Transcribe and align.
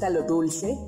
gusta 0.00 0.18
lo 0.18 0.22
dulce? 0.22 0.78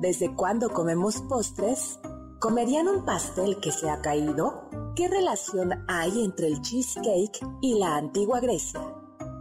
¿Desde 0.00 0.34
cuándo 0.34 0.70
comemos 0.70 1.20
postres? 1.28 2.00
¿Comerían 2.40 2.88
un 2.88 3.04
pastel 3.04 3.60
que 3.60 3.70
se 3.70 3.90
ha 3.90 4.00
caído? 4.00 4.62
¿Qué 4.96 5.08
relación 5.08 5.84
hay 5.88 6.24
entre 6.24 6.46
el 6.46 6.62
cheesecake 6.62 7.38
y 7.60 7.78
la 7.78 7.96
antigua 7.96 8.40
Grecia? 8.40 8.80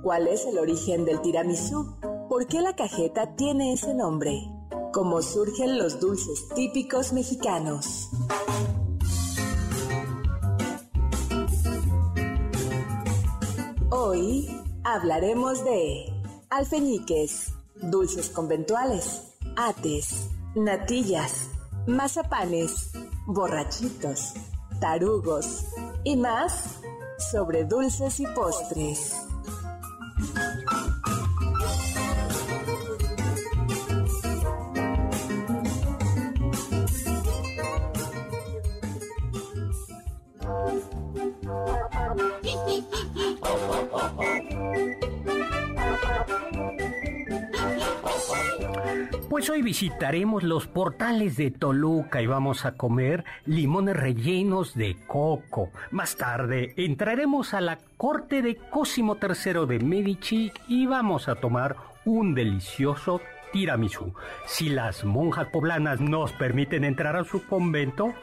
¿Cuál 0.04 0.28
es 0.28 0.46
el 0.46 0.58
origen 0.58 1.06
del 1.06 1.22
tiramisú? 1.22 1.96
¿Por 2.28 2.46
qué 2.48 2.60
la 2.60 2.76
cajeta 2.76 3.38
tiene 3.38 3.72
ese 3.72 3.94
nombre? 3.94 4.52
¿Cómo 4.92 5.22
surgen 5.22 5.78
los 5.78 6.02
dulces 6.02 6.50
típicos 6.54 7.14
mexicanos? 7.14 8.10
Hoy 13.92 14.62
hablaremos 14.84 15.64
de 15.64 16.12
alfeñiques, 16.50 17.54
dulces 17.84 18.30
conventuales, 18.30 19.34
ates, 19.56 20.30
natillas, 20.56 21.50
mazapanes, 21.88 22.92
borrachitos, 23.26 24.34
tarugos 24.80 25.66
y 26.04 26.16
más 26.16 26.80
sobre 27.32 27.66
dulces 27.66 28.20
y 28.20 28.28
postres. 28.28 29.31
Pues 49.30 49.50
hoy 49.50 49.62
visitaremos 49.62 50.44
los 50.44 50.68
portales 50.68 51.38
de 51.38 51.52
Toluca 51.52 52.22
y 52.22 52.28
vamos 52.28 52.66
a 52.66 52.74
comer 52.74 53.24
limones 53.46 53.96
rellenos 53.96 54.76
de 54.76 54.98
coco. 55.08 55.70
Más 55.92 56.16
tarde 56.16 56.74
entraremos 56.78 57.54
a 57.54 57.62
la 57.62 57.80
corte 57.98 58.42
de 58.42 58.56
Cosimo 58.56 59.18
III 59.22 59.66
de 59.68 59.80
Medici 59.80 60.52
y 60.68 60.86
vamos 60.86 61.28
a 61.28 61.36
tomar 61.36 61.76
un 62.06 62.36
delicioso 62.36 63.22
tiramisú. 63.52 64.14
Si 64.46 64.70
las 64.70 65.04
monjas 65.04 65.48
poblanas 65.48 66.00
nos 66.00 66.32
permiten 66.34 66.84
entrar 66.84 67.16
a 67.16 67.24
su 67.24 67.46
convento, 67.46 68.14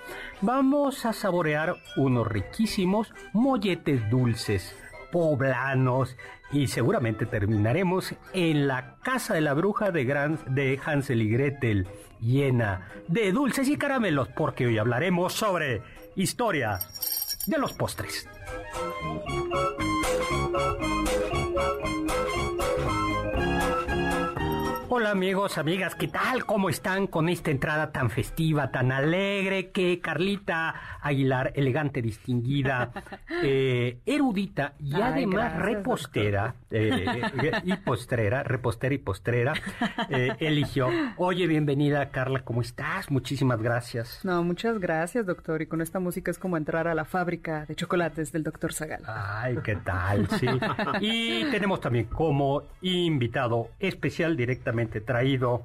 vamos 0.40 1.04
a 1.06 1.12
saborear 1.12 1.76
unos 1.96 2.26
riquísimos 2.26 3.12
molletes 3.32 4.08
dulces 4.10 4.76
poblanos 5.10 6.16
y 6.52 6.68
seguramente 6.68 7.26
terminaremos 7.26 8.14
en 8.32 8.66
la 8.66 8.96
casa 9.02 9.34
de 9.34 9.40
la 9.40 9.54
bruja 9.54 9.90
de, 9.90 10.04
de 10.46 10.80
Hansel 10.84 11.22
y 11.22 11.28
Gretel, 11.28 11.86
llena 12.20 12.88
de 13.06 13.32
dulces 13.32 13.68
y 13.68 13.76
caramelos, 13.76 14.28
porque 14.28 14.66
hoy 14.66 14.78
hablaremos 14.78 15.32
sobre 15.32 15.82
historia 16.16 16.78
de 17.46 17.58
los 17.58 17.72
postres. 17.72 18.28
Hola 24.90 25.10
amigos, 25.10 25.58
amigas, 25.58 25.94
¿qué 25.94 26.08
tal? 26.08 26.46
¿Cómo 26.46 26.70
están 26.70 27.08
con 27.08 27.28
esta 27.28 27.50
entrada 27.50 27.92
tan 27.92 28.08
festiva, 28.08 28.70
tan 28.70 28.90
alegre 28.90 29.70
que 29.70 30.00
Carlita 30.00 30.74
Aguilar, 31.02 31.52
elegante, 31.56 32.00
distinguida, 32.00 32.90
eh, 33.42 33.98
erudita 34.06 34.72
y 34.78 34.94
Ay, 34.94 35.02
además 35.02 35.52
gracias, 35.52 35.62
repostera 35.62 36.54
eh, 36.70 37.60
y 37.64 37.76
postrera, 37.76 38.42
repostera 38.42 38.94
y 38.94 38.98
postrera, 38.98 39.52
eh, 40.08 40.34
eligió. 40.40 40.88
Oye, 41.18 41.46
bienvenida 41.46 42.08
Carla, 42.08 42.40
¿cómo 42.42 42.62
estás? 42.62 43.10
Muchísimas 43.10 43.60
gracias. 43.60 44.24
No, 44.24 44.42
muchas 44.42 44.78
gracias, 44.78 45.26
doctor. 45.26 45.60
Y 45.60 45.66
con 45.66 45.82
esta 45.82 46.00
música 46.00 46.30
es 46.30 46.38
como 46.38 46.56
entrar 46.56 46.88
a 46.88 46.94
la 46.94 47.04
fábrica 47.04 47.66
de 47.66 47.74
chocolates 47.74 48.32
del 48.32 48.42
doctor 48.42 48.72
Zagal. 48.72 49.02
Ay, 49.06 49.58
¿qué 49.62 49.76
tal? 49.76 50.26
Sí. 50.30 50.46
Y 51.00 51.44
tenemos 51.50 51.80
también 51.80 52.06
como 52.06 52.62
invitado 52.80 53.68
especial 53.78 54.36
directamente 54.36 54.77
traído 54.86 55.62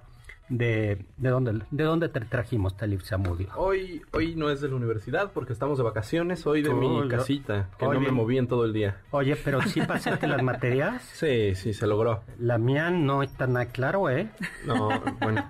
de... 0.49 1.05
¿De 1.17 1.29
dónde, 1.29 1.61
de 1.71 1.83
dónde 1.83 2.09
te 2.09 2.19
trajimos, 2.19 2.75
Talib 2.75 3.01
Zamudio? 3.01 3.47
Hoy, 3.55 4.01
hoy 4.11 4.35
no 4.35 4.49
es 4.49 4.59
de 4.61 4.67
la 4.67 4.75
universidad 4.75 5.31
porque 5.33 5.53
estamos 5.53 5.77
de 5.77 5.85
vacaciones, 5.85 6.45
hoy 6.45 6.61
de 6.61 6.69
Oh, 6.69 6.75
mi 6.75 7.07
casita, 7.07 7.69
que 7.79 7.85
Oye. 7.85 7.99
no 7.99 8.05
me 8.05 8.11
moví 8.11 8.37
en 8.37 8.47
todo 8.47 8.65
el 8.65 8.73
día. 8.73 8.97
Oye, 9.11 9.35
pero 9.37 9.61
sí 9.61 9.81
pasaste 9.87 10.27
las 10.27 10.43
materias. 10.43 11.01
Sí, 11.13 11.55
sí, 11.55 11.73
se 11.73 11.87
logró. 11.87 12.23
La 12.37 12.57
mía 12.57 12.89
no 12.89 13.23
está 13.23 13.47
nada 13.47 13.67
claro, 13.67 14.09
¿eh? 14.09 14.29
No, 14.67 14.89
bueno, 15.21 15.49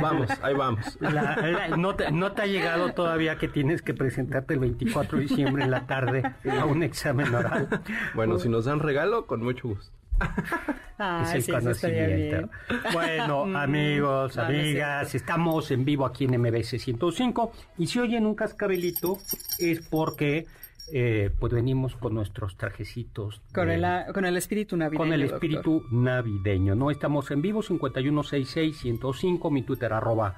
vamos, 0.00 0.30
ahí 0.42 0.54
vamos. 0.54 0.96
La- 1.00 1.36
la- 1.36 1.76
no, 1.76 1.94
te, 1.94 2.10
no 2.10 2.32
te 2.32 2.42
ha 2.42 2.46
llegado 2.46 2.92
todavía 2.94 3.36
que 3.36 3.46
tienes 3.46 3.82
que 3.82 3.92
presentarte 3.92 4.54
el 4.54 4.60
24 4.60 5.18
de 5.18 5.24
diciembre 5.24 5.64
en 5.64 5.70
la 5.70 5.86
tarde 5.86 6.22
a 6.58 6.64
un 6.64 6.82
examen 6.82 7.32
oral. 7.34 7.68
Bueno, 8.14 8.38
si 8.38 8.48
nos 8.48 8.64
dan 8.64 8.80
regalo, 8.80 9.26
con 9.26 9.42
mucho 9.42 9.68
gusto. 9.68 9.92
Ah, 11.02 11.22
es 11.24 11.32
el 11.34 11.42
sí, 11.44 11.52
conocimiento. 11.52 12.50
Bueno, 12.92 13.56
amigos, 13.56 14.36
no, 14.36 14.42
amigas, 14.42 15.14
estamos 15.14 15.70
en 15.70 15.86
vivo 15.86 16.04
aquí 16.04 16.26
en 16.26 16.38
MBC 16.38 16.78
105 16.78 17.52
y 17.78 17.86
si 17.86 18.00
oyen 18.00 18.26
un 18.26 18.34
cascabelito 18.34 19.16
es 19.58 19.80
porque 19.88 20.46
eh, 20.92 21.30
pues 21.38 21.54
venimos 21.54 21.96
con 21.96 22.12
nuestros 22.12 22.58
trajecitos. 22.58 23.40
Con 23.54 23.68
de- 23.68 23.76
el, 23.76 24.12
con 24.12 24.26
el 24.26 24.36
espíritu 24.36 24.76
navideño. 24.76 24.98
con 24.98 25.12
el 25.14 25.20
doctor. 25.22 25.36
espíritu 25.36 25.84
navideño, 25.90 26.74
¿no? 26.74 26.90
Estamos 26.90 27.30
en 27.30 27.40
vivo, 27.40 27.62
5166-105, 27.62 29.50
mi 29.50 29.62
Twitter 29.62 29.92
arroba 29.94 30.36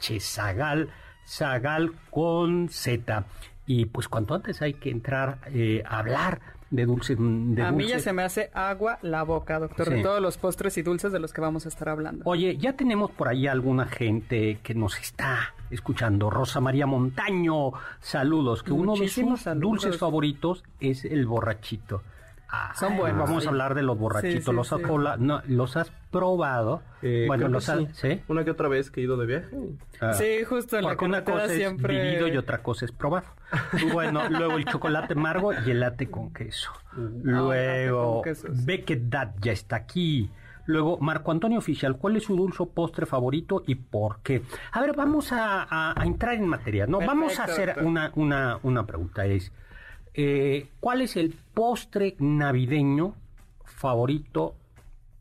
hzagal, 0.00 0.90
zagal 1.26 1.92
con 2.10 2.68
z. 2.68 3.24
Y 3.66 3.86
pues 3.86 4.08
cuanto 4.08 4.34
antes 4.34 4.60
hay 4.60 4.74
que 4.74 4.90
entrar 4.90 5.38
eh, 5.46 5.82
a 5.86 6.00
hablar 6.00 6.40
de 6.74 6.86
dulce. 6.86 7.16
De 7.18 7.62
A 7.62 7.70
mí 7.72 7.86
ya 7.86 7.98
se 8.00 8.12
me 8.12 8.22
hace 8.22 8.50
agua 8.52 8.98
la 9.02 9.22
boca, 9.22 9.58
doctor, 9.58 9.86
Sí. 9.88 9.94
de 9.94 10.02
todos 10.02 10.20
los 10.20 10.36
postres 10.38 10.76
y 10.78 10.82
dulces 10.82 11.12
de 11.12 11.20
los 11.20 11.32
que 11.32 11.40
vamos 11.40 11.66
a 11.66 11.68
estar 11.68 11.88
hablando. 11.88 12.22
Oye, 12.26 12.56
ya 12.56 12.72
tenemos 12.74 13.10
por 13.10 13.28
ahí 13.28 13.46
alguna 13.46 13.86
gente 13.86 14.58
que 14.62 14.74
nos 14.74 14.98
está 14.98 15.54
escuchando. 15.70 16.30
Rosa 16.30 16.60
María 16.60 16.86
Montaño, 16.86 17.72
saludos. 18.00 18.62
Que 18.62 18.72
uno 18.72 18.94
de 18.96 19.08
sus 19.08 19.40
saludos. 19.40 19.60
dulces 19.82 19.98
favoritos 19.98 20.64
es 20.80 21.04
el 21.04 21.26
borrachito. 21.26 22.02
Ah, 22.56 22.72
Son 22.74 22.96
buenos, 22.96 23.26
Vamos 23.28 23.42
sí. 23.42 23.48
a 23.48 23.50
hablar 23.50 23.74
de 23.74 23.82
los 23.82 23.98
borrachitos. 23.98 24.44
Sí, 24.44 24.50
sí, 24.50 24.52
¿Los, 24.52 24.72
has 24.72 24.78
sí. 24.80 24.84
proba- 24.84 25.16
no, 25.18 25.42
¿Los 25.46 25.76
has 25.76 25.90
probado? 26.10 26.82
Eh, 27.02 27.24
bueno, 27.26 27.48
los 27.48 27.68
has... 27.68 27.78
sí. 27.80 27.88
¿sí? 27.94 28.22
Una 28.28 28.44
que 28.44 28.50
otra 28.52 28.68
vez 28.68 28.90
que 28.90 29.00
he 29.00 29.04
ido 29.04 29.16
de 29.16 29.26
viaje. 29.26 29.48
Ah, 30.00 30.12
Sí, 30.14 30.44
justo 30.48 30.76
en 30.76 30.84
la 30.84 30.90
Porque 30.90 31.04
una 31.06 31.24
cosa 31.24 31.48
siempre... 31.48 31.96
es 31.96 32.02
vivido 32.04 32.28
y 32.28 32.36
otra 32.36 32.58
cosa 32.62 32.84
es 32.84 32.92
probado. 32.92 33.26
Bueno, 33.92 34.28
luego 34.28 34.56
el 34.56 34.64
chocolate 34.66 35.14
amargo 35.14 35.52
y 35.52 35.70
el 35.70 35.80
latte 35.80 36.10
con 36.10 36.32
queso. 36.32 36.70
Luego, 37.22 37.52
latte 37.52 37.90
con 37.90 38.22
quesos. 38.22 38.64
Beckett 38.64 39.02
Dad 39.08 39.30
ya 39.40 39.52
está 39.52 39.76
aquí. 39.76 40.30
Luego, 40.66 40.96
Marco 40.98 41.30
Antonio 41.30 41.58
Oficial, 41.58 41.98
¿cuál 41.98 42.16
es 42.16 42.24
su 42.24 42.36
dulce 42.36 42.64
postre 42.72 43.04
favorito 43.04 43.62
y 43.66 43.74
por 43.74 44.20
qué? 44.22 44.42
A 44.72 44.80
ver, 44.80 44.94
vamos 44.96 45.30
a, 45.32 45.62
a- 45.68 45.92
a 46.00 46.04
entrar 46.06 46.34
en 46.36 46.46
materia, 46.48 46.86
¿no? 46.86 47.00
vamos 47.00 47.38
a 47.38 47.44
hacer 47.44 47.76
una, 47.82 48.10
una, 48.14 48.58
una 48.62 48.86
pregunta, 48.86 49.26
es, 49.26 49.52
eh, 50.14 50.68
¿cuál 50.80 51.02
es 51.02 51.16
el 51.16 51.34
postre 51.54 52.16
navideño 52.18 53.14
favorito 53.64 54.54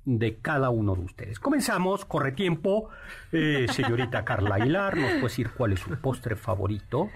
de 0.06 0.38
cada 0.38 0.70
uno 0.70 0.96
de 0.96 1.02
ustedes. 1.02 1.40
Comenzamos, 1.40 2.06
corre 2.06 2.32
tiempo. 2.34 2.90
Eh, 3.32 3.68
señorita 3.72 4.26
Carla 4.26 4.56
Aguilar, 4.56 4.98
¿nos 4.98 5.12
puede 5.12 5.24
decir 5.24 5.50
cuál 5.52 5.74
es 5.74 5.80
su 5.80 5.92
postre 5.96 6.36
favorito? 6.36 7.10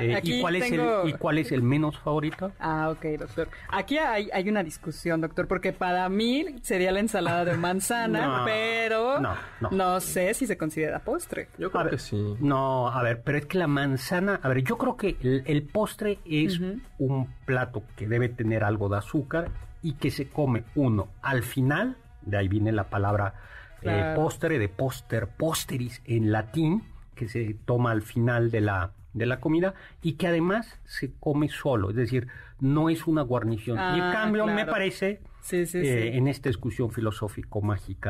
Eh, 0.00 0.20
¿y, 0.22 0.40
cuál 0.40 0.56
es 0.56 0.72
el, 0.72 0.80
¿Y 1.04 1.12
cuál 1.14 1.38
es 1.38 1.52
el 1.52 1.62
menos 1.62 1.98
favorito? 1.98 2.52
Ah, 2.60 2.90
ok, 2.90 3.04
doctor. 3.18 3.48
Aquí 3.68 3.98
hay, 3.98 4.28
hay 4.32 4.48
una 4.48 4.62
discusión, 4.62 5.20
doctor, 5.20 5.46
porque 5.46 5.72
para 5.72 6.08
mí 6.08 6.56
sería 6.62 6.92
la 6.92 7.00
ensalada 7.00 7.44
de 7.44 7.56
manzana, 7.56 8.38
No, 8.38 8.44
pero 8.44 9.20
no, 9.20 9.36
no. 9.70 10.00
sé 10.00 10.34
si 10.34 10.46
se 10.46 10.56
considera 10.56 10.98
postre. 11.00 11.48
Yo 11.58 11.68
A 11.68 11.70
creo 11.70 11.84
ver, 11.84 11.92
que 11.94 11.98
sí. 11.98 12.36
No, 12.40 12.88
a 12.88 13.02
ver, 13.02 13.22
pero 13.22 13.38
es 13.38 13.46
que 13.46 13.58
la 13.58 13.66
manzana, 13.66 14.40
a 14.42 14.48
ver, 14.48 14.62
yo 14.62 14.78
creo 14.78 14.96
que 14.96 15.16
el, 15.22 15.42
el 15.46 15.62
postre 15.62 16.18
es 16.24 16.60
un 16.98 17.28
plato 17.44 17.82
que 17.96 18.06
debe 18.08 18.28
tener 18.28 18.64
algo 18.64 18.88
de 18.88 18.98
azúcar 18.98 19.50
y 19.82 19.94
que 19.94 20.10
se 20.10 20.28
come 20.28 20.64
uno 20.74 21.08
al 21.22 21.42
final 21.42 21.96
de 22.22 22.38
ahí 22.38 22.48
viene 22.48 22.72
la 22.72 22.84
palabra 22.84 23.34
eh, 23.82 24.12
postre, 24.16 24.58
de 24.58 24.68
póster, 24.68 25.28
posteris 25.28 26.00
en 26.06 26.32
latín, 26.32 26.84
que 27.14 27.28
se 27.28 27.54
toma 27.66 27.90
al 27.90 28.02
final 28.02 28.50
de 28.50 28.62
la, 28.62 28.92
de 29.14 29.26
la 29.26 29.40
comida 29.40 29.74
y 30.02 30.12
que 30.14 30.26
además 30.26 30.78
se 30.84 31.12
come 31.18 31.48
solo, 31.48 31.90
es 31.90 31.96
decir, 31.96 32.28
no 32.60 32.88
es 32.90 33.06
una 33.06 33.22
guarnición. 33.22 33.78
y 33.78 33.98
en 33.98 34.02
Ah, 34.02 34.10
cambio 34.12 34.46
me 34.46 34.66
parece, 34.66 35.20
Sí, 35.40 35.66
sí, 35.66 35.78
eh, 35.78 36.10
sí. 36.12 36.16
en 36.18 36.26
esta 36.28 36.48
discusión 36.48 36.90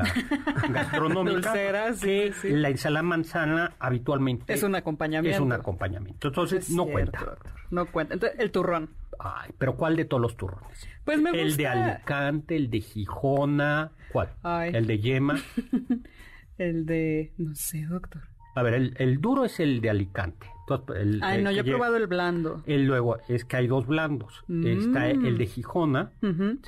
gastronómica, 0.73 1.53
sí, 1.95 2.07
que 2.07 2.33
sí. 2.41 2.49
la 2.51 2.69
ensalada 2.69 3.03
manzana 3.03 3.73
habitualmente 3.79 4.53
Es 4.53 4.63
un 4.63 4.75
acompañamiento. 4.77 5.37
es 5.37 5.41
un 5.43 5.53
acompañamiento. 5.53 6.29
Entonces 6.29 6.69
Es 6.69 6.75
no 6.75 6.85
cierto, 6.85 7.13
cuenta. 7.13 7.37
No 7.71 7.87
cuenta. 7.87 8.15
Entonces, 8.15 8.39
el 8.41 8.51
turrón. 8.51 8.91
Ay, 9.19 9.51
pero 9.59 9.77
¿cuál 9.77 9.97
de 9.97 10.05
todos 10.05 10.21
los 10.21 10.37
turrones? 10.37 10.89
Pues 11.05 11.21
me 11.21 11.31
El 11.31 11.57
de 11.57 11.65
gusta- 11.65 11.95
Alicante, 11.95 12.57
el 12.57 12.71
de 12.71 12.81
Gijona, 12.81 13.91
¿cuál? 14.13 14.29
Ay. 14.43 14.71
El 14.75 14.87
de 14.87 14.99
Yema. 14.99 15.35
El 16.59 16.87
de... 16.87 17.33
No 17.37 17.53
sé, 17.57 17.85
doctor. 17.85 18.23
A 18.55 18.63
ver, 18.63 18.75
el, 18.75 18.95
el 18.99 19.21
duro 19.21 19.45
es 19.45 19.59
el 19.59 19.81
de 19.81 19.91
Alicante. 19.91 20.47
Entonces, 20.69 20.97
el- 21.03 21.21
Ay, 21.23 21.39
el 21.39 21.45
no, 21.45 21.51
yo 21.51 21.61
he 21.61 21.65
probado 21.65 21.97
el 21.97 22.07
blando. 22.07 22.63
el 22.67 22.87
luego 22.87 23.19
es 23.29 23.45
que 23.45 23.57
hay 23.57 23.67
dos 23.67 23.87
blandos. 23.87 24.45
Está 24.49 25.01
Mm. 25.13 25.27
el 25.27 25.39
de 25.39 25.47
Gijona. 25.47 26.11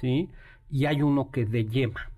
¿sí? 0.01 0.29
Y 0.71 0.85
hay 0.87 1.01
uno 1.03 1.31
que 1.31 1.43
es 1.43 1.51
de 1.51 1.65
Yema. 1.67 2.11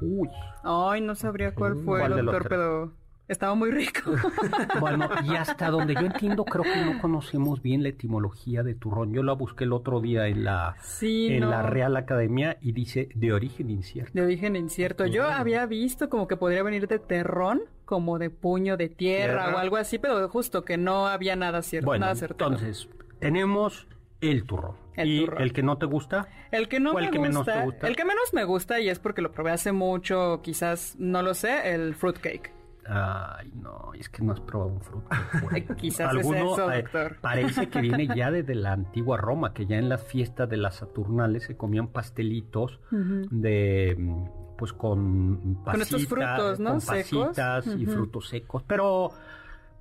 Uy. 0.00 0.28
Ay, 0.64 1.00
no 1.00 1.14
sabría 1.14 1.54
cuál 1.54 1.76
fue, 1.76 2.00
¿Cuál 2.00 2.24
doctor, 2.24 2.46
pero 2.48 2.92
estaba 3.32 3.54
muy 3.54 3.70
rico. 3.70 4.12
Bueno, 4.80 5.08
y 5.24 5.34
hasta 5.36 5.70
donde 5.70 5.94
yo 5.94 6.00
entiendo, 6.00 6.44
creo 6.44 6.64
que 6.64 6.84
no 6.84 7.00
conocemos 7.00 7.62
bien 7.62 7.82
la 7.82 7.90
etimología 7.90 8.62
de 8.62 8.74
turrón. 8.74 9.12
Yo 9.12 9.22
la 9.22 9.32
busqué 9.32 9.64
el 9.64 9.72
otro 9.72 10.00
día 10.00 10.26
en 10.28 10.44
la, 10.44 10.76
Sí, 10.80 11.28
en 11.28 11.40
no. 11.40 11.50
la 11.50 11.62
Real 11.62 11.96
Academia 11.96 12.56
y 12.60 12.72
dice 12.72 13.08
de 13.14 13.32
origen 13.32 13.70
incierto. 13.70 14.12
De 14.14 14.22
origen 14.22 14.56
incierto. 14.56 15.06
Yo 15.06 15.24
había 15.28 15.66
visto 15.66 16.08
como 16.08 16.26
que 16.28 16.36
podría 16.36 16.62
venir 16.62 16.88
de 16.88 16.98
terrón, 16.98 17.62
como 17.84 18.18
de 18.18 18.30
puño 18.30 18.76
de 18.76 18.88
tierra, 18.88 19.44
Tierra. 19.44 19.56
o 19.56 19.58
algo 19.58 19.76
así, 19.76 19.98
pero 19.98 20.28
justo 20.28 20.64
que 20.64 20.76
no 20.78 21.06
había 21.06 21.36
nada 21.36 21.62
cierto, 21.62 21.86
Bueno, 21.86 22.02
nada 22.06 22.14
certero. 22.14 22.46
entonces, 22.50 22.88
tenemos 23.18 23.86
el 24.20 24.44
turrón. 24.44 24.76
El 24.94 25.08
¿Y 25.10 25.24
turrón. 25.24 25.42
el 25.42 25.52
que 25.52 25.62
no 25.62 25.78
te 25.78 25.86
gusta? 25.86 26.28
El 26.50 26.68
que 26.68 26.80
no 26.80 26.92
¿O 26.92 26.98
el 26.98 27.10
me 27.10 27.18
menos 27.18 27.36
gusta, 27.38 27.60
te 27.60 27.64
gusta? 27.64 27.88
el 27.88 27.96
que 27.96 28.04
menos 28.04 28.32
me 28.34 28.44
gusta 28.44 28.80
y 28.80 28.88
es 28.88 28.98
porque 28.98 29.22
lo 29.22 29.32
probé 29.32 29.52
hace 29.52 29.72
mucho, 29.72 30.40
quizás 30.42 30.96
no 30.98 31.22
lo 31.22 31.34
sé, 31.34 31.72
el 31.74 31.94
fruitcake. 31.94 32.52
Ay, 32.86 33.52
no, 33.54 33.92
es 33.94 34.08
que 34.08 34.22
no 34.22 34.32
has 34.32 34.40
probado 34.40 34.72
un 34.72 34.80
fruto. 34.80 35.08
Quizás 35.76 36.14
es 36.14 36.26
eso, 36.26 36.72
eh, 36.72 36.82
doctor. 36.82 37.16
parece 37.20 37.68
que 37.68 37.80
viene 37.80 38.08
ya 38.08 38.30
desde 38.32 38.54
la 38.54 38.72
antigua 38.72 39.16
Roma, 39.16 39.52
que 39.52 39.66
ya 39.66 39.76
en 39.76 39.88
las 39.88 40.02
fiestas 40.02 40.48
de 40.48 40.56
las 40.56 40.76
Saturnales 40.76 41.44
se 41.44 41.56
comían 41.56 41.88
pastelitos 41.88 42.80
de 42.90 43.96
mm, 43.98 44.24
pues 44.56 44.72
con 44.72 45.60
Con 45.64 45.80
estos 45.80 46.06
frutos, 46.06 46.60
¿no? 46.60 46.70
con 46.70 46.80
Secos. 46.80 47.28
pasitas 47.28 47.66
y 47.78 47.86
frutos 47.86 48.28
secos, 48.28 48.62
pero 48.66 49.10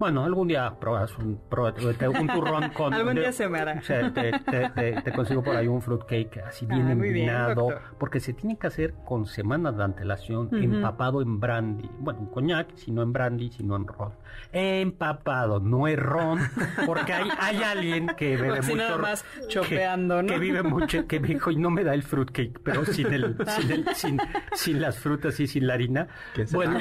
bueno, 0.02 0.24
algún 0.26 0.48
día 0.48 0.80
pruebas 0.80 1.16
un, 1.20 1.40
turrón 2.28 2.70
con... 2.76 2.92
Algún 2.94 3.14
día 3.16 3.32
se 3.32 3.48
me 3.48 3.60
hará. 3.60 3.76
O 3.78 3.82
sea, 3.84 4.12
te, 4.12 4.32
te- 4.32 4.70
te- 4.70 5.02
te 5.04 5.12
consigo 5.14 5.44
por 5.44 5.56
ahí 5.56 5.68
un 5.68 5.80
fruitcake 5.82 6.40
así 6.40 6.66
bien 6.66 6.82
Ah, 6.82 6.96
bien, 6.96 7.00
porque 8.00 8.20
se 8.20 8.34
tiene 8.34 8.58
que 8.58 8.66
hacer 8.66 8.96
con 9.06 9.28
semanas 9.28 9.78
de 9.78 9.84
antelación, 9.84 10.50
empapado 10.52 11.22
en 11.22 11.40
brandy. 11.40 11.88
Bueno, 12.00 12.22
en 12.22 12.26
coñac, 12.26 12.76
si 12.76 12.92
no 12.92 13.04
en 13.04 13.14
brandy, 13.14 13.52
si 13.52 13.64
no 13.64 13.76
en 13.76 13.86
ron. 13.88 14.12
Empapado, 14.54 15.60
no 15.60 15.88
es 15.88 15.98
ron, 16.00 16.40
porque 16.86 17.14
hay, 17.14 17.30
hay 17.40 17.64
alguien 17.64 18.08
que 18.18 18.38
bebe 18.38 18.60
Así 18.60 18.72
mucho 18.72 18.84
nada 18.84 18.98
más 18.98 19.24
que- 19.24 19.48
chopeando, 19.48 20.22
¿no? 20.22 20.28
Que 20.28 20.40
vive 20.40 20.64
mucho, 20.64 21.08
que 21.08 21.20
me 21.20 21.28
dijo, 21.30 21.52
y 21.52 21.56
no 21.56 21.70
me 21.70 21.84
da 21.84 21.94
el 21.94 22.04
fruitcake, 22.04 22.60
pero 22.64 22.86
sin, 22.86 23.12
el, 23.14 23.36
sin, 23.48 23.72
el- 23.72 23.86
sin, 23.96 24.20
sin 24.54 24.82
las 24.82 24.98
frutas 25.00 25.40
y 25.40 25.48
sin 25.48 25.68
la 25.68 25.74
harina. 25.74 26.08
Bueno, 26.52 26.80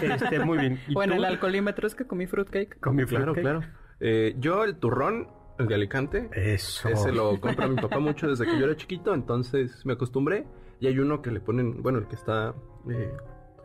este, 0.00 0.38
muy 0.40 0.58
bien. 0.58 0.80
¿Y 0.88 0.94
Bueno, 0.94 1.14
tú? 1.14 1.18
el 1.20 1.24
alcoholímetro 1.24 1.86
es 1.86 1.94
que 1.94 2.06
comí 2.06 2.26
fruitcake. 2.26 2.78
Con 2.80 2.96
mi 2.96 3.04
Claro, 3.04 3.32
fruitcake. 3.34 3.42
claro. 3.42 3.60
Eh, 4.00 4.34
yo 4.38 4.64
el 4.64 4.76
turrón, 4.76 5.28
el 5.58 5.66
de 5.68 5.74
Alicante, 5.74 6.28
Eso. 6.32 6.88
ese 6.88 7.12
lo 7.12 7.38
compra 7.40 7.68
mi 7.68 7.76
papá 7.76 7.98
mucho 8.00 8.28
desde 8.28 8.44
que 8.46 8.58
yo 8.58 8.64
era 8.64 8.76
chiquito, 8.76 9.14
entonces 9.14 9.84
me 9.86 9.92
acostumbré. 9.92 10.44
Y 10.80 10.88
hay 10.88 10.98
uno 10.98 11.22
que 11.22 11.30
le 11.30 11.38
ponen, 11.40 11.82
bueno, 11.82 11.98
el 12.00 12.08
que 12.08 12.16
está 12.16 12.54
eh, 12.90 13.12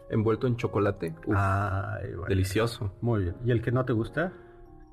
envuelto 0.10 0.48
en 0.48 0.56
chocolate. 0.58 1.16
Uf, 1.26 1.36
Ay, 1.38 2.10
bueno. 2.12 2.26
delicioso. 2.28 2.94
Muy 3.02 3.24
bien. 3.24 3.36
¿Y 3.46 3.52
el 3.52 3.62
que 3.62 3.72
no 3.72 3.86
te 3.86 3.94
gusta? 3.94 4.34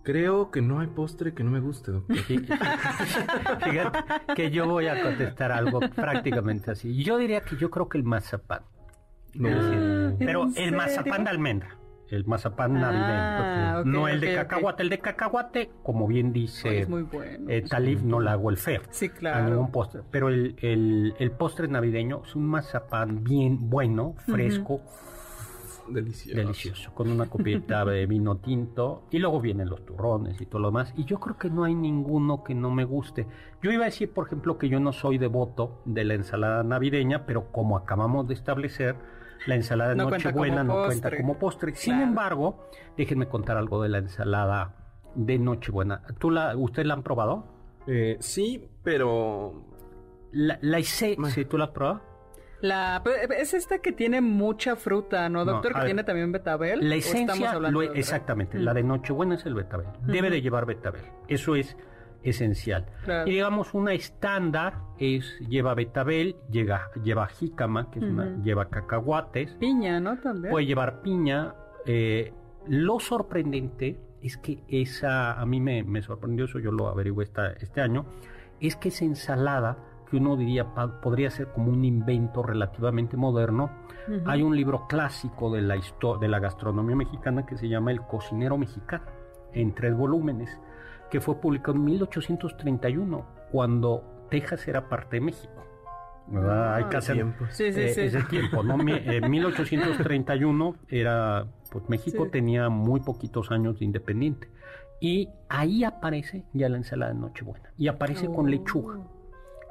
Creo 0.03 0.51
que 0.51 0.61
no 0.61 0.81
hay 0.81 0.89
postre 0.89 1.33
que 1.35 1.43
no 1.45 1.51
me 1.51 1.61
guste, 1.61 1.93
doctor. 1.93 2.17
Fí- 2.29 2.47
Fíjate 3.65 3.99
que 4.35 4.51
yo 4.51 4.67
voy 4.69 4.87
a 4.89 5.03
contestar 5.03 5.51
algo 5.53 5.81
prácticamente 5.81 6.71
así. 6.71 7.03
Yo 7.03 7.17
diría 7.19 7.41
que 7.41 7.57
yo 7.57 7.71
creo 7.71 7.89
que 7.89 7.99
el 7.99 8.05
mazapán. 8.05 8.63
No. 9.35 9.49
¿en 9.49 10.17
pero 10.19 10.45
el 10.45 10.53
serio? 10.55 10.77
mazapán 10.77 11.25
de 11.25 11.31
almendra. 11.31 11.79
El 12.11 12.25
mazapán 12.27 12.77
Ah, 12.77 12.81
navideño. 12.93 13.81
ok, 13.81 13.87
no 13.87 14.09
el 14.09 14.21
de 14.21 14.35
cacahuate. 14.35 14.83
El 14.83 14.89
de 14.91 14.99
cacahuate, 14.99 15.71
como 15.83 16.07
bien 16.07 16.33
dice 16.33 16.81
es 16.81 16.89
muy 16.89 17.03
bueno. 17.03 17.49
eh, 17.51 17.63
Talib, 17.69 18.03
no 18.05 18.21
le 18.21 18.31
hago 18.31 18.51
el 18.51 18.57
feo. 18.59 18.83
Sí, 18.91 19.07
A 19.07 19.41
ningún 19.41 19.67
claro. 19.67 19.69
postre. 19.73 20.03
Pero 20.11 20.29
el, 20.29 20.55
el, 20.61 21.15
el 21.19 21.31
postre 21.33 21.67
navideño 21.67 22.23
es 22.25 22.37
un 22.37 22.47
mazapán 22.47 23.25
bien 23.25 23.71
bueno, 23.71 24.15
fresco, 24.27 24.81
Delicioso. 25.87 26.39
delicioso, 26.41 26.95
con 26.95 27.11
una 27.11 27.27
copita 27.27 27.85
de 27.85 28.07
vino 28.07 28.37
tinto 28.39 29.03
y 29.11 29.19
luego 29.19 29.39
vienen 29.43 29.69
los 29.69 29.85
turrones 29.85 30.41
y 30.41 30.47
todo 30.47 30.63
lo 30.63 30.69
demás. 30.69 30.95
Y 30.97 31.05
yo 31.05 31.21
creo 31.21 31.37
que 31.37 31.51
no 31.51 31.65
hay 31.65 31.75
ninguno 31.75 32.43
que 32.43 32.55
no 32.55 32.71
me 32.71 32.85
guste. 32.85 33.27
Yo 33.63 33.71
iba 33.71 33.83
a 33.83 33.87
decir, 33.87 34.11
por 34.11 34.27
ejemplo, 34.27 34.57
que 34.57 34.71
yo 34.71 34.81
no 34.81 34.93
soy 34.95 35.19
devoto 35.19 35.83
de 35.85 36.05
la 36.05 36.15
ensalada 36.15 36.63
navideña, 36.63 37.27
pero 37.27 37.53
como 37.53 37.77
acabamos 37.77 38.27
de 38.29 38.33
establecer, 38.33 38.97
la 39.47 39.55
ensalada 39.57 39.91
de 39.91 39.97
No 39.97 40.11
Nochebuena 40.11 40.65
no 40.65 40.85
cuenta 40.87 41.15
como 41.17 41.39
postre. 41.39 41.75
Sin 41.75 41.95
Claro. 41.95 42.09
embargo, 42.09 42.69
déjenme 42.97 43.29
contar 43.29 43.57
algo 43.57 43.83
de 43.83 43.89
la 43.89 43.99
ensalada 43.99 44.75
de 45.15 45.39
Nochebuena. 45.39 46.03
¿Tú 46.19 46.31
la, 46.31 46.57
¿Ustedes 46.57 46.87
la 46.89 46.95
han 46.95 47.03
probado? 47.03 47.47
Eh, 47.87 48.17
sí, 48.21 48.69
pero 48.83 49.63
La, 50.33 50.59
la 50.63 50.81
hice, 50.81 51.15
Bueno. 51.17 51.35
¿sí? 51.35 51.45
¿Tú 51.45 51.59
la 51.59 51.65
has 51.65 51.71
probado? 51.71 52.01
La, 52.61 53.03
es 53.39 53.53
esta 53.53 53.79
que 53.81 53.93
tiene 53.93 54.23
mucha 54.23 54.75
fruta, 54.75 55.29
¿no, 55.29 55.45
doctor? 55.45 55.73
que 55.73 55.79
ver. 55.81 55.85
tiene 55.87 56.05
también 56.05 56.33
betabel. 56.33 56.89
La 56.89 56.95
¿O 56.95 56.99
estamos 56.99 57.21
esencia, 57.37 57.51
hablando 57.53 57.83
lo- 57.83 57.93
exactamente, 57.93 58.59
Mm. 58.59 58.63
la 58.63 58.73
de 58.75 58.83
Nochebuena 58.83 59.35
es 59.35 59.45
el 59.45 59.55
betabel. 59.55 59.87
Debe 60.07 60.31
de 60.31 60.41
llevar 60.41 60.65
betabel. 60.65 61.03
Eso 61.29 61.55
es 61.57 61.77
esencial. 62.25 62.87
Claro. 63.05 63.29
Y 63.29 63.35
digamos, 63.35 63.75
una 63.75 63.93
estándar 63.93 64.75
es 64.99 65.39
lleva 65.49 65.75
betabel, 65.75 66.37
llega, 66.51 66.91
lleva 67.03 67.27
jícama, 67.29 67.91
que 67.91 67.99
es 68.01 68.05
una, 68.05 68.37
lleva 68.43 68.69
cacahuates, 68.71 69.53
Piña, 69.61 70.01
¿no? 70.01 70.19
También. 70.19 70.51
puede 70.51 70.67
llevar 70.67 71.01
piña. 71.03 71.55
eh, 71.87 72.33
lo 72.67 72.99
sorprendente 72.99 74.01
es 74.23 74.39
que 74.39 74.63
esa, 74.69 75.39
a 75.39 75.45
mí 75.45 75.61
me, 75.61 75.83
me 75.85 76.01
sorprendió, 76.01 76.47
eso 76.47 76.59
yo 76.59 76.73
lo 76.73 76.89
averigué 76.89 77.25
esta- 77.25 77.53
este 77.53 77.83
año, 77.83 78.07
es 78.59 78.75
que 78.77 78.89
esa 78.89 79.05
ensalada, 79.05 79.77
que 80.09 80.17
uno 80.17 80.37
diría 80.37 80.73
pa- 80.75 81.01
podría 81.03 81.29
ser 81.31 81.49
como 81.49 81.71
un 81.71 81.85
invento 81.85 82.43
relativamente 82.43 83.17
moderno, 83.19 83.71
hay 84.27 84.43
un 84.43 84.55
libro 84.57 84.87
clásico 84.87 85.51
de 85.53 85.61
la, 85.63 85.77
de 86.21 86.29
la 86.29 86.39
gastronomía 86.39 86.97
mexicana 86.97 87.45
que 87.47 87.57
se 87.59 87.69
llama 87.69 87.91
El 87.91 88.01
cocinero 88.03 88.57
mexicano, 88.57 89.05
en 89.53 89.75
tres 89.75 89.95
volúmenes, 89.95 90.59
que 91.15 91.21
fue 91.21 91.41
publicado 91.41 91.77
en 91.79 91.85
1831, 91.85 93.25
cuando 93.53 94.27
Texas 94.33 94.67
era 94.67 94.89
parte 94.89 95.15
de 95.15 95.21
México. 95.21 95.53
¿verdad? 96.27 96.75
Hay 96.75 96.85
que 96.87 96.97
Ah, 96.97 96.99
hacer 96.99 97.15
tiempos. 97.15 97.49
Sí, 97.53 97.73
sí, 97.73 97.81
eh, 97.83 97.89
sí. 97.91 98.01
ese 98.01 98.23
tiempo, 98.25 98.65
¿no? 98.65 98.77
Mi- 98.79 98.95
En 98.97 99.31
1831 99.31 100.75
era, 100.89 101.47
pues 101.71 101.89
México 101.89 102.27
tenía 102.33 102.69
muy 102.69 102.99
poquitos 102.99 103.53
años 103.53 103.79
de 103.79 103.85
independiente. 103.85 104.49
Y 105.01 105.29
ahí 105.49 105.85
aparece 105.85 106.43
ya 106.53 106.69
la 106.69 106.79
ensalada 106.79 107.13
de 107.13 107.21
Nochebuena. 107.21 107.71
Y 107.79 107.87
aparece 107.87 108.27
con 108.27 108.47
Oh. 108.47 108.49
lechuga. 108.49 108.99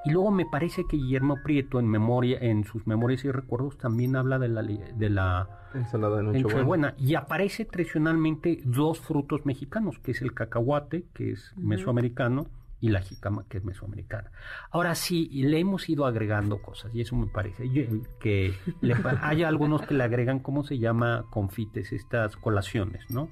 Y 0.05 0.11
luego 0.11 0.31
me 0.31 0.45
parece 0.45 0.83
que 0.89 0.97
Guillermo 0.97 1.37
Prieto 1.43 1.79
en 1.79 1.87
memoria, 1.87 2.37
en 2.41 2.65
sus 2.65 2.85
memorias 2.87 3.23
y 3.25 3.31
recuerdos, 3.31 3.77
también 3.77 4.15
habla 4.15 4.37
de 4.39 4.49
la, 4.49 4.61
de 4.63 5.09
la 5.09 5.69
ensalada 5.73 6.17
de 6.17 6.23
Nochebuena. 6.23 6.53
Nochebuena. 6.57 6.95
Y 6.97 7.15
aparece 7.15 7.65
tradicionalmente 7.65 8.59
dos 8.65 8.99
frutos 8.99 9.45
mexicanos, 9.45 9.99
que 9.99 10.11
es 10.11 10.21
el 10.21 10.33
cacahuate, 10.33 11.05
que 11.13 11.31
es 11.31 11.53
mesoamericano, 11.57 12.47
y 12.81 12.89
la 12.89 12.99
jícama, 12.99 13.45
que 13.47 13.59
es 13.59 13.63
mesoamericana. 13.63 14.29
Ahora 14.69 14.93
sí, 14.95 15.29
le 15.31 15.57
hemos 15.57 15.87
ido 15.87 16.05
agregando 16.05 16.61
cosas, 16.61 16.93
y 16.93 16.99
eso 16.99 17.15
me 17.15 17.27
parece 17.27 17.69
yo- 17.69 17.83
que 18.19 18.53
le 18.81 18.95
hay 19.21 19.43
algunos 19.43 19.83
que 19.83 19.93
le 19.93 20.03
agregan, 20.03 20.39
¿cómo 20.39 20.65
se 20.65 20.77
llama? 20.79 21.23
Confites, 21.29 21.93
estas 21.93 22.35
colaciones, 22.35 23.09
¿no? 23.09 23.29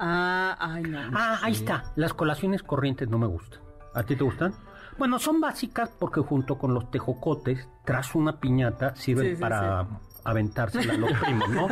Ah, 0.00 0.56
ay, 0.58 0.82
no. 0.82 0.98
Ah, 1.14 1.38
ahí 1.42 1.52
está. 1.52 1.92
Las 1.94 2.12
colaciones 2.12 2.64
corrientes 2.64 3.08
no 3.08 3.18
me 3.18 3.26
gustan. 3.28 3.60
¿A 3.94 4.02
ti 4.02 4.16
te 4.16 4.24
gustan? 4.24 4.52
Bueno, 4.98 5.18
son 5.18 5.40
básicas 5.40 5.90
porque 5.98 6.20
junto 6.20 6.58
con 6.58 6.74
los 6.74 6.90
tejocotes, 6.90 7.68
tras 7.84 8.14
una 8.14 8.40
piñata, 8.40 8.94
sirven 8.96 9.26
Sí, 9.30 9.34
sí, 9.36 9.40
para 9.40 9.86
aventársela 10.24 10.94
a 10.94 10.96
los 10.98 11.12
primos, 11.20 11.48
¿no? 11.50 11.68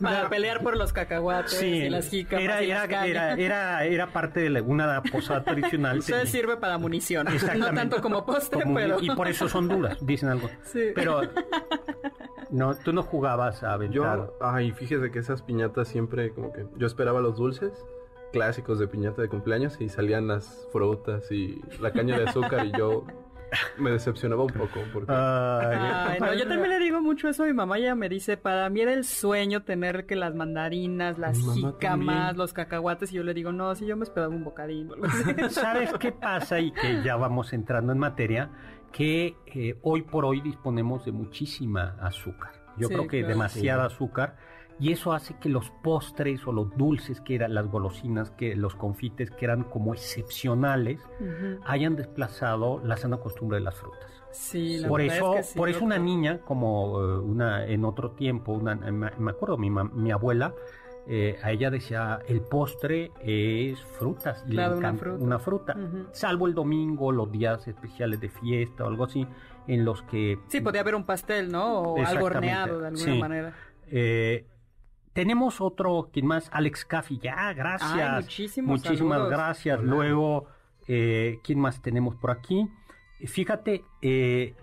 Para 0.00 0.28
pelear 0.28 0.62
por 0.62 0.76
los 0.76 0.92
cacahuates 0.92 1.62
y 1.62 1.88
las 1.90 2.08
jícamas 2.08 2.42
era, 2.44 2.62
y 2.64 2.68
las 2.68 2.84
era, 2.86 3.06
era, 3.06 3.34
era, 3.34 3.84
era 3.84 4.06
parte 4.12 4.40
de 4.40 4.50
la- 4.50 4.62
una 4.62 5.00
posada 5.02 5.44
tradicional. 5.44 5.96
Entonces 6.04 6.30
sirve 6.30 6.56
para 6.56 6.78
munición. 6.78 7.28
No 7.58 7.72
tanto 7.72 8.00
como 8.00 8.24
postre, 8.24 8.62
Como- 8.62 8.74
pero... 8.74 8.96
Y 9.00 9.10
por 9.14 9.28
eso 9.28 9.48
son 9.48 9.68
duras, 9.68 9.98
dicen 10.00 10.28
algo. 10.30 10.48
Sí. 10.64 10.86
Pero 10.94 11.20
No, 12.50 12.74
tú 12.74 12.92
no 12.92 13.02
jugabas 13.04 13.62
a 13.62 13.74
aventar. 13.74 14.18
Yo, 14.18 14.34
ay, 14.40 14.72
fíjese 14.72 15.10
que 15.12 15.20
esas 15.20 15.42
piñatas 15.42 15.86
siempre 15.86 16.32
como 16.32 16.52
que 16.52 16.66
yo 16.78 16.86
esperaba 16.88 17.20
los 17.20 17.36
dulces 17.36 17.72
clásicos 18.32 18.78
de 18.78 18.86
piñata 18.88 19.22
de 19.22 19.28
cumpleaños 19.28 19.80
y 19.80 19.88
salían 19.88 20.26
las 20.28 20.66
frutas 20.72 21.30
y 21.32 21.60
la 21.80 21.92
caña 21.92 22.18
de 22.18 22.28
azúcar 22.28 22.66
y 22.66 22.72
yo 22.76 23.04
me 23.78 23.90
decepcionaba 23.90 24.44
un 24.44 24.52
poco 24.52 24.80
porque 24.92 25.12
Ay, 25.12 26.20
no, 26.20 26.32
yo 26.34 26.46
también 26.46 26.68
le 26.70 26.78
digo 26.78 27.00
mucho 27.00 27.28
eso 27.28 27.42
a 27.42 27.46
mi 27.46 27.52
mamá. 27.52 27.78
Ella 27.78 27.96
me 27.96 28.08
dice, 28.08 28.36
para 28.36 28.68
mí 28.70 28.80
era 28.80 28.92
el 28.92 29.04
sueño 29.04 29.64
tener 29.64 30.06
que 30.06 30.14
las 30.14 30.34
mandarinas, 30.36 31.18
las 31.18 31.36
jícamas, 31.38 31.80
también. 31.80 32.36
los 32.36 32.52
cacahuates. 32.52 33.12
Y 33.12 33.16
yo 33.16 33.24
le 33.24 33.34
digo, 33.34 33.50
no, 33.50 33.74
si 33.74 33.86
yo 33.86 33.96
me 33.96 34.04
esperaba 34.04 34.32
un 34.32 34.44
bocadillo. 34.44 34.94
¿Sabes 35.50 35.92
qué 35.98 36.12
pasa? 36.12 36.60
Y 36.60 36.70
que 36.70 37.02
ya 37.02 37.16
vamos 37.16 37.52
entrando 37.52 37.92
en 37.92 37.98
materia, 37.98 38.50
que 38.92 39.34
eh, 39.46 39.76
hoy 39.82 40.02
por 40.02 40.24
hoy 40.24 40.40
disponemos 40.40 41.04
de 41.04 41.10
muchísima 41.10 41.96
azúcar. 42.00 42.52
Yo 42.76 42.86
Sí, 42.86 42.94
creo 42.94 43.08
que 43.08 43.18
claro. 43.18 43.28
demasiada 43.34 43.84
azúcar. 43.86 44.36
Y 44.80 44.92
eso 44.92 45.12
hace 45.12 45.34
que 45.34 45.48
los 45.50 45.70
postres 45.82 46.46
o 46.46 46.52
los 46.52 46.74
dulces 46.76 47.20
que 47.20 47.34
eran 47.34 47.54
las 47.54 47.66
golosinas, 47.68 48.30
que 48.30 48.56
los 48.56 48.74
confites 48.74 49.30
que 49.30 49.44
eran 49.44 49.62
como 49.64 49.92
excepcionales, 49.92 51.00
hayan 51.66 51.96
desplazado 51.96 52.80
la 52.84 52.96
sana 52.96 53.18
costumbre 53.18 53.58
de 53.58 53.64
las 53.64 53.74
frutas. 53.74 54.10
Sí, 54.32 54.78
la 54.78 54.88
por 54.88 55.00
eso, 55.00 55.34
es 55.34 55.36
que 55.48 55.52
sí, 55.52 55.58
por 55.58 55.68
eso 55.68 55.84
una 55.84 55.98
niña, 55.98 56.38
como 56.38 57.00
eh, 57.00 57.18
una 57.18 57.66
en 57.66 57.84
otro 57.84 58.12
tiempo, 58.12 58.52
una, 58.52 58.74
me 58.76 59.30
acuerdo, 59.30 59.58
mi, 59.58 59.68
mi 59.70 60.12
abuela, 60.12 60.54
eh, 61.06 61.38
a 61.42 61.50
ella 61.50 61.70
decía, 61.70 62.20
el 62.28 62.40
postre 62.42 63.10
es 63.20 63.80
frutas. 63.98 64.44
Y 64.46 64.50
Claro, 64.52 64.74
le 64.74 64.78
una 64.78 64.88
encanta 64.88 65.04
fruta. 65.04 65.24
una 65.24 65.38
fruta. 65.40 65.76
Salvo 66.12 66.46
el 66.46 66.54
domingo, 66.54 67.10
los 67.10 67.30
días 67.32 67.66
especiales 67.66 68.20
de 68.20 68.28
fiesta 68.28 68.84
o 68.84 68.86
algo 68.86 69.04
así, 69.04 69.26
en 69.66 69.84
los 69.84 70.02
que... 70.04 70.38
Sí, 70.48 70.60
podía 70.60 70.82
haber 70.82 70.94
un 70.94 71.04
pastel, 71.04 71.50
¿no? 71.50 71.80
O 71.80 72.04
algo 72.04 72.26
horneado 72.26 72.78
de 72.80 72.86
alguna 72.88 73.04
sí. 73.12 73.18
manera. 73.18 73.54
eh, 73.88 74.46
tenemos 75.12 75.60
otro, 75.60 76.08
¿quién 76.12 76.26
más? 76.26 76.48
Alex 76.52 76.84
Caffi, 76.84 77.18
ya, 77.18 77.52
gracias. 77.52 77.92
Ay, 77.92 78.22
Muchísimas 78.62 78.82
saludos. 78.82 79.30
gracias. 79.30 79.78
Hola. 79.80 79.88
Luego, 79.90 80.46
eh, 80.88 81.38
¿quién 81.44 81.58
más 81.60 81.82
tenemos 81.82 82.14
por 82.16 82.30
aquí? 82.30 82.68
Fíjate, 83.26 83.84
eh, 84.02 84.54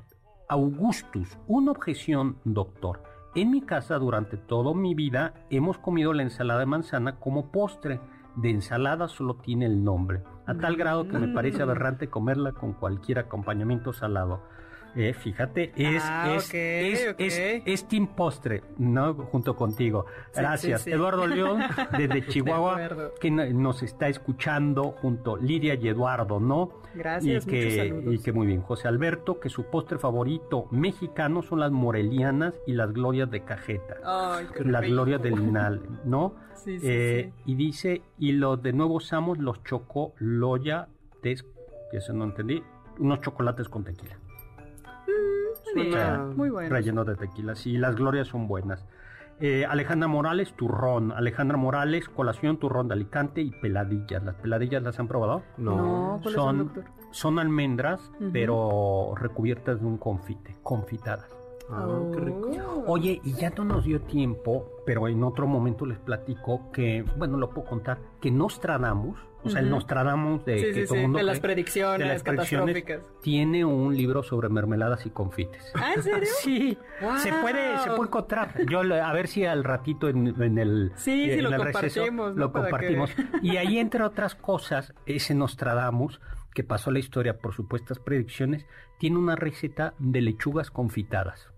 Augustus, 0.50 1.38
una 1.48 1.72
objeción, 1.72 2.38
doctor. 2.46 3.04
En 3.36 3.52
mi 3.52 3.62
casa 3.62 4.00
durante 4.00 4.38
toda 4.38 4.74
mi 4.74 4.96
vida 4.96 5.34
hemos 5.50 5.78
comido 5.78 6.14
la 6.14 6.24
ensalada 6.24 6.62
de 6.62 6.66
manzana 6.66 7.18
como 7.20 7.52
postre. 7.52 8.00
De 8.36 8.50
ensalada 8.50 9.08
solo 9.08 9.36
tiene 9.36 9.66
el 9.66 9.84
nombre, 9.84 10.22
a 10.46 10.54
tal 10.56 10.76
grado 10.76 11.08
que 11.08 11.18
me 11.18 11.28
parece 11.28 11.60
Mm. 11.60 11.62
aberrante 11.64 12.08
comerla 12.08 12.54
con 12.54 12.74
cualquier 12.74 13.20
acompañamiento 13.20 13.94
salado. 13.94 14.42
Eh, 15.00 15.14
fíjate, 15.14 15.72
es, 15.76 16.02
Ah, 16.04 16.34
es, 16.36 16.48
ok, 16.50 16.54
es, 16.56 17.08
ok. 17.12 17.16
es- 17.20 17.62
es 17.66 17.88
Team 17.88 18.08
Postre, 18.16 18.64
¿no? 18.80 19.14
Junto 19.14 19.56
contigo. 19.56 20.06
Sí, 20.32 20.40
Gracias. 20.42 20.82
sí, 20.82 20.90
sí. 20.90 20.96
Eduardo 20.96 21.28
León, 21.28 21.60
desde 21.98 22.26
Chihuahua, 22.26 23.12
que 23.22 23.30
no- 23.30 23.46
nos 23.46 23.84
está 23.84 24.08
escuchando 24.08 24.94
junto 24.94 25.38
Lidia 25.38 25.76
y 25.76 25.88
Eduardo, 25.88 26.40
¿no? 26.40 26.72
Gracias, 26.96 27.46
y 27.46 27.50
que, 27.50 28.02
y 28.10 28.18
que 28.18 28.32
muy 28.32 28.48
bien. 28.48 28.64
José 28.64 28.88
Alberto, 28.88 29.40
que 29.40 29.50
su 29.50 29.66
postre 29.66 30.00
favorito 30.00 30.66
mexicano 30.72 31.44
son 31.44 31.60
las 31.60 31.72
morelianas 31.72 32.56
y 32.66 32.74
las 32.74 32.92
glorias 32.92 33.30
de 33.30 33.44
cajeta. 33.44 33.98
Ay, 34.04 34.48
qué 34.56 34.64
las 34.64 34.82
rico. 34.82 34.94
glorias 34.94 35.22
del 35.22 35.36
Linal, 35.36 35.80
¿no? 36.06 36.34
Sí, 36.58 36.80
sí, 36.80 36.88
Eh. 36.90 37.34
Y 37.46 37.54
dice, 37.54 38.02
y 38.18 38.32
los 38.32 38.62
de 38.64 38.74
nuevo 38.74 38.96
usamos 38.96 39.38
los 39.38 39.64
chocoloya, 39.64 40.88
tes, 41.22 41.46
que 41.92 41.98
eso 41.98 42.14
no 42.14 42.24
entendí, 42.26 42.64
unos 42.98 43.22
chocolates 43.22 43.70
con 43.70 43.84
tequila. 43.84 44.18
Bien, 45.76 45.92
suena 45.92 46.18
muy 46.36 46.50
bueno. 46.50 46.70
Relleno 46.70 47.06
de 47.06 47.16
tequila, 47.16 47.56
sí, 47.56 47.78
las 47.78 47.96
glorias 47.96 48.28
son 48.28 48.48
buenas. 48.48 48.86
Eh, 49.40 49.66
Alejandra 49.66 50.08
Morales, 50.08 50.54
turrón. 50.54 51.12
Alejandra 51.12 51.58
Morales, 51.58 52.10
colación, 52.10 52.58
turrón 52.58 52.88
de 52.88 52.96
Alicante 52.96 53.42
y 53.42 53.52
peladillas. 53.52 54.24
¿Las 54.24 54.36
peladillas 54.36 54.82
las 54.82 55.00
han 55.00 55.08
probado? 55.08 55.44
no. 55.58 55.76
No, 55.76 56.20
¿cuáles 56.24 56.40
son, 56.40 56.58
son, 56.58 56.66
doctor? 56.66 56.84
son 57.12 57.40
almendras, 57.40 58.12
pero 58.34 59.14
recubiertas 59.16 59.80
de 59.80 59.86
un 59.86 59.98
confite, 59.98 60.56
confitadas. 60.64 61.38
Ah, 61.70 61.88
qué 62.14 62.20
rico. 62.20 62.50
Oh. 62.66 62.94
Oye, 62.94 63.20
y 63.24 63.34
ya 63.34 63.50
no 63.52 63.66
nos 63.66 63.84
dio 63.84 64.02
tiempo, 64.02 64.66
pero 64.86 65.08
en 65.08 65.24
otro 65.24 65.48
momento 65.48 65.86
les 65.86 66.00
platico 66.00 66.72
que, 66.72 67.04
bueno, 67.18 67.38
lo 67.38 67.50
puedo 67.50 67.68
contar, 67.68 68.00
que 68.22 68.32
Nostradamus, 68.32 69.20
o 69.48 69.50
sea, 69.50 69.62
el. 69.62 69.70
Nostradamus 69.70 70.46
de 70.46 70.60
Sí, 70.60 70.66
que 70.66 70.74
sí, 70.74 70.86
todo 70.86 70.96
sí, 70.96 71.02
mundo 71.02 71.18
de 71.18 71.24
las 71.24 71.40
predicciones 71.40 72.00
de 72.00 72.14
las 72.14 72.24
predicciones, 72.24 72.84
catastróficas. 72.84 73.22
tiene 73.22 73.66
un 73.66 73.96
libro 73.98 74.24
sobre 74.24 74.50
mermeladas 74.50 75.06
y 75.06 75.10
confites. 75.10 75.72
¿Ah, 75.76 75.94
en 75.96 76.04
serio? 76.04 76.30
Sí, 76.42 76.78
Wow. 77.02 77.18
se 77.18 77.32
puede, 77.34 77.78
se 77.80 77.90
puede 77.90 78.04
encontrar. 78.04 78.66
Yo 78.70 78.80
a 78.82 79.14
ver 79.14 79.28
si 79.28 79.46
al 79.46 79.64
ratito 79.64 80.08
en, 80.10 80.42
en 80.42 80.58
el 80.58 80.92
Sí, 80.96 81.36
lo 81.42 81.50
el 81.50 81.62
receso 81.62 82.06
lo 82.36 82.52
compartimos. 82.52 83.12
Y 83.42 83.58
ahí 83.58 83.80
entre 83.80 84.04
otras 84.04 84.36
cosas, 84.36 84.94
ese 85.06 85.34
Nostradamus 85.36 86.20
que 86.54 86.64
pasó 86.64 86.90
la 86.92 86.98
historia 87.00 87.38
por 87.38 87.54
supuestas 87.54 88.00
predicciones, 88.00 88.66
tiene 88.98 89.18
una 89.18 89.36
receta 89.36 89.94
de 90.00 90.22
lechugas 90.22 90.72
confitadas. 90.72 91.50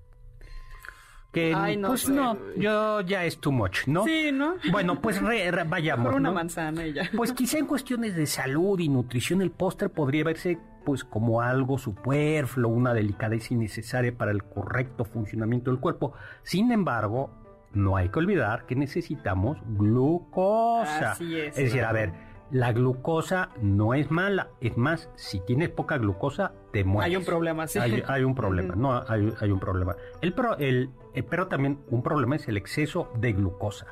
Que 1.31 1.53
Ay, 1.55 1.77
no 1.77 1.89
pues 1.89 2.01
sé. 2.01 2.11
no, 2.11 2.37
yo 2.57 3.01
ya 3.01 3.23
es 3.23 3.37
too 3.37 3.51
much, 3.51 3.85
¿no? 3.87 4.03
Sí, 4.03 4.31
¿no? 4.33 4.55
Bueno, 4.71 4.99
pues 4.99 5.21
re- 5.21 5.51
re- 5.51 5.63
vayamos. 5.63 6.07
Por 6.07 6.15
una 6.15 6.29
¿no? 6.29 6.35
manzana 6.35 6.87
y 6.87 6.93
ya. 6.93 7.03
Pues 7.15 7.33
quizá 7.33 7.59
en 7.59 7.67
cuestiones 7.67 8.15
de 8.15 8.25
salud 8.25 8.79
y 8.79 8.89
nutrición 8.89 9.41
el 9.43 9.51
postre 9.51 9.89
podría 9.89 10.23
verse 10.23 10.57
pues 10.85 11.03
como 11.03 11.41
algo 11.41 11.77
superfluo, 11.77 12.71
una 12.71 12.95
delicadeza 12.95 13.53
innecesaria 13.53 14.11
para 14.17 14.31
el 14.31 14.43
correcto 14.43 15.05
funcionamiento 15.05 15.69
del 15.69 15.79
cuerpo. 15.79 16.13
Sin 16.41 16.71
embargo, 16.71 17.29
no 17.73 17.95
hay 17.95 18.09
que 18.09 18.17
olvidar 18.17 18.65
que 18.65 18.75
necesitamos 18.75 19.59
glucosa. 19.67 21.11
Así 21.11 21.37
es. 21.39 21.55
decir, 21.55 21.83
a 21.83 21.91
ver, 21.91 22.11
la 22.51 22.71
glucosa 22.73 23.49
no 23.61 23.93
es 23.93 24.09
mala, 24.11 24.49
es 24.61 24.75
más, 24.77 25.09
si 25.15 25.39
tienes 25.39 25.69
poca 25.69 25.97
glucosa 25.97 26.53
te 26.71 26.83
mueres. 26.83 27.11
Hay 27.11 27.15
un 27.17 27.25
problema, 27.25 27.67
sí. 27.67 27.79
Hay, 27.79 28.03
hay 28.07 28.23
un 28.23 28.35
problema, 28.35 28.75
no, 28.75 29.03
hay, 29.07 29.33
hay 29.39 29.51
un 29.51 29.59
problema. 29.59 29.95
El, 30.21 30.33
pro- 30.33 30.57
el- 30.57 30.89
eh, 31.13 31.23
pero 31.23 31.47
también 31.47 31.79
un 31.89 32.01
problema 32.03 32.35
es 32.35 32.47
el 32.47 32.57
exceso 32.57 33.11
de 33.19 33.33
glucosa. 33.33 33.87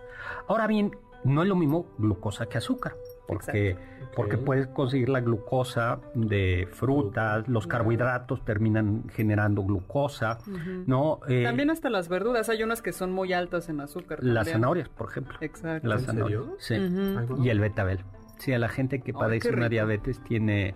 Ahora 0.48 0.68
bien, 0.68 0.96
no 1.24 1.42
es 1.44 1.48
lo 1.50 1.56
mismo 1.56 1.88
glucosa 1.98 2.46
que 2.48 2.58
azúcar, 2.60 2.96
porque, 3.28 3.76
porque 4.16 4.38
puedes 4.38 4.68
conseguir 4.68 5.10
la 5.10 5.20
glucosa 5.20 6.00
de 6.14 6.68
frutas, 6.72 7.48
los 7.48 7.68
carbohidratos 7.68 8.44
terminan 8.46 9.04
generando 9.10 9.64
glucosa. 9.64 10.38
¿no? 10.86 11.20
Eh, 11.28 11.44
También 11.44 11.70
hasta 11.70 11.90
las 11.90 12.08
verduras, 12.08 12.50
hay 12.50 12.64
unas 12.64 12.82
que 12.82 12.94
son 12.94 13.12
muy 13.12 13.34
altas 13.34 13.68
en 13.70 13.82
azúcar. 13.82 14.20
las 14.22 14.46
también. 14.46 14.54
zanahorias, 14.56 14.90
por 14.90 15.10
ejemplo. 15.10 15.38
Exacto. 15.42 15.88
Las 15.88 16.02
¿En 16.02 16.06
zanahorias. 16.08 16.44
serio? 16.60 17.26
Sí. 17.38 17.44
Y 17.44 17.50
el 17.50 17.60
betabel. 17.60 18.00
Sí, 18.38 18.54
a 18.54 18.60
la 18.60 18.70
gente 18.70 19.02
que 19.02 19.14
padece 19.14 19.50
una 19.50 19.70
diabetes 19.70 20.24
tiene 20.24 20.76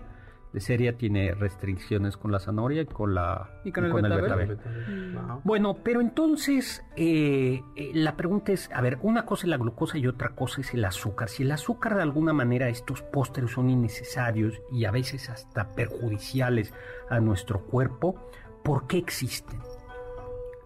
de 0.52 0.60
seria 0.60 0.98
tiene 0.98 1.34
restricciones 1.34 2.16
con 2.18 2.30
la 2.30 2.38
zanahoria 2.38 2.82
y 2.82 2.86
con 2.86 3.14
la 3.14 3.48
¿Y 3.64 3.72
con 3.72 3.86
el 3.86 3.92
betabel? 3.92 4.48
Betabel. 4.48 5.14
Wow. 5.14 5.40
Bueno, 5.44 5.78
pero 5.82 6.00
entonces 6.00 6.84
eh, 6.96 7.62
eh, 7.74 7.90
la 7.94 8.16
pregunta 8.16 8.52
es, 8.52 8.70
a 8.74 8.82
ver, 8.82 8.98
una 9.00 9.24
cosa 9.24 9.46
es 9.46 9.48
la 9.48 9.56
glucosa 9.56 9.96
y 9.96 10.06
otra 10.06 10.30
cosa 10.34 10.60
es 10.60 10.74
el 10.74 10.84
azúcar. 10.84 11.30
Si 11.30 11.42
el 11.42 11.52
azúcar 11.52 11.94
de 11.94 12.02
alguna 12.02 12.34
manera 12.34 12.68
estos 12.68 13.02
postres 13.02 13.50
son 13.52 13.70
innecesarios 13.70 14.60
y 14.70 14.84
a 14.84 14.90
veces 14.90 15.30
hasta 15.30 15.72
perjudiciales 15.74 16.74
a 17.08 17.18
nuestro 17.20 17.62
cuerpo, 17.62 18.16
¿por 18.62 18.86
qué 18.86 18.98
existen? 18.98 19.58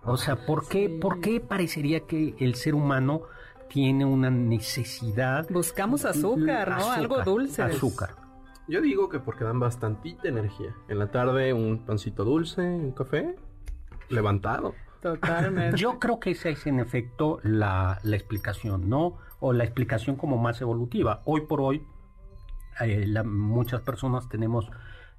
O 0.03 0.17
sea, 0.17 0.47
¿por 0.47 0.69
qué, 0.69 0.89
Sí. 0.89 0.99
¿por 1.01 1.21
qué 1.21 1.41
parecería 1.41 2.01
que 2.01 2.35
el 2.39 2.57
ser 2.57 2.75
humano 2.75 3.23
tiene 3.69 4.05
una 4.05 4.31
necesidad? 4.31 5.47
Buscamos 5.51 6.05
azúcar, 6.05 6.69
¿no? 6.71 6.77
Azúcar, 6.77 6.99
Algo 6.99 7.23
dulce. 7.23 7.63
Azúcar. 7.63 8.11
Yo 8.69 8.81
digo 8.81 9.09
que 9.09 9.21
porque 9.21 9.45
dan 9.45 9.61
bastantita 9.61 10.29
energía. 10.29 10.75
En 10.89 10.99
la 10.99 11.11
tarde 11.11 11.53
un 11.53 11.85
pancito 11.87 12.25
dulce, 12.25 12.63
un 12.63 12.93
café, 12.93 13.37
levantado. 14.09 14.75
Totalmente. 15.01 15.77
Yo 15.77 15.99
creo 16.01 16.19
que 16.19 16.33
esa 16.33 16.49
es 16.49 16.67
en 16.67 16.81
efecto 16.81 17.39
la, 17.45 18.01
la 18.03 18.17
explicación, 18.17 18.89
¿no? 18.89 19.19
O 19.41 19.53
la 19.53 19.63
explicación 19.65 20.17
como 20.17 20.37
más 20.37 20.61
evolutiva. 20.61 21.23
Hoy 21.27 21.43
por 21.43 21.61
hoy, 21.61 21.87
eh, 22.81 23.05
la- 23.07 23.23
muchas 23.23 23.83
personas 23.83 24.29
tenemos 24.29 24.69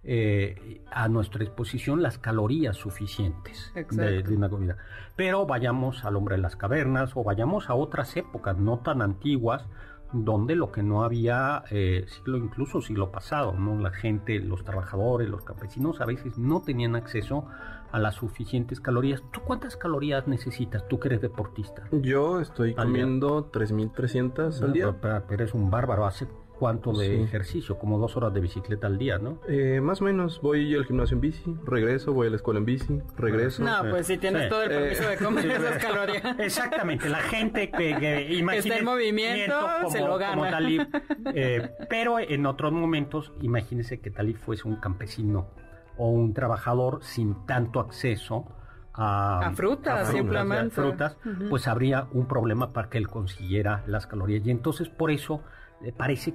eh, 0.03 0.81
a 0.91 1.07
nuestra 1.09 1.39
disposición 1.39 2.01
las 2.01 2.17
calorías 2.17 2.77
suficientes 2.77 3.73
de, 3.91 4.23
una 4.35 4.49
comida. 4.49 4.77
Pero 5.15 5.45
vayamos 5.45 6.05
al 6.05 6.15
hombre 6.15 6.35
de 6.35 6.41
las 6.41 6.55
cavernas 6.55 7.11
o 7.15 7.23
vayamos 7.23 7.69
a 7.69 7.75
otras 7.75 8.15
épocas 8.15 8.57
no 8.57 8.79
tan 8.79 9.01
antiguas 9.01 9.65
donde 10.13 10.55
lo 10.55 10.71
que 10.71 10.83
no 10.83 11.03
había 11.03 11.63
eh, 11.69 12.05
siglo 12.07 12.37
incluso 12.37 12.81
siglo 12.81 13.11
pasado, 13.11 13.51
¿no? 13.53 13.77
La 13.81 13.91
gente, 13.91 14.39
los 14.39 14.63
trabajadores, 14.63 15.27
los 15.29 15.43
campesinos 15.43 15.99
a 15.99 16.05
veces 16.05 16.37
no 16.37 16.61
tenían 16.61 16.95
acceso 16.95 17.45
a 17.91 17.99
las 17.99 18.15
suficientes 18.15 18.79
calorías. 18.79 19.21
¿Tú 19.31 19.41
cuántas 19.41 19.75
calorías 19.75 20.25
necesitas? 20.27 20.87
Tú 20.87 20.99
que 20.99 21.09
eres 21.09 21.21
deportista. 21.21 21.83
Yo 21.91 22.39
estoy 22.39 22.73
comiendo 22.73 23.51
3.300 23.51 24.61
al 24.61 24.73
día. 24.73 24.85
Pero, 24.85 25.01
pero- 25.01 25.23
pero 25.27 25.43
eres 25.43 25.53
un 25.53 25.69
bárbaro. 25.69 26.05
Hace 26.05 26.27
cuánto 26.57 26.91
de 26.93 27.23
ejercicio, 27.23 27.77
como 27.77 27.97
dos 27.97 28.17
horas 28.17 28.33
de 28.33 28.39
bicicleta 28.39 28.87
al 28.87 28.97
día, 28.97 29.17
¿no? 29.17 29.39
Eh, 29.47 29.79
más 29.81 30.01
o 30.01 30.05
menos 30.05 30.41
voy 30.41 30.75
al 30.75 30.85
gimnasio 30.85 31.15
en 31.15 31.21
bici, 31.21 31.55
regreso, 31.65 32.13
voy 32.13 32.27
a 32.27 32.29
la 32.29 32.35
escuela 32.37 32.59
en 32.59 32.65
bici, 32.65 33.01
regreso. 33.15 33.63
No, 33.63 33.89
pues 33.89 34.07
si 34.07 34.17
tienes 34.17 34.49
todo 34.49 34.63
el 34.63 34.69
permiso 34.69 35.07
de 35.07 35.17
comer 35.17 35.45
esas 35.51 35.83
calorías. 35.83 36.23
Exactamente, 36.39 37.09
la 37.09 37.19
gente 37.19 37.69
que, 37.69 37.95
que 37.95 38.57
está 38.57 38.77
en 38.77 38.85
movimiento 38.85 39.55
se 39.89 39.99
lo 39.99 40.17
gana. 40.17 40.49
Talib, 40.49 40.87
eh, 41.33 41.71
pero 41.89 42.19
en 42.19 42.45
otros 42.45 42.71
momentos, 42.71 43.33
imagínese 43.41 43.99
que 43.99 44.11
Talib 44.11 44.37
fuese 44.37 44.67
un 44.67 44.77
campesino 44.77 45.49
o 45.97 46.09
un 46.09 46.33
trabajador 46.33 46.99
sin 47.03 47.45
tanto 47.45 47.79
acceso 47.79 48.45
a, 48.93 49.51
frutas, 49.53 50.09
simplemente. 50.09 50.73
frutas, 50.73 51.17
pues 51.49 51.67
habría 51.67 52.07
un 52.13 52.27
problema 52.27 52.73
para 52.73 52.89
que 52.89 52.97
él 52.97 53.07
consiguiera 53.07 53.83
las 53.85 54.07
calorías. 54.07 54.45
Y 54.45 54.51
entonces 54.51 54.89
por 54.89 55.11
eso 55.11 55.35
eh, 55.35 55.56
parece 55.95 56.33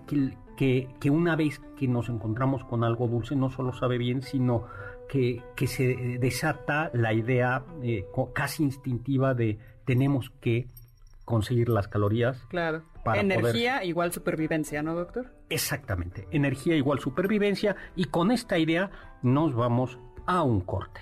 que, 0.57 0.89
que, 1.01 1.11
una 1.11 1.37
vez 1.37 1.61
que 1.79 1.89
nos 1.89 2.09
encontramos 2.09 2.65
con 2.65 2.85
algo 2.85 3.09
dulce 3.09 3.37
no 3.37 3.51
solo 3.51 3.73
sabe 3.73 3.99
bien, 3.99 4.23
sino 4.23 4.67
que, 5.09 5.43
que 5.57 5.67
se 5.67 6.19
desata 6.21 6.91
la 6.95 7.13
idea 7.13 7.65
eh, 7.83 8.07
casi 8.33 8.63
instintiva 8.63 9.35
de 9.35 9.59
tenemos 9.85 10.31
que 10.41 10.67
conseguir 11.25 11.69
las 11.69 11.89
calorías. 11.89 12.39
Claro. 12.49 12.83
Energía 13.15 13.85
igual 13.85 14.13
supervivencia, 14.13 14.83
¿no, 14.83 14.95
doctor? 14.95 15.33
Exactamente. 15.49 16.29
Energía 16.31 16.77
igual 16.77 17.01
supervivencia. 17.01 17.77
Y 17.97 18.05
con 18.05 18.31
esta 18.31 18.59
idea 18.59 18.91
nos 19.23 19.55
vamos 19.55 19.99
a 20.27 20.43
un 20.43 20.61
corte. 20.61 21.01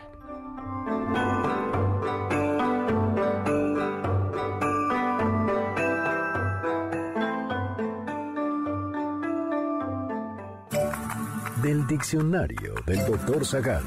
Del 11.70 11.86
diccionario 11.86 12.74
del 12.84 13.06
doctor 13.06 13.46
Zagal. 13.46 13.84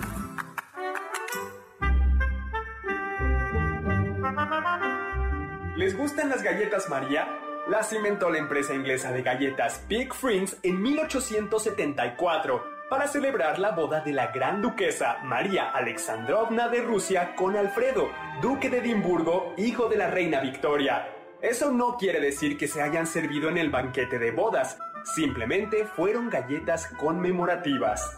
¿Les 5.75 5.97
gustan 5.97 6.29
las 6.29 6.41
galletas 6.41 6.89
María? 6.89 7.27
Las 7.67 7.91
inventó 7.91 8.29
la 8.29 8.37
empresa 8.37 8.73
inglesa 8.73 9.11
de 9.11 9.21
galletas 9.21 9.85
Big 9.89 10.13
Frings 10.13 10.55
en 10.63 10.81
1874 10.81 12.63
para 12.89 13.05
celebrar 13.09 13.59
la 13.59 13.71
boda 13.71 13.99
de 13.99 14.13
la 14.13 14.27
gran 14.27 14.61
duquesa 14.61 15.17
María 15.25 15.71
Alexandrovna 15.71 16.69
de 16.69 16.83
Rusia 16.83 17.35
con 17.35 17.57
Alfredo, 17.57 18.09
duque 18.41 18.69
de 18.69 18.77
Edimburgo, 18.77 19.55
hijo 19.57 19.89
de 19.89 19.97
la 19.97 20.09
reina 20.09 20.39
Victoria. 20.39 21.09
Eso 21.41 21.69
no 21.69 21.97
quiere 21.97 22.21
decir 22.21 22.57
que 22.57 22.69
se 22.69 22.81
hayan 22.81 23.07
servido 23.07 23.49
en 23.49 23.57
el 23.57 23.69
banquete 23.69 24.19
de 24.19 24.31
bodas, 24.31 24.79
simplemente 25.03 25.85
fueron 25.85 26.29
galletas 26.29 26.87
conmemorativas. 26.99 28.15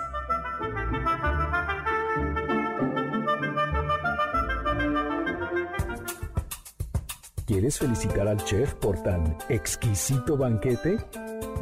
¿Quieres 7.46 7.77
felicitar 7.77 8.27
al 8.27 8.44
chef 8.44 8.74
por 8.75 9.04
tan 9.04 9.38
exquisito 9.50 10.36
banquete? 10.36 10.98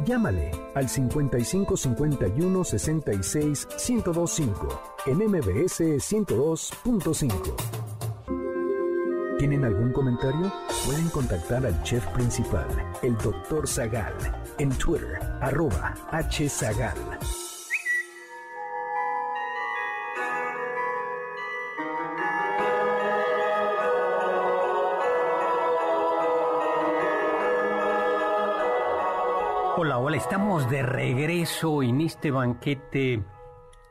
Llámale 0.06 0.50
al 0.74 0.88
55 0.88 1.76
51 1.76 2.64
66 2.64 3.68
1025 3.88 4.82
en 5.06 5.18
MBS 5.18 5.80
102.5. 5.80 7.83
¿Tienen 9.44 9.66
algún 9.66 9.92
comentario? 9.92 10.50
Pueden 10.86 11.10
contactar 11.10 11.66
al 11.66 11.82
chef 11.82 12.06
principal, 12.14 12.66
el 13.02 13.14
Dr. 13.18 13.68
Zagal, 13.68 14.14
en 14.58 14.70
Twitter, 14.70 15.20
arroba 15.38 15.92
hzagal. 16.10 16.96
Hola, 29.76 29.98
hola, 29.98 30.16
estamos 30.16 30.70
de 30.70 30.82
regreso 30.82 31.82
en 31.82 32.00
este 32.00 32.30
banquete 32.30 33.22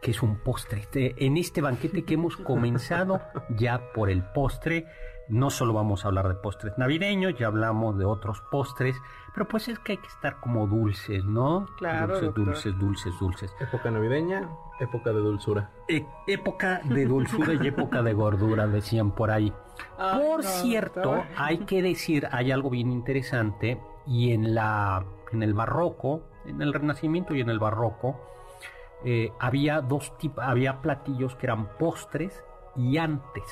que 0.03 0.11
es 0.11 0.21
un 0.21 0.35
postre. 0.35 0.85
En 0.93 1.37
este 1.37 1.61
banquete 1.61 2.03
que 2.03 2.15
hemos 2.15 2.35
comenzado 2.37 3.21
ya 3.57 3.93
por 3.93 4.09
el 4.09 4.21
postre, 4.21 4.85
no 5.29 5.49
solo 5.49 5.73
vamos 5.73 6.03
a 6.03 6.09
hablar 6.09 6.27
de 6.27 6.35
postres 6.35 6.77
navideños, 6.77 7.35
ya 7.37 7.47
hablamos 7.47 7.97
de 7.97 8.05
otros 8.05 8.41
postres, 8.51 8.95
pero 9.33 9.47
pues 9.47 9.67
es 9.67 9.79
que 9.79 9.93
hay 9.93 9.97
que 9.97 10.07
estar 10.07 10.39
como 10.39 10.67
dulces, 10.67 11.23
¿no? 11.25 11.65
Claro. 11.77 12.19
Dulces, 12.19 12.33
dulces, 12.33 12.79
dulces, 12.79 13.19
dulces. 13.19 13.55
Época 13.59 13.89
navideña, 13.89 14.49
época 14.79 15.11
de 15.11 15.19
dulzura. 15.19 15.71
E, 15.87 16.05
época 16.27 16.81
de 16.83 17.05
dulzura 17.05 17.53
y 17.53 17.67
época 17.67 18.01
de 18.01 18.13
gordura, 18.13 18.67
decían 18.67 19.11
por 19.11 19.31
ahí. 19.31 19.53
por 19.97 20.43
cierto, 20.43 21.23
hay 21.37 21.59
que 21.59 21.81
decir, 21.81 22.27
hay 22.31 22.51
algo 22.51 22.69
bien 22.69 22.91
interesante 22.91 23.79
y 24.05 24.33
en 24.33 24.53
la 24.53 25.05
en 25.33 25.43
el 25.43 25.53
barroco, 25.53 26.21
en 26.45 26.61
el 26.61 26.73
renacimiento 26.73 27.35
y 27.35 27.41
en 27.41 27.49
el 27.49 27.59
barroco, 27.59 28.19
eh, 29.03 29.31
había 29.39 29.81
dos 29.81 30.17
tipos, 30.17 30.43
había 30.43 30.81
platillos 30.81 31.35
que 31.35 31.47
eran 31.47 31.77
postres 31.77 32.43
y 32.75 32.97
antes. 32.97 33.43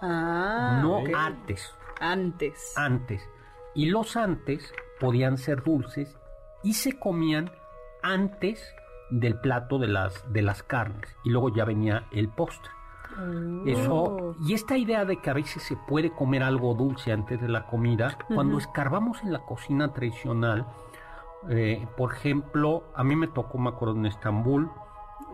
Ah, 0.00 0.80
no 0.82 1.02
antes. 1.16 1.74
Antes. 2.00 2.74
Antes. 2.76 3.28
Y 3.74 3.86
los 3.86 4.16
antes 4.16 4.72
podían 5.00 5.38
ser 5.38 5.62
dulces 5.62 6.16
y 6.62 6.74
se 6.74 6.98
comían 6.98 7.50
antes 8.02 8.74
del 9.10 9.38
plato 9.40 9.78
de 9.78 9.88
las, 9.88 10.30
de 10.32 10.42
las 10.42 10.62
carnes. 10.62 11.16
Y 11.24 11.30
luego 11.30 11.54
ya 11.54 11.64
venía 11.64 12.06
el 12.12 12.28
postre. 12.28 12.70
Eso, 13.66 13.94
oh. 13.94 14.36
y 14.46 14.54
esta 14.54 14.76
idea 14.76 15.04
de 15.04 15.16
que 15.16 15.30
a 15.30 15.32
veces 15.32 15.62
se 15.62 15.76
puede 15.76 16.12
comer 16.12 16.44
algo 16.44 16.74
dulce 16.74 17.10
antes 17.10 17.40
de 17.40 17.48
la 17.48 17.66
comida, 17.66 18.16
cuando 18.32 18.58
escarbamos 18.58 19.22
en 19.22 19.32
la 19.32 19.40
cocina 19.40 19.92
tradicional, 19.92 20.66
eh, 21.48 21.88
por 21.96 22.12
ejemplo, 22.12 22.84
a 22.94 23.02
mí 23.02 23.16
me 23.16 23.26
tocó, 23.26 23.58
me 23.58 23.70
acuerdo, 23.70 23.96
en 23.96 24.06
Estambul, 24.06 24.70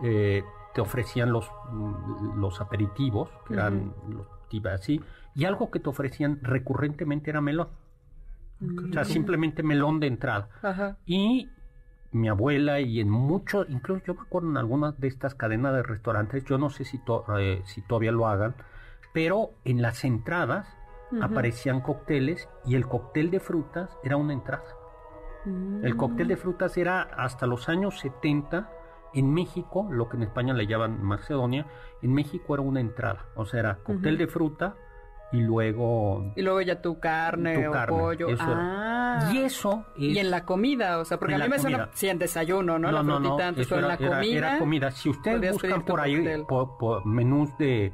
eh, 0.01 0.43
te 0.73 0.81
ofrecían 0.81 1.31
los, 1.31 1.49
mm, 1.71 2.39
los 2.39 2.59
aperitivos, 2.59 3.29
que 3.47 3.53
eran 3.53 3.93
los 4.07 4.25
así, 4.73 5.01
y 5.35 5.45
algo 5.45 5.71
que 5.71 5.79
te 5.79 5.89
ofrecían 5.89 6.39
recurrentemente 6.41 7.29
era 7.29 7.41
melón. 7.41 7.69
O 8.61 8.93
sea, 8.93 9.03
simplemente 9.03 9.63
melón 9.63 9.99
de 9.99 10.07
entrada. 10.07 10.47
Y 11.05 11.49
mi 12.11 12.29
abuela 12.29 12.79
y 12.79 13.01
en 13.01 13.09
muchos, 13.09 13.67
incluso 13.69 14.05
yo 14.05 14.13
me 14.15 14.21
acuerdo 14.21 14.49
en 14.49 14.57
algunas 14.57 14.97
de 14.99 15.07
estas 15.07 15.35
cadenas 15.35 15.73
de 15.73 15.83
restaurantes, 15.83 16.45
yo 16.45 16.57
no 16.57 16.69
sé 16.69 16.85
si, 16.85 17.01
eh, 17.37 17.61
si 17.65 17.81
todavía 17.81 18.13
lo 18.13 18.27
hagan, 18.27 18.55
pero 19.13 19.51
en 19.65 19.81
las 19.81 20.05
entradas 20.05 20.67
aparecían 21.21 21.81
cócteles 21.81 22.49
y 22.65 22.75
el 22.75 22.87
cóctel 22.87 23.31
de 23.31 23.39
frutas 23.39 23.89
era 24.03 24.17
una 24.17 24.33
entrada. 24.33 24.63
El 25.83 25.95
cóctel 25.95 26.27
de 26.27 26.37
frutas 26.37 26.75
era 26.77 27.01
hasta 27.01 27.45
los 27.45 27.69
años 27.69 27.99
70 27.99 28.67
en 29.15 29.33
México, 29.33 29.87
lo 29.89 30.09
que 30.09 30.17
en 30.17 30.23
España 30.23 30.53
le 30.53 30.67
llaman 30.67 31.01
Macedonia, 31.01 31.65
en 32.01 32.13
México 32.13 32.53
era 32.53 32.61
una 32.61 32.81
entrada, 32.81 33.25
o 33.35 33.45
sea, 33.45 33.61
era 33.61 33.77
cóctel 33.83 34.17
de 34.17 34.27
fruta 34.27 34.75
y 35.31 35.41
luego 35.41 36.31
y 36.35 36.41
luego 36.41 36.61
ya 36.61 36.81
tu 36.81 36.99
carne 36.99 37.67
o 37.67 37.73
pollo. 37.87 38.27
ah. 38.39 39.31
y 39.33 39.39
eso 39.39 39.83
y 39.97 40.17
en 40.19 40.29
la 40.29 40.45
comida 40.45 40.99
o 40.99 41.05
sea 41.05 41.17
porque 41.17 41.33
a 41.33 41.39
mí 41.39 41.49
me 41.49 41.57
suena 41.57 41.89
sí 41.93 42.07
en 42.07 42.19
desayuno 42.19 42.77
no, 42.77 42.91
no 42.91 43.03
la 43.03 43.19
no, 43.19 43.37
antes, 43.39 43.67
pero 43.67 43.81
en 43.81 43.87
la 43.87 43.97
comida 43.97 44.37
era, 44.37 44.59
comida 44.59 44.91
si 44.91 45.09
ustedes 45.09 45.53
buscan 45.53 45.83
por 45.83 45.99
ahí 45.99 46.43
por 46.47 47.05
menús 47.05 47.57
de 47.57 47.91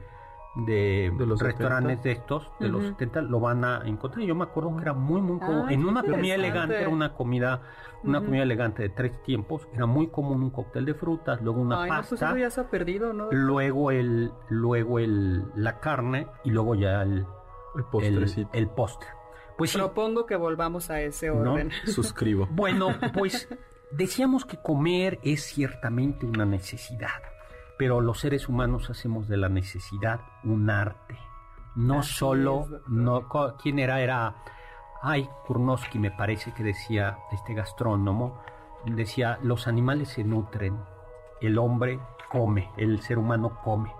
de, 0.55 1.13
los 1.17 1.39
restaurantes 1.39 2.03
de 2.03 2.11
estos, 2.11 2.51
de 2.59 2.67
los 2.67 2.83
70, 2.85 3.21
lo 3.21 3.39
van 3.39 3.63
a 3.63 3.81
encontrar. 3.85 4.25
Yo 4.25 4.35
me 4.35 4.43
acuerdo 4.43 4.75
que 4.75 4.81
era 4.81 4.93
muy, 4.93 5.21
muy 5.21 5.39
común. 5.39 5.69
en 5.69 5.85
una 5.85 6.03
comida 6.03 6.35
elegante, 6.35 6.79
era 6.79 6.89
una 6.89 7.13
comida, 7.13 7.61
una 8.03 8.19
comida 8.19 8.43
elegante 8.43 8.83
de 8.83 8.89
tres 8.89 9.23
tiempos, 9.23 9.67
era 9.73 9.85
muy 9.85 10.07
común 10.07 10.43
un 10.43 10.49
cóctel 10.49 10.85
de 10.85 10.93
frutas, 10.93 11.41
luego 11.41 11.61
una 11.61 11.77
pues 11.77 11.89
pasta. 11.89 12.37
ya 12.37 12.49
se 12.49 12.61
ha 12.61 12.69
perdido, 12.69 13.13
¿no? 13.13 13.29
Luego 13.31 13.91
el, 13.91 14.31
luego 14.49 14.99
el, 14.99 15.43
la 15.55 15.79
carne 15.79 16.27
y 16.43 16.51
luego 16.51 16.75
ya 16.75 17.01
el, 17.03 17.25
el, 18.01 18.47
el, 18.51 18.69
postre. 18.69 19.07
Pues 19.57 19.73
Propongo 19.73 20.25
que 20.25 20.35
volvamos 20.35 20.89
a 20.89 21.01
ese 21.01 21.29
orden. 21.29 21.71
Suscribo. 21.85 22.47
Bueno, 22.51 22.89
pues 23.13 23.47
decíamos 23.91 24.45
que 24.45 24.57
comer 24.57 25.19
es 25.23 25.43
ciertamente 25.43 26.25
una 26.25 26.45
necesidad 26.45 27.30
pero 27.81 27.99
los 27.99 28.19
seres 28.19 28.47
humanos 28.47 28.91
hacemos 28.91 29.27
de 29.27 29.37
la 29.37 29.49
necesidad 29.49 30.21
un 30.43 30.69
arte. 30.69 31.17
No 31.73 32.03
solo, 32.03 32.67
no, 32.85 33.27
¿quién 33.59 33.79
era? 33.79 34.01
Era, 34.01 34.35
ay, 35.01 35.27
Kurnoski 35.47 35.97
me 35.97 36.11
parece 36.11 36.53
que 36.53 36.61
decía, 36.61 37.17
este 37.31 37.55
gastrónomo, 37.55 38.39
decía, 38.85 39.39
los 39.41 39.67
animales 39.67 40.09
se 40.09 40.23
nutren, 40.23 40.77
el 41.41 41.57
hombre 41.57 41.99
come, 42.31 42.69
el 42.77 43.01
ser 43.01 43.17
humano 43.17 43.57
come. 43.63 43.91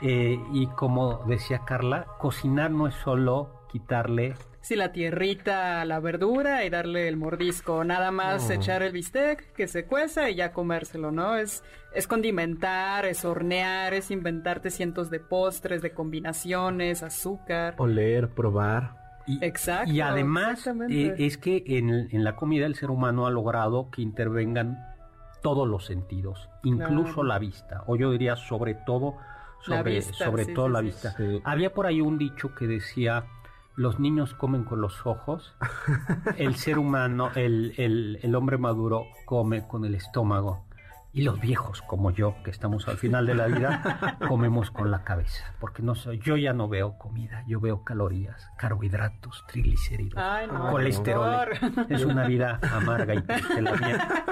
Eh, 0.00 0.40
y 0.52 0.68
como 0.68 1.24
decía 1.26 1.64
Carla, 1.64 2.06
cocinar 2.20 2.70
no 2.70 2.86
es 2.86 2.94
solo 2.94 3.64
quitarle 3.66 4.36
Sí, 4.66 4.74
la 4.74 4.90
tierrita, 4.90 5.84
la 5.84 6.00
verdura 6.00 6.64
y 6.64 6.70
darle 6.70 7.06
el 7.06 7.16
mordisco. 7.16 7.84
Nada 7.84 8.10
más 8.10 8.50
echar 8.50 8.82
el 8.82 8.90
bistec, 8.92 9.52
que 9.52 9.68
se 9.68 9.84
cueza 9.84 10.28
y 10.28 10.34
ya 10.34 10.52
comérselo, 10.52 11.12
¿no? 11.12 11.36
Es, 11.36 11.62
es 11.94 12.08
condimentar, 12.08 13.06
es 13.06 13.24
hornear, 13.24 13.94
es 13.94 14.10
inventarte 14.10 14.72
cientos 14.72 15.08
de 15.08 15.20
postres, 15.20 15.82
de 15.82 15.92
combinaciones, 15.92 17.04
azúcar. 17.04 17.76
Oler, 17.78 18.28
probar. 18.30 19.22
Y, 19.24 19.38
Exacto. 19.44 19.92
Y 19.92 20.00
además 20.00 20.66
eh, 20.90 21.14
es 21.16 21.38
que 21.38 21.62
en, 21.64 22.08
en 22.10 22.24
la 22.24 22.34
comida 22.34 22.66
el 22.66 22.74
ser 22.74 22.90
humano 22.90 23.28
ha 23.28 23.30
logrado 23.30 23.88
que 23.92 24.02
intervengan 24.02 24.84
todos 25.42 25.68
los 25.68 25.86
sentidos, 25.86 26.48
incluso 26.64 27.14
Claro. 27.14 27.28
la 27.28 27.38
vista, 27.38 27.84
o 27.86 27.94
yo 27.94 28.10
diría 28.10 28.34
sobre 28.34 28.74
todo, 28.74 29.14
La 29.68 29.78
sobre, 29.78 29.94
vista, 29.94 30.24
sobre 30.24 30.44
sí, 30.46 30.54
todo 30.54 30.66
sí, 30.66 30.72
la 30.72 30.78
sí. 30.80 30.84
vista. 30.86 31.16
Había 31.44 31.72
por 31.72 31.86
ahí 31.86 32.00
un 32.00 32.18
dicho 32.18 32.52
que 32.54 32.66
decía, 32.66 33.26
los 33.76 33.98
niños 34.00 34.34
comen 34.34 34.64
con 34.64 34.80
los 34.80 35.06
ojos, 35.06 35.54
el 36.36 36.56
ser 36.56 36.78
humano, 36.78 37.30
el, 37.34 37.74
el- 37.76 38.18
el 38.22 38.34
hombre 38.34 38.58
maduro 38.58 39.04
come 39.26 39.66
con 39.68 39.84
el 39.84 39.94
estómago. 39.94 40.65
Y 41.16 41.22
los 41.22 41.40
viejos, 41.40 41.80
como 41.80 42.10
yo, 42.10 42.34
que 42.44 42.50
estamos 42.50 42.88
al 42.88 42.98
final 42.98 43.24
de 43.24 43.34
la 43.34 43.46
vida, 43.46 44.18
comemos 44.28 44.70
con 44.70 44.90
la 44.90 45.02
cabeza. 45.02 45.54
Porque 45.58 45.82
no 45.82 45.94
soy, 45.94 46.18
yo 46.18 46.36
ya 46.36 46.52
no 46.52 46.68
veo 46.68 46.98
comida, 46.98 47.42
yo 47.46 47.58
veo 47.58 47.84
calorías, 47.84 48.50
carbohidratos, 48.58 49.42
triglicéridos, 49.48 50.22
Ay, 50.22 50.46
no, 50.46 50.70
colesterol. 50.70 51.48
Es 51.88 52.04
una 52.04 52.26
vida 52.26 52.60
amarga 52.70 53.14
y 53.14 53.22
triste 53.22 53.62
la 53.62 53.72
mía. 53.76 54.24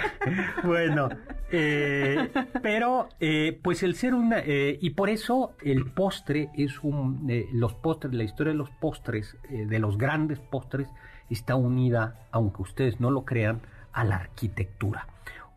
bueno, 0.64 1.10
eh, 1.52 2.32
pero 2.62 3.10
eh, 3.20 3.60
pues 3.62 3.82
el 3.82 3.94
ser 3.94 4.14
una 4.14 4.38
eh, 4.38 4.78
y 4.80 4.90
por 4.90 5.10
eso 5.10 5.52
el 5.62 5.90
postre 5.90 6.48
es 6.54 6.82
un 6.82 7.28
eh, 7.28 7.50
los 7.52 7.74
postres, 7.74 8.14
la 8.14 8.24
historia 8.24 8.54
de 8.54 8.58
los 8.58 8.70
postres, 8.70 9.36
eh, 9.50 9.66
de 9.66 9.78
los 9.78 9.98
grandes 9.98 10.38
postres 10.38 10.88
está 11.28 11.54
unida, 11.54 12.14
aunque 12.32 12.62
ustedes 12.62 12.98
no 12.98 13.10
lo 13.10 13.26
crean, 13.26 13.60
a 13.92 14.04
la 14.04 14.16
arquitectura. 14.16 15.06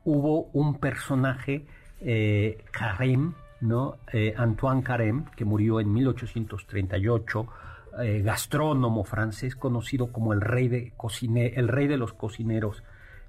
Hubo 0.05 0.49
un 0.53 0.79
personaje 0.79 1.65
eh, 2.01 2.63
Carême, 2.71 3.33
¿no? 3.61 3.97
Eh, 4.11 4.33
Antoine 4.37 4.83
Carême, 4.83 5.25
que 5.35 5.45
murió 5.45 5.79
en 5.79 5.93
1838, 5.93 7.47
eh, 8.01 8.21
gastrónomo 8.21 9.03
francés 9.03 9.55
conocido 9.55 10.11
como 10.11 10.33
el 10.33 10.41
rey 10.41 10.67
de 10.67 10.93
cocine- 10.97 11.53
el 11.55 11.67
rey 11.67 11.87
de 11.87 11.97
los 11.97 12.11
cocineros, 12.13 12.83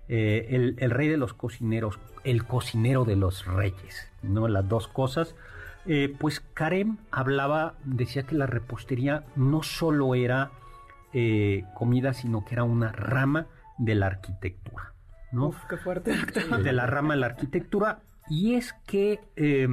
eh, 0.08 0.74
el, 0.78 0.90
rey 0.90 1.08
de 1.08 1.16
los 1.16 1.34
cocineros, 1.34 2.00
el 2.24 2.44
cocinero 2.44 3.04
de 3.04 3.16
los 3.16 3.46
reyes, 3.46 4.10
¿no? 4.22 4.48
Las 4.48 4.68
dos 4.68 4.88
cosas. 4.88 5.34
Pues 6.18 6.42
Carême 6.54 6.96
hablaba, 7.10 7.74
decía 7.84 8.22
que 8.22 8.34
la 8.34 8.46
repostería 8.46 9.24
no 9.36 9.62
solo 9.62 10.14
era 10.14 10.50
comida, 11.74 12.14
sino 12.14 12.42
que 12.42 12.54
era 12.54 12.64
una 12.64 12.90
rama 12.90 13.48
de 13.76 13.94
la 13.94 14.06
arquitectura, 14.06 14.93
¿no? 15.34 15.48
Uf, 15.48 15.64
qué 15.68 15.76
fuerte, 15.76 16.16
doctor. 16.16 16.62
de 16.62 16.72
la 16.72 16.86
rama 16.86 17.14
de 17.14 17.20
la 17.20 17.26
arquitectura 17.26 18.00
y 18.28 18.54
es 18.54 18.72
que 18.86 19.20
eh, 19.36 19.68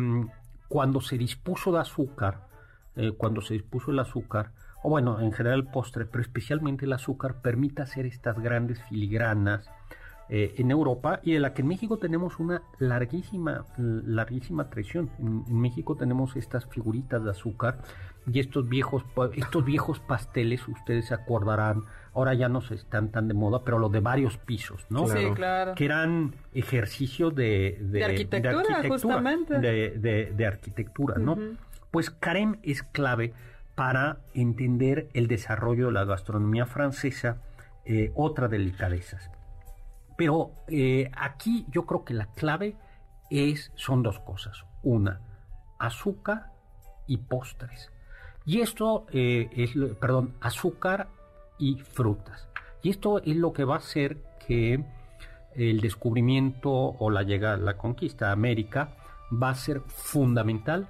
cuando 0.67 1.01
se 1.01 1.17
dispuso 1.17 1.71
de 1.71 1.79
azúcar, 1.79 2.47
eh, 2.95 3.13
cuando 3.17 3.41
se 3.41 3.53
dispuso 3.53 3.91
el 3.91 3.99
azúcar, 3.99 4.51
o 4.83 4.89
bueno, 4.89 5.19
en 5.19 5.31
general 5.31 5.59
el 5.59 5.67
postre, 5.67 6.05
pero 6.05 6.21
especialmente 6.21 6.85
el 6.85 6.93
azúcar, 6.93 7.41
permite 7.41 7.81
hacer 7.81 8.05
estas 8.05 8.39
grandes 8.39 8.81
filigranas 8.89 9.69
eh, 10.29 10.55
en 10.57 10.71
Europa 10.71 11.19
y 11.23 11.33
de 11.33 11.39
la 11.39 11.53
que 11.53 11.61
en 11.61 11.67
México 11.67 11.97
tenemos 11.97 12.39
una 12.39 12.63
larguísima, 12.79 13.65
larguísima 13.77 14.69
tradición. 14.69 15.09
En, 15.19 15.43
en 15.47 15.61
México 15.61 15.95
tenemos 15.95 16.35
estas 16.35 16.65
figuritas 16.65 17.23
de 17.23 17.31
azúcar 17.31 17.79
y 18.31 18.39
estos 18.39 18.67
viejos, 18.69 19.03
estos 19.33 19.65
viejos 19.65 19.99
pasteles, 19.99 20.67
ustedes 20.67 21.07
se 21.07 21.13
acordarán, 21.13 21.83
ahora 22.13 22.33
ya 22.33 22.49
no 22.49 22.61
se 22.61 22.75
están 22.75 23.09
tan 23.11 23.27
de 23.27 23.33
moda, 23.33 23.63
pero 23.63 23.79
los 23.79 23.91
de 23.91 23.99
varios 23.99 24.37
pisos, 24.37 24.85
¿no? 24.89 25.07
Sí, 25.07 25.13
Claro. 25.13 25.33
claro. 25.33 25.75
que 25.75 25.85
eran 25.85 26.35
ejercicios 26.53 27.33
de, 27.33 27.77
De 27.81 28.03
arquitectura, 28.05 28.83
justamente. 28.87 29.59
de, 29.59 29.91
de- 29.97 30.31
de 30.35 30.45
arquitectura, 30.45 31.17
¿no? 31.17 31.37
Pues 31.89 32.11
Carême 32.21 32.59
es 32.63 32.83
clave 32.83 33.33
para 33.75 34.19
entender 34.33 35.09
el 35.13 35.27
desarrollo 35.27 35.87
de 35.87 35.93
la 35.93 36.05
gastronomía 36.05 36.65
francesa, 36.65 37.37
eh, 37.85 38.11
otra 38.15 38.47
delicadezas. 38.47 39.31
Pero 40.17 40.51
eh, 40.67 41.09
aquí 41.17 41.65
yo 41.71 41.85
creo 41.87 42.05
que 42.05 42.13
la 42.13 42.27
clave 42.27 42.75
es, 43.31 43.71
son 43.75 44.03
dos 44.03 44.19
cosas. 44.19 44.63
Una, 44.83 45.21
azúcar 45.79 46.51
y 47.07 47.17
postres. 47.17 47.91
Y 48.45 48.61
esto 48.61 49.05
eh, 49.11 49.49
es, 49.55 49.71
perdón, 49.99 50.33
azúcar 50.41 51.09
y 51.57 51.75
frutas. 51.79 52.47
Y 52.81 52.89
esto 52.89 53.21
es 53.21 53.35
lo 53.35 53.53
que 53.53 53.63
va 53.63 53.75
a 53.75 53.79
hacer 53.79 54.17
que 54.47 54.83
el 55.55 55.81
descubrimiento 55.81 56.71
o 56.71 57.09
la 57.09 57.23
llegada, 57.23 57.57
la 57.57 57.77
conquista 57.77 58.27
de 58.27 58.31
América 58.33 58.95
va 59.31 59.49
a 59.49 59.55
ser 59.55 59.81
fundamental 59.87 60.89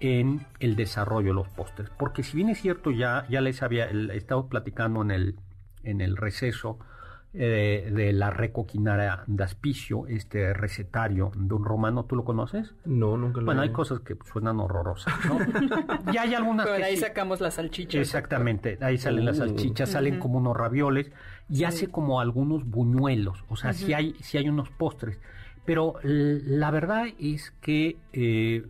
en 0.00 0.46
el 0.60 0.76
desarrollo 0.76 1.28
de 1.28 1.34
los 1.34 1.48
postres. 1.48 1.90
Porque 1.90 2.22
si 2.22 2.36
bien 2.36 2.48
es 2.48 2.60
cierto, 2.60 2.90
ya, 2.90 3.26
ya 3.28 3.40
les 3.40 3.62
había, 3.62 3.86
estado 3.86 4.48
platicando 4.48 5.02
en 5.02 5.10
el, 5.10 5.36
en 5.82 6.00
el 6.00 6.16
receso 6.16 6.78
eh, 7.38 7.90
de 7.94 8.12
la 8.12 8.30
recoquinara 8.30 9.22
de 9.26 9.44
Aspicio, 9.44 10.06
este 10.06 10.54
recetario 10.54 11.30
de 11.36 11.52
un 11.54 11.64
romano, 11.64 12.04
¿tú 12.06 12.16
lo 12.16 12.24
conoces? 12.24 12.74
No, 12.86 13.16
nunca 13.16 13.40
lo 13.40 13.46
Bueno, 13.46 13.60
he- 13.62 13.66
hay 13.66 13.72
cosas 13.72 14.00
que 14.00 14.16
suenan 14.24 14.58
horrorosas, 14.58 15.12
¿no? 15.26 15.38
y 16.12 16.16
hay 16.16 16.34
algunas 16.34 16.64
Pero 16.66 16.76
que 16.76 16.82
de 16.82 16.88
ahí 16.88 16.96
sí. 16.96 17.02
sacamos 17.02 17.40
las 17.40 17.54
salchichas. 17.54 18.00
Exactamente, 18.00 18.78
ahí 18.80 18.96
salen 18.98 19.24
las 19.26 19.36
Uh. 19.38 19.46
salchichas, 19.46 19.90
salen 19.90 20.18
como 20.18 20.38
unos 20.38 20.56
ravioles 20.56 21.12
y 21.50 21.56
Sí. 21.56 21.64
hace 21.64 21.86
como 21.88 22.20
algunos 22.20 22.64
buñuelos, 22.64 23.44
o 23.48 23.56
sea, 23.56 23.72
sí, 23.72 23.86
Ujú. 23.92 23.96
hay, 23.96 24.14
sí 24.20 24.38
hay 24.38 24.48
unos 24.48 24.70
postres, 24.70 25.18
pero 25.64 25.94
la 26.02 26.70
verdad 26.70 27.06
es 27.18 27.50
que 27.60 27.98
eh, 28.12 28.66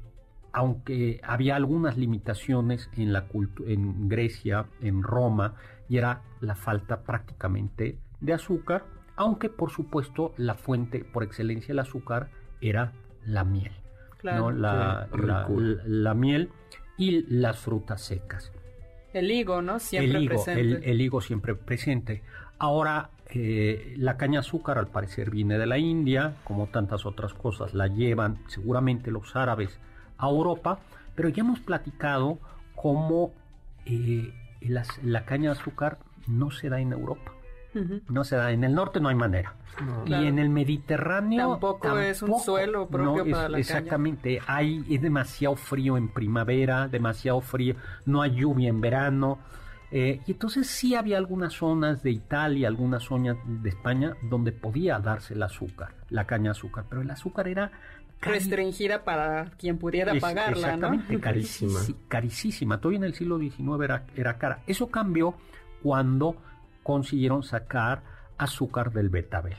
aunque 0.53 1.21
había 1.23 1.55
algunas 1.55 1.99
limitaciones 1.99 2.89
en 2.97 3.13
la 3.13 3.27
en 3.67 4.09
Grecia, 4.09 4.67
en 4.81 5.03
Roma, 5.03 5.55
y 5.89 5.99
era 5.99 6.23
la 6.41 6.55
falta 6.55 7.03
prácticamente 7.03 7.99
de 8.21 8.33
azúcar, 8.33 8.85
aunque 9.17 9.49
por 9.49 9.71
supuesto 9.71 10.33
la 10.37 10.55
fuente 10.55 11.05
por 11.05 11.23
excelencia 11.23 11.69
del 11.69 11.79
azúcar 11.81 12.29
era 12.61 12.93
la 13.25 13.45
miel. 13.45 13.73
Claro. 14.19 14.51
¿no? 14.51 14.51
La, 14.53 15.09
Qué 15.13 15.19
la- 15.23 15.45
rico. 15.47 15.61
la- 15.61 15.83
la 15.87 16.15
miel 16.15 16.51
y 16.97 17.23
las 17.35 17.59
frutas 17.59 18.03
secas. 18.03 18.53
El 19.13 19.31
higo, 19.31 19.63
¿no? 19.63 19.79
Siempre 19.79 20.17
el 20.19 20.25
higo, 20.25 20.35
presente. 20.35 20.61
el, 20.61 20.85
el 20.85 21.01
higo 21.01 21.21
siempre 21.21 21.55
presente. 21.55 22.23
Ahora, 22.59 23.11
eh, 23.31 23.95
la 23.99 24.17
caña 24.17 24.35
de 24.41 24.47
azúcar 24.47 24.79
al 24.79 24.89
parecer 24.89 25.31
viene 25.31 25.59
de 25.59 25.67
la 25.67 25.79
India, 25.79 26.37
como 26.45 26.67
tantas 26.69 27.07
otras 27.07 27.35
cosas, 27.35 27.75
la 27.75 27.87
llevan 27.87 28.39
seguramente 28.49 29.11
los 29.11 29.35
árabes 29.37 29.79
a 30.19 30.29
Europa, 30.29 30.81
pero 31.15 31.29
ya 31.29 31.43
hemos 31.43 31.61
platicado 31.61 32.39
cómo 32.75 33.33
eh, 33.85 34.33
las- 34.61 35.03
la 35.05 35.25
caña 35.25 35.53
de 35.53 35.61
azúcar 35.61 35.99
no 36.27 36.51
se 36.51 36.69
da 36.69 36.81
en 36.81 36.93
Europa. 36.93 37.33
No 38.09 38.25
se 38.25 38.37
da 38.37 38.51
en 38.53 38.65
el 38.65 38.75
norte, 38.75 39.01
no 39.01 39.09
hay 39.09 39.15
manera. 39.15 39.55
No. 39.85 40.05
Claro. 40.05 40.25
Y 40.25 40.27
en 40.29 40.39
el 40.39 40.49
Mediterráneo 40.49 41.51
Tampoco 41.51 41.99
es 41.99 42.23
un 42.23 42.41
suelo 42.41 42.89
propio 42.89 43.25
no, 43.25 43.31
para 43.31 43.31
es- 43.31 43.35
la 43.35 43.43
caña. 43.49 43.59
Exactamente, 43.59 44.41
hay 44.47 44.85
es 44.89 45.03
demasiado 45.03 45.55
frío 45.57 45.97
en 45.97 46.09
primavera, 46.09 46.89
demasiado 46.89 47.41
frío, 47.41 47.75
no 48.07 48.23
hay 48.23 48.35
lluvia 48.37 48.69
en 48.71 48.81
verano. 48.81 49.39
eh, 49.93 50.21
y 50.27 50.33
entonces 50.33 50.67
sí 50.67 50.97
había 50.97 51.17
algunas 51.17 51.53
zonas 51.53 52.03
de 52.03 52.11
Italia, 52.11 52.67
algunas 52.67 53.05
zonas 53.05 53.37
de 53.47 53.69
España 53.69 54.15
donde 54.29 54.51
podía 54.51 54.99
darse 54.99 55.35
el 55.35 55.43
azúcar, 55.45 55.95
la 56.11 56.27
caña 56.27 56.45
de 56.45 56.51
azúcar, 56.51 56.87
pero 56.89 57.03
el 57.03 57.11
azúcar 57.11 57.47
era 57.47 57.71
cari- 58.21 58.33
Restringida 58.33 59.05
para 59.05 59.45
quien 59.59 59.79
pudiera 59.79 60.13
es- 60.13 60.21
pagarla, 60.21 60.57
Exactamente, 60.75 61.15
¿no? 61.15 61.21
carísima. 61.21 61.79
Carísima. 62.09 62.81
Todavía 62.81 62.99
en 62.99 63.05
el 63.05 63.15
siglo 63.15 63.39
XIX 63.39 63.85
era, 63.85 64.05
era 64.17 64.39
cara. 64.39 64.59
Eso 64.67 64.89
cambió 64.89 65.35
cuando 65.85 66.35
consiguieron 66.87 67.43
sacar 67.43 68.05
azúcar 68.39 68.93
del 68.93 69.09
betabel, 69.09 69.57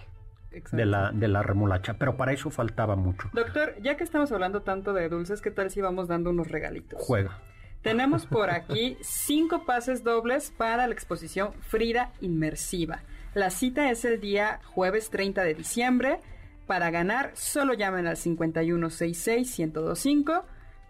de 0.71 0.85
la, 0.85 1.11
de 1.11 1.27
la 1.27 1.43
remolacha. 1.43 1.95
Pero 1.99 2.15
para 2.15 2.31
eso 2.31 2.49
faltaba 2.51 2.95
mucho. 2.95 3.29
Doctor, 3.33 3.75
ya 3.81 3.97
que 3.97 4.05
estamos 4.05 4.31
hablando 4.31 4.61
tanto 4.61 4.93
de 4.93 5.09
dulces, 5.09 5.41
¿qué 5.41 5.51
tal 5.51 5.69
si 5.69 5.81
vamos 5.81 6.07
dando 6.07 6.29
unos 6.29 6.47
regalitos? 6.47 6.97
Juega. 7.01 7.37
Tenemos 7.81 8.25
por 8.27 8.49
aquí 8.49 8.97
cinco 9.01 9.65
pases 9.65 10.05
dobles 10.05 10.53
para 10.57 10.87
la 10.87 10.93
exposición 10.93 11.51
Frida 11.59 12.13
Inmersiva. 12.21 13.01
La 13.33 13.49
cita 13.49 13.91
es 13.91 14.05
el 14.05 14.21
día 14.21 14.61
jueves 14.63 15.09
30 15.09 15.43
de 15.43 15.53
diciembre. 15.53 16.21
Para 16.65 16.91
ganar, 16.91 17.31
solo 17.33 17.73
llamen 17.73 18.07
al 18.07 18.15
5166-1025. 18.15 20.45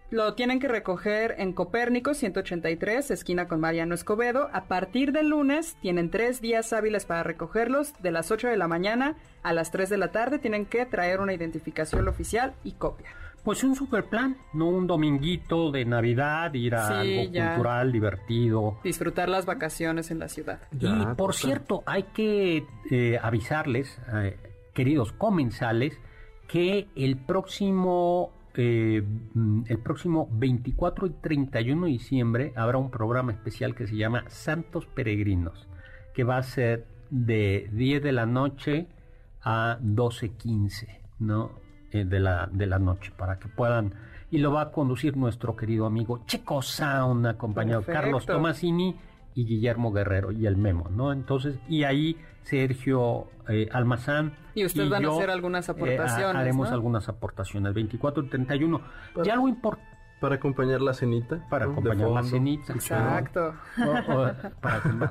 Lo 0.10 0.36
tienen 0.36 0.62
que 0.62 0.70
recoger 0.70 1.36
en 1.38 1.52
Copérnico 1.52 2.14
183, 2.14 3.12
esquina 3.12 3.50
con 3.50 3.60
Mariano 3.60 3.94
Escobedo. 3.94 4.50
A 4.54 4.64
partir 4.64 5.12
del 5.12 5.28
lunes 5.28 5.76
tienen 5.82 6.10
tres 6.10 6.40
días 6.40 6.72
hábiles 6.72 7.06
para 7.06 7.24
recogerlos. 7.24 7.92
De 8.02 8.12
las 8.12 8.32
8 8.32 8.48
de 8.48 8.56
la 8.56 8.70
mañana 8.70 9.18
a 9.44 9.52
las 9.52 9.70
3 9.72 9.90
de 9.90 9.98
la 9.98 10.14
tarde 10.14 10.40
tienen 10.40 10.66
que 10.66 10.86
traer 10.86 11.20
una 11.20 11.34
identificación 11.34 12.08
oficial 12.08 12.54
y 12.64 12.72
copia. 12.72 13.08
Pues 13.44 13.66
un 13.66 13.76
super 13.76 14.06
plan, 14.06 14.38
no 14.54 14.70
un 14.70 14.88
dominguito 14.88 15.72
de 15.72 15.84
Navidad, 15.84 16.54
ir 16.54 16.76
a 16.76 17.02
algo 17.02 17.26
cultural, 17.26 17.92
divertido. 17.92 18.80
Disfrutar 18.86 19.28
las 19.28 19.46
vacaciones 19.46 20.10
en 20.10 20.20
la 20.20 20.30
ciudad. 20.30 20.62
y 20.72 21.06
por 21.18 21.36
cierto, 21.36 21.84
hay 21.86 22.04
que 22.04 22.66
eh, 22.90 23.20
avisarles, 23.22 24.00
eh, 24.14 24.38
queridos 24.74 25.12
comensales, 25.12 26.00
que 26.48 26.88
el 26.96 27.18
próximo 27.18 28.37
eh, 28.58 29.04
mm, 29.34 29.64
el 29.68 29.80
próximo 29.80 30.28
24 30.32 31.08
y 31.08 31.10
31 31.12 31.86
de 31.86 31.92
diciembre 31.92 32.54
habrá 32.56 32.78
un 32.80 32.90
programa 32.90 33.32
especial 33.32 33.76
que 33.76 33.88
se 33.88 33.96
llama 33.96 34.24
Santos 34.28 34.88
Peregrinos, 34.88 35.68
que 36.14 36.24
va 36.24 36.38
a 36.38 36.44
ser 36.44 36.88
de 37.12 37.70
10 37.72 38.04
de 38.04 38.12
la 38.12 38.26
noche 38.26 38.88
a 39.42 39.78
12.15, 39.82 40.88
¿no? 41.20 41.52
Eh, 41.92 42.04
de, 42.04 42.20
la, 42.20 42.50
de 42.52 42.66
la 42.66 42.80
noche 42.80 43.14
para 43.16 43.40
que 43.40 43.48
puedan 43.48 43.94
y 44.30 44.40
lo 44.40 44.52
va 44.52 44.62
a 44.62 44.72
conducir 44.72 45.16
nuestro 45.16 45.56
querido 45.56 45.86
amigo 45.86 46.26
Checo 46.26 46.62
Sound 46.62 47.26
acompañado 47.28 47.80
de 47.80 47.94
Carlos 47.94 48.26
Tomasini 48.26 48.94
y 49.38 49.46
Guillermo 49.46 49.94
Guerrero 49.94 50.32
y 50.32 50.48
el 50.48 50.58
Memo, 50.58 50.90
¿no? 50.90 51.14
Entonces, 51.14 51.60
y 51.70 51.84
ahí 51.84 52.18
Sergio 52.42 53.28
eh, 53.48 53.70
Almazán. 53.72 54.34
Y 54.56 54.66
ustedes 54.66 54.90
van 54.90 55.06
a 55.06 55.10
hacer 55.10 55.30
algunas 55.30 55.70
eh, 55.70 55.74
aportaciones. 55.74 56.36
haremos 56.36 56.72
algunas 56.72 57.08
aportaciones, 57.08 57.72
24 57.76 58.24
y 58.24 58.30
31. 58.30 58.82
Y 59.24 59.30
algo 59.30 59.48
importante 59.48 59.97
para 60.20 60.36
acompañar 60.36 60.82
la 60.82 60.94
cenita. 60.94 61.48
Para 61.50 61.66
acompañar 61.66 62.10
la 62.10 62.24
cenita. 62.24 62.74
Exacto. 62.74 63.54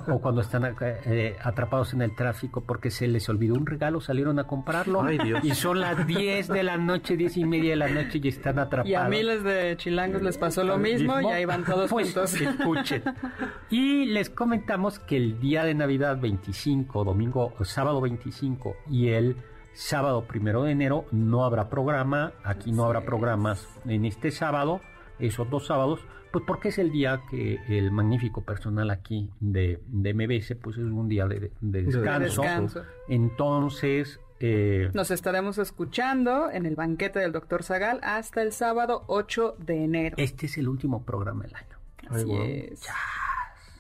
O, 0.09 0.21
cuando 0.21 0.41
están 0.41 0.75
eh, 0.81 1.37
atrapados 1.43 1.95
en 1.95 2.03
el 2.03 2.15
tráfico 2.15 2.63
porque 2.63 2.91
se 2.91 3.07
les 3.07 3.29
olvidó 3.29 3.55
un 3.55 3.67
regalo, 3.67 4.01
salieron 4.01 4.39
a 4.39 4.45
comprarlo. 4.45 5.03
Ay, 5.03 5.19
Dios. 5.19 5.45
Y 5.45 5.55
son 5.55 5.81
las 5.81 6.07
10 6.07 6.49
de 6.49 6.63
la 6.63 6.77
noche, 6.77 7.17
10 7.17 7.37
y 7.37 7.45
media 7.45 7.71
de 7.71 7.77
la 7.77 7.89
noche 7.89 8.21
y 8.23 8.29
están 8.29 8.59
atrapados. 8.59 8.91
Y 8.91 8.95
a 8.95 9.09
miles 9.09 9.45
de 9.45 9.77
chilangos 9.77 10.23
les 10.23 10.39
pasó 10.39 10.65
lo 10.65 10.79
mismo, 10.79 11.21
y 11.21 11.27
ahí 11.27 11.45
van 11.45 11.65
todos 11.65 11.91
pues, 11.91 12.13
juntos. 12.13 12.35
Escuchen. 12.41 13.03
Y 13.71 14.07
les 14.07 14.31
comentamos 14.31 14.99
que 14.99 15.17
el 15.17 15.39
día 15.41 15.65
de 15.65 15.75
Navidad 15.75 16.19
25, 16.21 17.05
domingo, 17.05 17.53
sábado 17.63 18.01
25 18.01 18.77
y 18.91 19.09
el 19.09 19.37
sábado 19.73 20.25
primero 20.27 20.65
de 20.65 20.73
enero 20.73 21.05
no 21.13 21.45
habrá 21.45 21.69
programa. 21.69 22.33
Aquí 22.45 22.73
no 22.73 22.85
habrá 22.85 23.03
programas 23.03 23.69
en 23.85 24.05
este 24.05 24.31
sábado 24.31 24.81
esos 25.19 25.49
dos 25.51 25.67
sábados, 25.67 26.01
pues 26.33 26.45
porque 26.47 26.69
es 26.69 26.79
el 26.79 26.93
día 26.93 27.23
que 27.31 27.61
el 27.69 27.91
magnífico 27.91 28.43
personal 28.43 28.91
aquí 28.91 29.31
de, 29.41 29.81
de 29.87 30.15
MBS, 30.15 30.55
pues 30.61 30.77
es 30.77 30.85
un 30.85 31.09
día 31.09 31.27
de, 31.27 31.51
descanso. 31.61 32.83
Entonces... 33.09 34.21
Eh, 34.39 34.91
Nos 34.93 35.11
estaremos 35.11 35.57
escuchando 35.57 36.51
en 36.51 36.67
el 36.67 36.77
banquete 36.77 37.21
del 37.21 37.33
doctor 37.33 37.63
Zagal 37.63 38.01
hasta 38.03 38.43
el 38.43 38.53
sábado 38.53 39.05
8 39.07 39.57
de 39.59 39.85
enero. 39.85 40.17
Este 40.19 40.45
es 40.45 40.59
el 40.59 40.69
último 40.69 41.05
programa 41.05 41.45
del 41.45 41.55
año. 41.55 41.77
Así 42.11 42.33
es. 42.35 42.87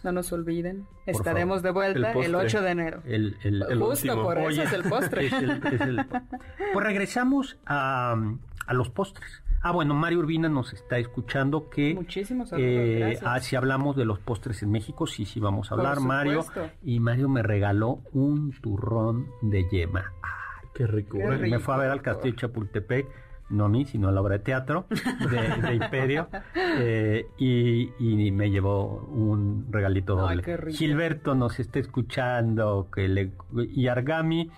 No 0.02 0.12
nos 0.12 0.32
olviden. 0.32 0.86
Estaremos 1.04 1.62
de 1.62 1.72
vuelta 1.72 2.12
el, 2.12 2.34
8 2.34 2.62
de 2.62 2.70
enero. 2.70 3.02
El, 3.04 3.36
el, 3.42 3.78
Justo 3.78 4.22
por 4.22 4.38
eso 4.38 4.62
es 4.62 4.72
el 4.72 4.84
postre. 4.84 5.28
pues 6.72 6.86
regresamos 6.86 7.58
a, 7.66 8.16
a 8.66 8.74
los 8.74 8.88
postres. 8.88 9.42
Ah, 9.66 9.72
bueno, 9.72 9.94
Mario 9.94 10.20
Urbina 10.20 10.48
nos 10.48 10.72
está 10.72 10.96
escuchando 10.96 11.68
que... 11.68 11.92
Muchísimos 11.92 12.52
eh, 12.56 13.18
ah, 13.24 13.40
si 13.40 13.56
hablamos 13.56 13.96
de 13.96 14.04
los 14.04 14.20
postres 14.20 14.62
en 14.62 14.70
México, 14.70 15.08
sí, 15.08 15.24
sí 15.24 15.40
vamos 15.40 15.72
a 15.72 15.74
hablar, 15.74 15.98
Mario. 15.98 16.44
Y 16.84 17.00
Mario 17.00 17.28
me 17.28 17.42
regaló 17.42 17.98
un 18.12 18.52
turrón 18.60 19.26
de 19.42 19.68
yema. 19.68 20.12
qué 20.72 20.86
rico. 20.86 21.18
Me 21.18 21.58
fue 21.58 21.74
a 21.74 21.78
ver 21.78 21.90
al 21.90 22.00
Castillo 22.00 22.34
de 22.34 22.40
Chapultepec, 22.42 23.08
no 23.50 23.64
a 23.64 23.68
mí, 23.68 23.86
sino 23.86 24.08
a 24.08 24.12
la 24.12 24.20
obra 24.20 24.38
de 24.38 24.44
teatro 24.44 24.86
de, 24.88 25.74
Imperio, 25.74 26.28
eh, 26.54 27.26
y, 27.36 28.30
me 28.30 28.52
llevó 28.52 29.04
un 29.08 29.66
regalito 29.68 30.14
doble. 30.14 30.44
Gilberto 30.74 31.34
nos 31.34 31.58
está 31.58 31.80
escuchando, 31.80 32.86
que 32.94 33.08
le, 33.08 33.32
y 33.74 33.88
Argami 33.88 34.48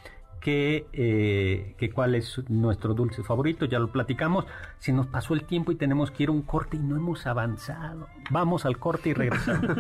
que, 0.40 0.87
eh, 0.92 1.74
que 1.79 1.90
cuál 1.90 2.14
es 2.14 2.40
nuestro 2.48 2.94
dulce 2.94 3.22
favorito, 3.22 3.66
ya 3.66 3.79
lo 3.79 3.92
platicamos. 3.92 4.46
Se 4.79 4.92
nos 4.92 5.07
pasó 5.07 5.35
el 5.35 5.44
tiempo 5.44 5.72
y 5.72 5.77
tenemos 5.77 6.11
que 6.11 6.24
ir 6.24 6.29
a 6.29 6.33
un 6.33 6.42
corte 6.42 6.77
y 6.77 6.81
no 6.81 6.96
hemos 6.96 7.27
avanzado. 7.27 8.09
Vamos 8.31 8.64
al 8.64 8.79
corte 8.79 9.11
y 9.11 9.14
regresamos. 9.14 9.62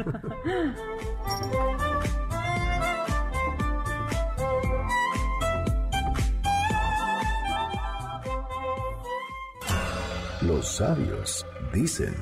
Los 10.42 10.66
sabios 10.66 11.44
dicen. 11.74 12.14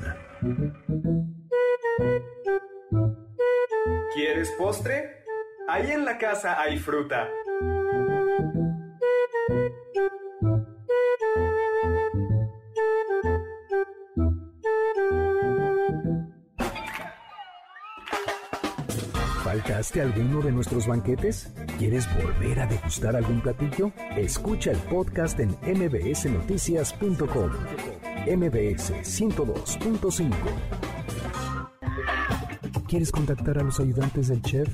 ¿Quieres 4.13 4.51
postre? 4.57 5.23
Ahí 5.69 5.91
en 5.91 6.03
la 6.03 6.17
casa 6.17 6.59
hay 6.59 6.77
fruta 6.77 7.29
¿Faltaste 19.67 20.01
alguno 20.01 20.41
de 20.41 20.53
nuestros 20.53 20.87
banquetes? 20.87 21.51
¿Quieres 21.77 22.07
volver 22.15 22.61
a 22.61 22.67
degustar 22.67 23.17
algún 23.17 23.41
platillo? 23.41 23.91
Escucha 24.15 24.71
el 24.71 24.77
podcast 24.77 25.37
en 25.41 25.49
mbsnoticias.com. 25.61 27.51
MBS 28.25 28.93
102.5. 29.03 30.33
¿Quieres 32.87 33.11
contactar 33.11 33.59
a 33.59 33.63
los 33.63 33.77
ayudantes 33.81 34.29
del 34.29 34.41
chef? 34.41 34.69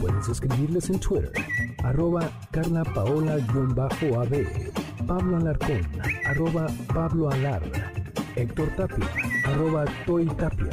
Puedes 0.00 0.28
escribirles 0.28 0.90
en 0.90 1.00
Twitter 1.00 1.32
arroba 1.82 2.30
Carla 2.52 2.84
Paola-AB, 2.84 4.46
Pablo 5.08 5.38
Alarcón, 5.38 5.80
arroba 6.24 6.68
Pablo 6.94 7.30
Alar, 7.30 7.62
Héctor 8.36 8.68
Tapia, 8.76 9.08
arroba 9.44 9.86
Toy 10.06 10.26
Tapia. 10.26 10.70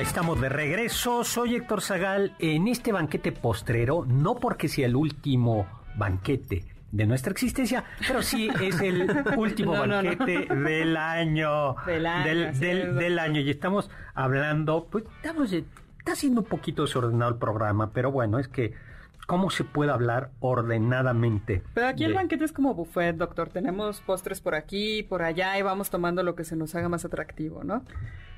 Estamos 0.00 0.40
de 0.40 0.48
regreso. 0.48 1.24
Soy 1.24 1.54
Héctor 1.54 1.80
Zagal 1.80 2.34
en 2.38 2.68
este 2.68 2.92
banquete 2.92 3.32
postrero, 3.32 4.04
no 4.06 4.34
porque 4.36 4.68
sea 4.68 4.86
el 4.86 4.96
último 4.96 5.66
banquete 5.96 6.64
de 6.92 7.06
nuestra 7.06 7.32
existencia, 7.32 7.84
pero 8.06 8.22
sí 8.22 8.48
es 8.60 8.80
el 8.80 9.08
último 9.36 9.72
banquete 9.72 10.46
del 10.54 10.96
año. 10.96 11.76
Del 11.86 12.06
año. 12.06 12.52
Del, 12.52 13.18
año. 13.18 13.40
Y 13.40 13.50
estamos 13.50 13.90
hablando, 14.14 14.86
pues 14.90 15.04
estamos, 15.22 15.52
está 15.52 16.14
siendo 16.14 16.42
un 16.42 16.46
poquito 16.46 16.82
desordenado 16.82 17.30
el 17.32 17.38
programa, 17.38 17.90
pero 17.92 18.12
bueno, 18.12 18.38
es 18.38 18.48
que 18.48 18.74
¿Cómo 19.26 19.50
se 19.50 19.64
puede 19.64 19.90
hablar 19.90 20.30
ordenadamente? 20.38 21.62
Pero 21.74 21.88
aquí 21.88 22.04
el 22.04 22.14
banquete 22.14 22.44
es 22.44 22.52
como 22.52 22.74
buffet, 22.74 23.16
doctor. 23.16 23.48
Tenemos 23.48 24.00
postres 24.00 24.40
por 24.40 24.54
aquí, 24.54 25.02
por 25.02 25.22
allá 25.22 25.58
y 25.58 25.62
vamos 25.62 25.90
tomando 25.90 26.22
lo 26.22 26.36
que 26.36 26.44
se 26.44 26.54
nos 26.54 26.74
haga 26.76 26.88
más 26.88 27.04
atractivo, 27.04 27.64
¿no? 27.64 27.82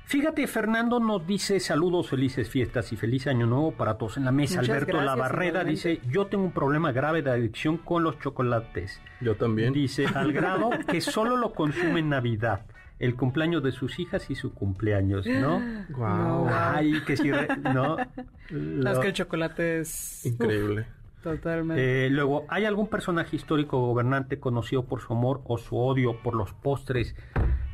Fíjate, 0.05 0.47
Fernando 0.47 0.99
nos 0.99 1.27
dice 1.27 1.59
saludos, 1.59 2.09
felices 2.09 2.49
fiestas 2.49 2.91
y 2.91 2.95
feliz 2.95 3.27
año 3.27 3.45
nuevo 3.45 3.73
para 3.73 3.99
todos 3.99 4.17
en 4.17 4.25
la 4.25 4.31
mesa. 4.31 4.61
Alberto 4.61 4.99
Lavarreda 4.99 5.63
dice, 5.63 6.01
yo 6.09 6.25
tengo 6.25 6.45
un 6.45 6.51
problema 6.51 6.91
grave 6.91 7.21
de 7.21 7.29
adicción 7.29 7.77
con 7.77 8.01
los 8.01 8.17
chocolates. 8.17 8.99
Yo 9.21 9.35
también. 9.35 9.71
Dice, 9.73 10.07
al 10.07 10.33
grado 10.33 10.71
que 10.89 11.01
solo 11.01 11.37
lo 11.37 11.53
consume 11.53 11.99
en 11.99 12.09
Navidad 12.09 12.65
el 12.99 13.15
cumpleaños 13.15 13.63
de 13.63 13.71
sus 13.71 13.97
hijas 13.99 14.29
y 14.29 14.35
su 14.35 14.53
cumpleaños, 14.53 15.25
¿no? 15.25 15.61
Wow. 15.89 16.47
Ay, 16.49 16.93
que 17.05 17.17
si, 17.17 17.29
¿no? 17.29 17.97
Es 17.99 18.99
que 18.99 19.07
el 19.07 19.13
chocolate 19.13 19.79
es 19.79 20.25
increíble. 20.25 20.85
totalmente. 21.23 22.05
Eh, 22.05 22.09
luego, 22.09 22.45
¿hay 22.49 22.65
algún 22.65 22.87
personaje 22.87 23.35
histórico 23.35 23.77
o 23.77 23.87
gobernante 23.87 24.39
conocido 24.39 24.83
por 24.85 25.01
su 25.01 25.13
amor 25.13 25.41
o 25.45 25.57
su 25.57 25.77
odio 25.77 26.21
por 26.21 26.35
los 26.35 26.53
postres 26.53 27.15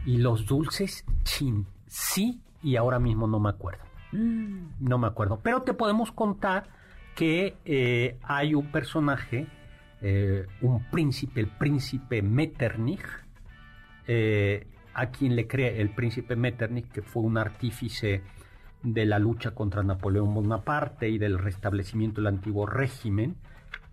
y 0.06 0.18
los 0.18 0.46
dulces? 0.46 1.06
Chin, 1.24 1.66
sí, 1.88 2.42
y 2.62 2.76
ahora 2.76 3.00
mismo 3.00 3.28
no 3.28 3.40
me 3.40 3.50
acuerdo. 3.50 3.84
Mm. 4.12 4.68
No 4.80 4.98
me 4.98 5.08
acuerdo. 5.08 5.40
Pero 5.44 5.64
te 5.64 5.74
podemos 5.74 6.12
contar 6.12 6.68
que 7.16 7.56
eh, 7.66 8.18
hay 8.24 8.54
un 8.54 8.72
personaje, 8.72 9.48
eh, 10.02 10.46
un 10.62 10.84
príncipe, 10.92 11.40
el 11.40 11.48
príncipe 11.48 12.22
Metternich, 12.22 13.06
eh, 14.08 14.68
a 14.96 15.08
quien 15.08 15.36
le 15.36 15.46
cree 15.46 15.82
el 15.82 15.90
príncipe 15.90 16.36
Metternich, 16.36 16.90
que 16.90 17.02
fue 17.02 17.22
un 17.22 17.38
artífice 17.38 18.24
de 18.82 19.06
la 19.06 19.20
lucha 19.20 19.52
contra 19.52 19.84
Napoleón 19.84 20.34
Bonaparte 20.34 21.10
y 21.10 21.18
del 21.18 21.38
restablecimiento 21.38 22.22
del 22.22 22.28
antiguo 22.28 22.66
régimen, 22.66 23.36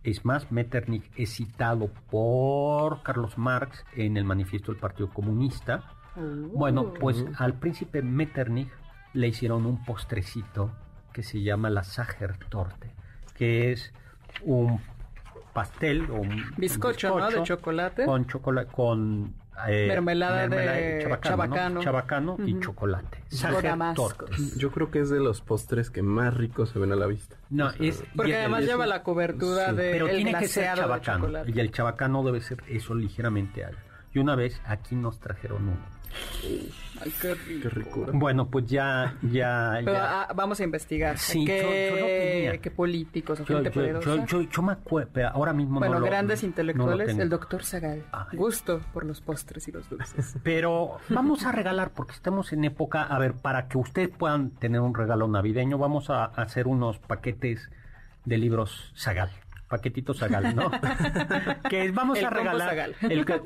Es 0.04 0.24
más, 0.24 0.50
Metternich 0.50 1.08
es 1.16 1.34
citado 1.34 1.88
por 2.10 3.02
Carlos 3.02 3.38
Marx 3.38 3.84
en 3.94 4.16
el 4.16 4.24
manifiesto 4.24 4.72
del 4.72 4.80
Partido 4.80 5.08
Comunista. 5.10 5.84
Bueno, 6.16 6.92
pues 6.94 7.24
al 7.38 7.54
príncipe 7.54 8.02
Metternich 8.02 8.68
le 9.12 9.28
hicieron 9.28 9.64
un 9.64 9.84
postrecito 9.84 10.72
que 11.12 11.22
se 11.22 11.42
llama 11.42 11.70
la 11.70 11.84
Sachertorte, 11.84 12.92
que 13.34 13.70
es 13.70 13.92
un 14.42 14.80
pastel 15.52 16.10
o 16.10 16.16
un 16.16 16.42
bizcocho, 16.56 17.18
¿no? 17.18 17.30
De 17.30 17.42
chocolate. 17.44 18.04
Con 18.04 18.26
chocolate, 18.26 18.72
con 18.72 19.34
eh, 19.68 19.86
mermelada, 19.88 20.48
de 20.48 21.18
chabacano, 21.22 21.80
chabacano, 21.80 22.36
y 22.44 22.58
chocolate. 22.60 23.22
Yo 24.56 24.70
creo 24.70 24.90
que 24.90 25.00
es 25.00 25.10
de 25.10 25.20
los 25.20 25.40
postres 25.40 25.90
que 25.90 26.02
más 26.02 26.34
ricos 26.34 26.70
se 26.70 26.78
ven 26.78 26.92
a 26.92 26.96
la 26.96 27.06
vista. 27.06 27.36
No, 27.50 27.70
es 27.78 28.02
porque 28.16 28.36
además 28.36 28.64
lleva 28.64 28.86
la 28.86 29.02
cobertura 29.02 29.72
de 29.72 29.90
pero 29.92 30.08
tiene 30.08 30.34
que 30.34 30.48
ser 30.48 30.76
chabacano. 30.76 31.28
Y 31.46 31.58
el 31.60 31.70
chabacano 31.70 32.22
debe 32.24 32.40
ser 32.40 32.62
eso 32.68 32.94
ligeramente 32.94 33.64
alto. 33.64 33.80
Y 34.14 34.18
una 34.18 34.36
vez 34.36 34.60
aquí 34.64 34.94
nos 34.94 35.18
trajeron 35.20 35.68
uno 35.68 35.91
Ay, 37.00 37.12
qué 37.20 37.34
rico. 37.68 38.06
Bueno, 38.12 38.46
pues 38.48 38.66
ya, 38.66 39.16
ya, 39.22 39.80
ya. 39.84 40.22
Ah, 40.22 40.32
vamos 40.34 40.60
a 40.60 40.64
investigar. 40.64 41.18
Sí, 41.18 41.44
¿Qué, 41.44 42.58
qué 42.62 42.70
políticos 42.70 43.40
o 43.40 43.46
gente 43.46 43.72
yo, 43.72 44.24
yo, 44.26 44.42
yo, 44.42 44.62
me 44.62 44.72
acuerdo, 44.72 45.26
ahora 45.28 45.52
mismo 45.52 45.80
bueno, 45.80 46.00
grandes 46.00 46.42
intelectuales, 46.42 47.16
el 47.18 47.28
doctor 47.28 47.64
Zagal. 47.64 48.04
Gusto 48.32 48.80
por 48.92 49.04
los 49.04 49.20
postres 49.20 49.66
y 49.68 49.72
los 49.72 49.88
dulces. 49.88 50.36
Pero 50.42 50.98
vamos 51.08 51.44
a 51.44 51.52
regalar, 51.52 51.92
porque 51.92 52.12
estamos 52.12 52.52
en 52.52 52.64
época, 52.64 53.02
a 53.02 53.18
ver, 53.18 53.34
para 53.34 53.68
que 53.68 53.78
ustedes 53.78 54.10
puedan 54.10 54.50
tener 54.50 54.80
un 54.80 54.94
regalo 54.94 55.26
navideño, 55.28 55.78
vamos 55.78 56.10
a 56.10 56.24
hacer 56.24 56.66
unos 56.66 56.98
paquetes 56.98 57.70
de 58.24 58.38
libros 58.38 58.92
Zagal 58.96 59.30
paquetito 59.72 60.12
Zagal, 60.12 60.54
¿no? 60.54 60.70
que 61.70 61.90
vamos 61.92 62.22
a 62.22 62.28
regalar 62.28 62.94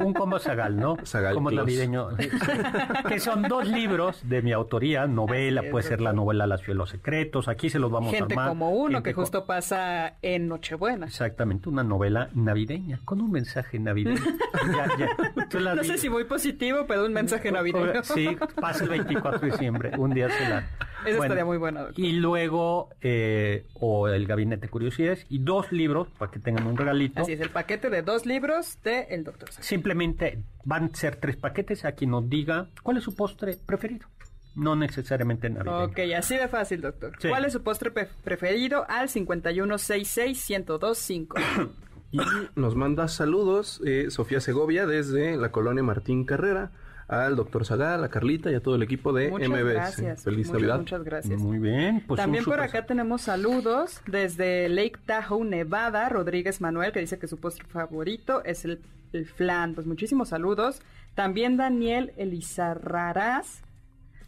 un 0.00 0.12
combo 0.12 0.40
Zagal, 0.40 0.76
¿no? 0.76 0.96
Zagal 1.04 1.34
como 1.34 1.52
navideño. 1.52 2.08
que 3.08 3.20
son 3.20 3.42
dos 3.42 3.68
libros 3.68 4.28
de 4.28 4.42
mi 4.42 4.50
autoría, 4.50 5.06
novela, 5.06 5.62
puede 5.70 5.86
ser 5.86 6.00
la 6.00 6.12
novela 6.12 6.48
Las 6.48 6.62
cielos 6.62 6.90
secretos, 6.90 7.46
aquí 7.46 7.70
se 7.70 7.78
los 7.78 7.92
vamos 7.92 8.12
a 8.12 8.24
armar. 8.24 8.48
como 8.48 8.70
uno, 8.70 9.04
que 9.04 9.12
justo 9.12 9.46
pasa 9.46 10.16
en 10.20 10.48
Nochebuena. 10.48 11.06
Exactamente, 11.06 11.68
una 11.68 11.84
novela 11.84 12.28
navideña, 12.34 12.98
con 13.04 13.20
un 13.20 13.30
mensaje 13.30 13.78
navideño. 13.78 14.20
no 15.76 15.84
sé 15.84 15.96
si 15.96 16.10
muy 16.10 16.24
positivo, 16.24 16.86
pero 16.88 17.06
un 17.06 17.12
mensaje 17.12 17.52
navideño. 17.52 18.02
sí, 18.02 18.36
pasa 18.60 18.82
el 18.82 18.90
24 18.90 19.38
de 19.38 19.46
diciembre, 19.52 19.92
un 19.96 20.12
día 20.12 20.28
se 20.28 20.48
la... 20.48 20.68
Eso 21.06 21.22
estaría 21.22 21.44
muy 21.44 21.56
bueno. 21.56 21.86
Y 21.94 22.14
luego, 22.14 22.90
eh, 23.00 23.66
o 23.74 24.08
el 24.08 24.26
Gabinete 24.26 24.62
de 24.62 24.68
Curiosidades, 24.68 25.24
y 25.28 25.38
dos 25.38 25.70
libros 25.70 26.08
para 26.16 26.30
que 26.30 26.38
tengan 26.38 26.66
un 26.66 26.76
regalito. 26.76 27.22
Así 27.22 27.32
es, 27.32 27.40
el 27.40 27.48
paquete 27.50 27.90
de 27.90 28.02
dos 28.02 28.26
libros 28.26 28.78
de 28.82 29.06
El 29.10 29.24
Doctor 29.24 29.50
Simplemente 29.60 30.42
van 30.64 30.90
a 30.92 30.96
ser 30.96 31.16
tres 31.16 31.36
paquetes 31.36 31.84
a 31.84 31.92
quien 31.92 32.10
nos 32.10 32.28
diga 32.28 32.68
cuál 32.82 32.96
es 32.98 33.04
su 33.04 33.14
postre 33.14 33.56
preferido. 33.64 34.08
No 34.54 34.74
necesariamente 34.74 35.48
navideño. 35.50 35.84
Ok, 35.84 35.98
así 36.16 36.36
de 36.36 36.48
fácil, 36.48 36.80
doctor. 36.80 37.12
¿Cuál 37.28 37.44
es 37.44 37.52
su 37.52 37.62
postre 37.62 37.92
preferido? 38.24 38.86
Al 38.88 39.08
5166125. 39.08 41.36
y 42.12 42.18
nos 42.54 42.74
manda 42.74 43.06
saludos 43.08 43.82
eh, 43.84 44.10
Sofía 44.10 44.40
Segovia 44.40 44.86
desde 44.86 45.36
la 45.36 45.52
colonia 45.52 45.82
Martín 45.82 46.24
Carrera 46.24 46.72
al 47.08 47.36
doctor 47.36 47.64
Zagal, 47.64 48.02
a 48.02 48.08
Carlita 48.08 48.50
y 48.50 48.54
a 48.54 48.60
todo 48.60 48.74
el 48.74 48.82
equipo 48.82 49.12
de 49.12 49.30
muchas 49.30 49.48
MBS. 49.48 49.72
Gracias. 49.72 50.24
Feliz 50.24 50.50
Navidad. 50.50 50.78
Muchas 50.78 51.04
gracias. 51.04 51.40
Muy 51.40 51.58
bien. 51.58 52.02
Pues 52.06 52.18
También 52.18 52.44
por 52.44 52.60
acá 52.60 52.86
tenemos 52.86 53.22
saludos 53.22 54.00
desde 54.06 54.68
Lake 54.68 54.98
Tahoe, 55.06 55.44
Nevada, 55.44 56.08
Rodríguez 56.08 56.60
Manuel, 56.60 56.92
que 56.92 57.00
dice 57.00 57.18
que 57.18 57.28
su 57.28 57.38
postre 57.38 57.66
favorito 57.66 58.44
es 58.44 58.64
el, 58.64 58.80
el 59.12 59.26
flan. 59.26 59.74
Pues 59.74 59.86
muchísimos 59.86 60.30
saludos. 60.30 60.82
También 61.14 61.56
Daniel 61.56 62.12
Elizarraraz, 62.16 63.62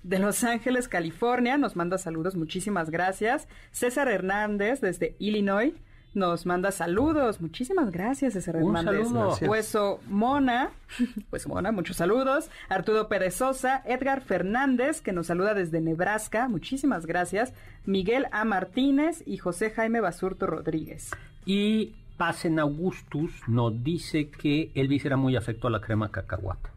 de 0.05 0.19
Los 0.21 0.45
Ángeles, 0.45 0.89
California, 0.89 1.59
nos 1.59 1.77
manda 1.77 1.99
saludos, 1.99 2.37
muchísimas 2.37 2.89
gracias. 2.91 3.49
César 3.73 4.09
Hernández 4.09 4.81
desde 4.81 5.17
Illinois 5.19 5.75
nos 6.15 6.47
manda 6.47 6.71
saludos. 6.71 7.41
Muchísimas 7.41 7.91
gracias, 7.91 8.33
César 8.35 8.57
Hernández. 8.57 9.09
Hueso 9.43 10.01
Mona, 10.09 10.71
pues 11.31 11.47
Mona, 11.47 11.73
muchos 11.73 11.97
saludos. 11.97 12.51
Arturo 12.69 13.09
Perezosa, 13.09 13.83
Edgar 13.85 14.21
Fernández, 14.23 15.01
que 15.01 15.13
nos 15.13 15.27
saluda 15.27 15.55
desde 15.55 15.81
Nebraska, 15.81 16.49
muchísimas 16.49 17.07
gracias. 17.07 17.53
Miguel 17.85 18.27
A. 18.33 18.45
Martínez 18.45 19.23
y 19.27 19.39
José 19.39 19.71
Jaime 19.71 20.01
Basurto 20.01 20.47
Rodríguez. 20.47 21.11
Y 21.45 21.95
Pasen 22.17 22.59
Augustus 22.59 23.33
nos 23.47 23.83
dice 23.83 24.29
que 24.29 24.73
Elvis 24.75 25.05
era 25.05 25.17
muy 25.17 25.37
afecto 25.37 25.69
a 25.69 25.71
la 25.71 25.81
crema 25.81 26.11
cacahuata. 26.11 26.71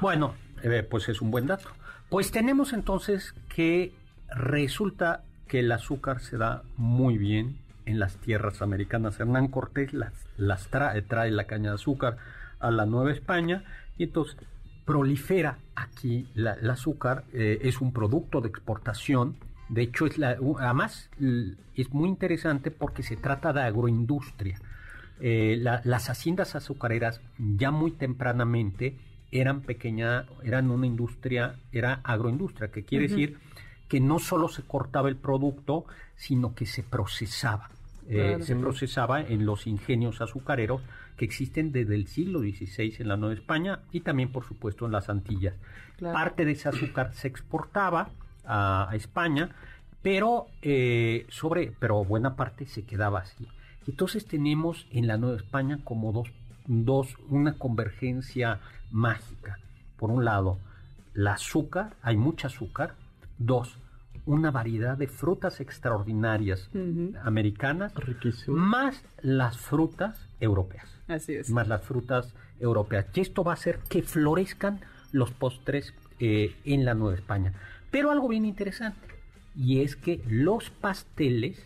Bueno, 0.00 0.34
eh, 0.62 0.86
pues 0.88 1.08
es 1.08 1.22
un 1.22 1.30
buen 1.30 1.46
dato. 1.46 1.68
Pues 2.10 2.30
tenemos 2.30 2.72
entonces 2.72 3.34
que 3.54 3.92
resulta 4.28 5.22
que 5.46 5.60
el 5.60 5.72
azúcar 5.72 6.20
se 6.20 6.36
da 6.36 6.62
muy 6.76 7.18
bien 7.18 7.58
en 7.88 7.98
las 7.98 8.16
tierras 8.18 8.60
americanas. 8.60 9.18
Hernán 9.18 9.48
Cortés 9.48 9.92
las, 9.94 10.12
las 10.36 10.68
trae, 10.68 11.00
trae 11.02 11.30
la 11.30 11.44
caña 11.44 11.70
de 11.70 11.76
azúcar 11.76 12.18
a 12.60 12.70
la 12.70 12.84
Nueva 12.84 13.12
España 13.12 13.64
y 13.96 14.04
entonces 14.04 14.36
prolifera 14.84 15.58
aquí 15.74 16.28
la, 16.34 16.54
el 16.54 16.70
azúcar, 16.70 17.24
eh, 17.32 17.58
es 17.62 17.80
un 17.80 17.92
producto 17.92 18.40
de 18.40 18.48
exportación. 18.48 19.36
De 19.68 19.82
hecho, 19.82 20.06
es 20.06 20.18
la, 20.18 20.36
además 20.60 21.10
es 21.74 21.92
muy 21.92 22.08
interesante 22.08 22.70
porque 22.70 23.02
se 23.02 23.16
trata 23.16 23.52
de 23.52 23.62
agroindustria. 23.62 24.58
Eh, 25.20 25.58
las 25.60 26.10
haciendas 26.10 26.54
azucareras 26.54 27.20
ya 27.38 27.70
muy 27.70 27.90
tempranamente 27.90 28.96
eran 29.30 29.62
pequeña, 29.62 30.26
eran 30.42 30.70
una 30.70 30.86
industria, 30.86 31.56
era 31.72 32.00
agroindustria, 32.04 32.70
que 32.70 32.84
quiere 32.84 33.08
decir 33.08 33.38
que 33.88 34.00
no 34.00 34.18
solo 34.18 34.48
se 34.48 34.62
cortaba 34.62 35.08
el 35.08 35.16
producto, 35.16 35.86
sino 36.16 36.54
que 36.54 36.66
se 36.66 36.82
procesaba. 36.82 37.70
Eh, 38.10 38.38
se 38.40 38.56
procesaba 38.56 39.20
en 39.20 39.44
los 39.44 39.66
ingenios 39.66 40.22
azucareros 40.22 40.80
que 41.18 41.26
existen 41.26 41.72
desde 41.72 41.94
el 41.94 42.06
siglo 42.06 42.40
XVI 42.40 42.94
en 43.00 43.08
la 43.08 43.18
Nueva 43.18 43.34
España 43.34 43.80
y 43.92 44.00
también, 44.00 44.32
por 44.32 44.44
supuesto, 44.44 44.86
en 44.86 44.92
las 44.92 45.10
Antillas. 45.10 45.54
Parte 46.00 46.46
de 46.46 46.52
ese 46.52 46.70
azúcar 46.70 47.12
se 47.12 47.28
exportaba 47.28 48.10
a, 48.44 48.88
España, 48.94 49.50
pero, 50.00 50.46
eh, 50.62 51.26
sobre, 51.28 51.72
pero 51.78 52.02
buena 52.04 52.34
parte 52.34 52.64
se 52.66 52.84
quedaba 52.84 53.20
así. 53.20 53.46
Entonces 53.86 54.26
tenemos 54.26 54.86
en 54.90 55.06
la 55.06 55.18
Nueva 55.18 55.36
España 55.36 55.80
como 55.84 56.12
dos, 56.12 56.28
dos, 56.66 57.14
una 57.28 57.54
convergencia 57.54 58.60
mágica. 58.90 59.58
Por 59.98 60.10
un 60.10 60.24
lado, 60.24 60.58
el 61.14 61.26
azúcar, 61.26 61.96
hay 62.00 62.16
mucha 62.16 62.46
azúcar. 62.46 62.94
Dos, 63.38 63.76
una 64.28 64.50
variedad 64.50 64.98
de 64.98 65.06
frutas 65.06 65.58
extraordinarias 65.60 66.68
americanas, 67.22 67.94
más 68.46 69.02
las 69.22 69.56
frutas 69.56 70.28
europeas. 70.38 70.86
Así 71.08 71.34
es. 71.34 71.48
Más 71.48 71.66
las 71.66 71.82
frutas 71.82 72.34
europeas. 72.60 73.06
Y 73.14 73.20
esto 73.20 73.42
va 73.42 73.52
a 73.52 73.54
hacer 73.54 73.78
que 73.88 74.02
florezcan 74.02 74.80
los 75.12 75.30
postres 75.30 75.94
eh, 76.20 76.54
en 76.66 76.84
la 76.84 76.92
Nueva 76.94 77.16
España. 77.16 77.54
Pero 77.90 78.10
algo 78.10 78.28
bien 78.28 78.44
interesante, 78.44 79.00
y 79.56 79.80
es 79.80 79.96
que 79.96 80.22
los 80.28 80.68
pasteles 80.68 81.64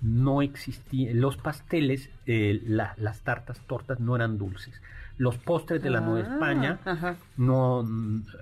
no 0.00 0.42
existían, 0.42 1.20
los 1.20 1.36
pasteles, 1.36 2.10
eh, 2.26 2.60
las 2.66 3.20
tartas, 3.22 3.60
tortas 3.68 4.00
no 4.00 4.16
eran 4.16 4.36
dulces 4.36 4.74
los 5.18 5.36
postres 5.36 5.82
de 5.82 5.90
la 5.90 6.00
Nueva 6.00 6.28
ah, 6.28 6.32
España, 6.32 7.16
no 7.36 7.84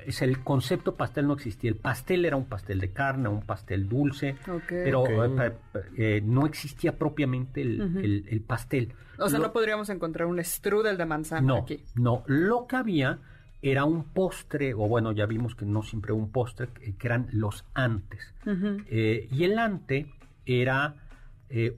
es 0.07 0.21
el 0.23 0.43
concepto 0.45 0.95
pastel 0.95 1.27
no 1.27 1.33
existía. 1.33 1.71
El 1.71 1.77
pastel 1.77 2.25
era 2.25 2.37
un 2.37 2.45
pastel 2.45 2.79
de 2.79 2.93
carne, 2.93 3.29
un 3.29 3.43
pastel 3.43 3.89
dulce, 3.89 4.37
pero 4.69 5.07
eh, 5.07 5.53
eh, 5.97 6.21
no 6.23 6.47
existía 6.47 6.97
propiamente 6.97 7.63
el, 7.63 8.45
pastel. 8.47 8.93
O 9.19 9.29
sea, 9.31 9.39
no 9.39 9.53
podríamos 9.53 9.89
encontrar 9.89 10.29
un 10.29 10.43
strudel 10.45 10.99
de 10.99 11.07
manzana 11.07 11.41
no, 11.41 11.57
aquí. 11.57 11.83
No, 11.95 12.23
lo 12.27 12.67
que 12.67 12.77
había 12.77 13.19
era 13.63 13.85
un 13.87 14.05
postre, 14.05 14.75
o 14.75 14.87
bueno, 14.87 15.13
ya 15.13 15.25
vimos 15.25 15.55
que 15.55 15.65
no 15.65 15.83
siempre 15.83 16.13
un 16.13 16.31
postre, 16.31 16.69
que 16.69 17.07
eran 17.07 17.29
los 17.33 17.65
antes. 17.73 18.35
Eh, 18.89 19.29
y 19.33 19.45
el 19.45 19.59
ante 19.59 20.13
era 20.45 20.95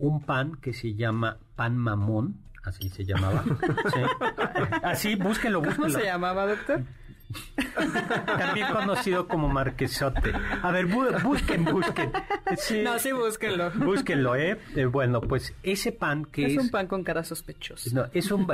un 0.01 0.23
pan 0.23 0.57
que 0.57 0.73
se 0.73 0.95
llama 0.95 1.37
pan 1.55 1.77
mamón, 1.77 2.48
así 2.69 2.89
se 2.89 3.05
llamaba. 3.05 3.45
Así, 4.83 5.15
búsquenlo, 5.15 5.61
búsquenlo. 5.61 5.89
¿Cómo 5.89 5.99
se 5.99 6.05
llamaba, 6.05 6.47
doctor? 6.47 6.83
También 8.27 8.69
conocido 8.73 9.29
como 9.29 9.49
Marquesote. 9.49 10.33
A 10.63 10.71
ver, 10.71 10.87
busquen, 10.87 11.65
busquen. 11.65 12.11
no, 12.85 12.99
sí, 12.99 13.13
búsquenlo. 13.13 13.71
Búsquenlo, 13.73 14.35
¿eh? 14.35 14.59
¿eh? 14.75 14.87
Bueno, 14.87 15.21
pues 15.21 15.55
ese 15.63 15.93
pan 15.93 16.25
que 16.25 16.47
es... 16.47 16.53
Es 16.53 16.59
un 16.59 16.71
pan 16.71 16.87
con 16.87 17.05
cara 17.05 17.25
sospechosa. 17.25 17.91
No, 17.93 18.07
es 18.13 18.31
un, 18.31 18.47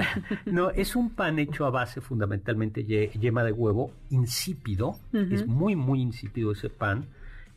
no, 0.47 0.71
es 0.71 0.97
un 0.97 1.11
pan 1.11 1.39
hecho 1.39 1.67
a 1.67 1.71
base 1.71 2.01
fundamentalmente 2.01 2.83
de 2.83 3.11
yema 3.21 3.45
de 3.45 3.53
huevo, 3.53 3.93
insípido. 4.11 4.99
Es 5.13 5.47
muy, 5.47 5.77
muy 5.77 6.01
insípido 6.01 6.53
ese 6.53 6.71
pan. 6.71 7.07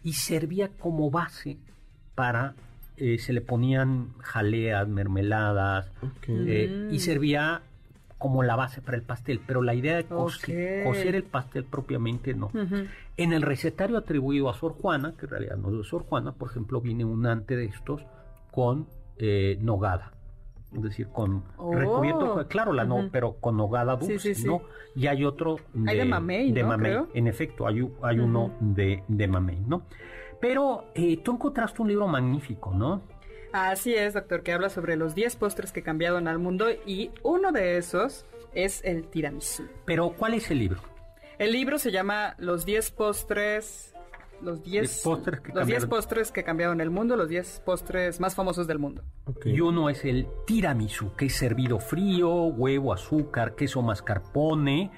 Y 0.04 0.14
servía 0.14 0.70
como 0.70 1.10
base 1.10 1.58
para 2.14 2.54
eh, 2.98 3.18
se 3.20 3.34
le 3.34 3.42
ponían 3.42 4.10
jaleas, 4.20 4.88
mermeladas, 4.88 5.92
eh, 6.28 6.90
y 6.92 7.00
servía 7.00 7.62
como 8.18 8.42
la 8.42 8.56
base 8.56 8.82
para 8.82 8.98
el 8.98 9.04
pastel, 9.04 9.40
pero 9.46 9.62
la 9.62 9.76
idea 9.76 9.96
de 9.96 10.06
cocer, 10.06 10.84
cocer 10.84 11.14
el 11.16 11.24
pastel 11.24 11.64
propiamente 11.66 12.34
no. 12.34 12.50
En 13.16 13.34
el 13.34 13.42
recetario 13.44 13.98
atribuido 13.98 14.50
a 14.50 14.54
Sor 14.56 14.74
Juana, 14.74 15.14
que 15.18 15.26
en 15.28 15.32
realidad 15.32 15.58
no 15.58 15.70
es 15.72 15.78
de 15.78 15.84
Sor 15.84 16.04
Juana, 16.04 16.32
por 16.32 16.50
ejemplo, 16.50 16.82
viene 16.82 17.06
un 17.06 17.26
ante 17.28 17.56
de 17.56 17.66
estos 17.66 18.02
con 18.52 18.88
eh, 19.18 19.58
nogada. 19.62 20.14
Es 20.76 20.82
decir, 20.82 21.08
con 21.08 21.44
Oh. 21.58 21.74
recubierto, 21.74 22.46
claro, 22.50 22.74
la 22.74 22.84
no, 22.86 23.08
pero 23.12 23.34
con 23.34 23.56
nogada 23.58 23.96
dulce, 23.96 24.20
Sí, 24.20 24.36
sí, 24.36 24.42
sí. 24.42 24.48
¿no? 24.48 24.62
Y 24.96 25.08
hay 25.08 25.24
otro 25.24 25.58
de, 25.74 25.92
Hay 25.92 25.98
de 26.00 26.06
mamey, 26.06 26.52
de 26.52 26.62
¿no? 26.64 26.68
mamey. 26.70 26.98
En 27.14 27.28
efecto, 27.28 27.68
hay, 27.68 27.82
u- 27.84 27.94
hay 28.02 28.20
uno 28.20 28.52
de, 28.60 29.04
de 29.08 29.28
mamey, 29.28 29.60
¿no? 29.68 29.84
Pero 30.40 30.86
eh, 30.94 31.18
tú 31.18 31.34
encontraste 31.34 31.82
un 31.82 31.88
libro 31.88 32.08
magnífico, 32.08 32.74
¿no? 32.74 33.02
Así 33.52 33.94
es, 33.96 34.14
doctor, 34.14 34.44
que 34.44 34.54
habla 34.54 34.70
sobre 34.70 34.96
los 34.96 35.16
10 35.16 35.36
postres 35.38 35.72
que 35.72 35.82
cambiaron 35.82 36.28
al 36.28 36.38
mundo 36.38 36.68
y 36.86 37.12
uno 37.24 37.52
de 37.52 37.78
esos 37.78 38.26
es 38.54 38.84
el 38.84 39.08
tiramisú. 39.08 39.68
Pero, 39.86 40.12
¿cuál 40.12 40.34
es 40.34 40.52
el 40.52 40.60
libro? 40.60 40.82
El 41.40 41.52
libro 41.52 41.78
se 41.78 41.92
llama 41.92 42.36
Los 42.38 42.66
10 42.66 42.92
postres... 42.92 43.94
Los 44.40 44.62
10 44.62 45.02
postres 45.04 45.40
que 45.40 45.48
los 45.48 45.56
10 45.56 45.62
cambiaron. 45.62 45.90
postres 45.90 46.32
que 46.32 46.44
cambiaron 46.44 46.80
el 46.80 46.92
mundo, 46.92 47.18
los 47.18 47.28
10 47.28 47.64
postres 47.66 48.20
más 48.20 48.36
famosos 48.36 48.68
del 48.68 48.78
mundo. 48.78 49.02
Ok. 49.26 49.48
Y 49.48 49.62
uno 49.62 49.90
es 49.90 50.06
el 50.06 50.28
tiramisú, 50.46 51.16
que 51.16 51.26
es 51.26 51.36
servido 51.36 51.80
frío, 51.80 52.32
huevo, 52.44 52.94
azúcar, 52.94 53.56
queso 53.56 53.82
mascarpone, 53.82 54.92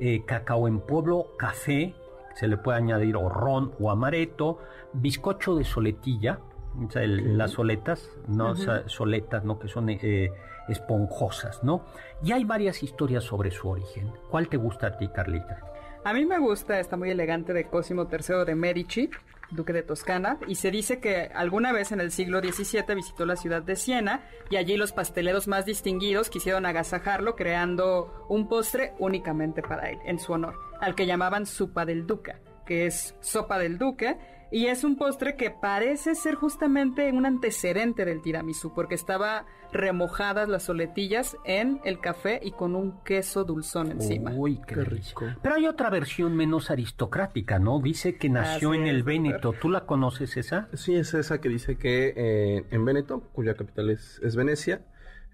eh, 0.00 0.22
cacao 0.24 0.66
en 0.66 0.80
polvo, 0.80 1.36
café, 1.36 1.94
se 2.36 2.46
le 2.46 2.56
puede 2.56 2.78
añadir 2.78 3.16
o 3.16 3.28
ron 3.28 3.72
o 3.80 3.90
amaretto, 3.90 4.58
bizcocho 4.92 5.56
de 5.56 5.64
soletilla, 5.64 6.38
o 6.86 6.88
sea, 6.90 7.02
el- 7.02 7.36
las 7.36 7.50
soletas, 7.52 8.08
no 8.28 8.50
O 8.50 8.54
sea, 8.56 8.88
soletas, 8.88 9.42
no 9.44 9.58
que 9.58 9.66
son 9.66 9.88
eh, 9.90 10.30
esponjosas, 10.68 11.62
¿no? 11.64 11.84
Y 12.22 12.32
hay 12.32 12.44
varias 12.44 12.82
historias 12.82 13.24
sobre 13.24 13.50
su 13.50 13.68
origen. 13.68 14.12
¿Cuál 14.30 14.48
te 14.48 14.56
gusta 14.56 14.88
a 14.88 14.96
ti, 14.98 15.08
Carlita? 15.08 15.60
A 16.04 16.12
mí 16.12 16.24
me 16.24 16.38
gusta 16.38 16.78
esta 16.78 16.96
muy 16.96 17.10
elegante 17.10 17.52
de 17.52 17.64
Cosimo 17.66 18.06
III 18.10 18.44
de 18.46 18.54
Medici, 18.54 19.10
duque 19.50 19.72
de 19.72 19.82
Toscana, 19.82 20.38
y 20.46 20.56
se 20.56 20.70
dice 20.70 21.00
que 21.00 21.30
alguna 21.34 21.72
vez 21.72 21.92
en 21.92 22.00
el 22.00 22.10
siglo 22.10 22.40
XVII 22.40 22.94
visitó 22.94 23.26
la 23.26 23.36
ciudad 23.36 23.62
de 23.62 23.74
Siena 23.76 24.22
y 24.50 24.56
allí 24.56 24.76
los 24.76 24.92
pasteleros 24.92 25.48
más 25.48 25.64
distinguidos 25.66 26.30
quisieron 26.30 26.66
agasajarlo 26.66 27.34
creando 27.36 28.26
un 28.28 28.48
postre 28.48 28.92
únicamente 28.98 29.62
para 29.62 29.90
él, 29.90 29.98
en 30.04 30.18
su 30.18 30.32
honor, 30.32 30.54
al 30.80 30.94
que 30.94 31.06
llamaban 31.06 31.46
sopa 31.46 31.84
del 31.84 32.06
duca, 32.06 32.40
que 32.64 32.86
es 32.86 33.16
sopa 33.20 33.58
del 33.58 33.78
duque, 33.78 34.18
y 34.50 34.66
es 34.66 34.84
un 34.84 34.96
postre 34.96 35.36
que 35.36 35.50
parece 35.50 36.14
ser 36.14 36.36
justamente 36.36 37.10
un 37.10 37.26
antecedente 37.26 38.04
del 38.04 38.22
tiramisú, 38.22 38.72
porque 38.74 38.94
estaba 38.94 39.44
remojadas 39.72 40.48
las 40.48 40.64
soletillas 40.64 41.36
en 41.44 41.80
el 41.84 41.98
café 41.98 42.40
y 42.42 42.52
con 42.52 42.76
un 42.76 43.02
queso 43.02 43.44
dulzón 43.44 43.90
encima. 43.92 44.32
Uy, 44.32 44.60
qué, 44.66 44.76
Qué 44.76 44.84
rico. 44.84 45.26
Pero 45.42 45.56
hay 45.56 45.66
otra 45.66 45.90
versión 45.90 46.36
menos 46.36 46.70
aristocrática, 46.70 47.58
¿no? 47.58 47.80
Dice 47.80 48.16
que 48.16 48.28
nació 48.28 48.70
Así 48.70 48.80
en 48.80 48.86
el. 48.86 49.02
Véneto. 49.02 49.52
¿Tú 49.52 49.68
la 49.68 49.84
conoces 49.84 50.36
esa? 50.36 50.68
Sí, 50.74 50.94
es 50.94 51.14
esa 51.14 51.40
que 51.40 51.48
dice 51.48 51.76
que 51.76 52.14
eh, 52.16 52.64
en 52.70 52.84
Véneto, 52.84 53.20
cuya 53.32 53.54
capital 53.54 53.90
es, 53.90 54.20
es 54.22 54.36
Venecia, 54.36 54.80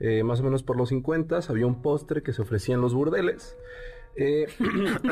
eh, 0.00 0.24
más 0.24 0.40
o 0.40 0.42
menos 0.42 0.62
por 0.62 0.76
los 0.76 0.88
50 0.88 1.40
había 1.48 1.66
un 1.66 1.80
postre 1.80 2.22
que 2.22 2.32
se 2.32 2.42
ofrecía 2.42 2.74
en 2.74 2.80
los 2.80 2.94
burdeles. 2.94 3.56
Eh, 4.14 4.46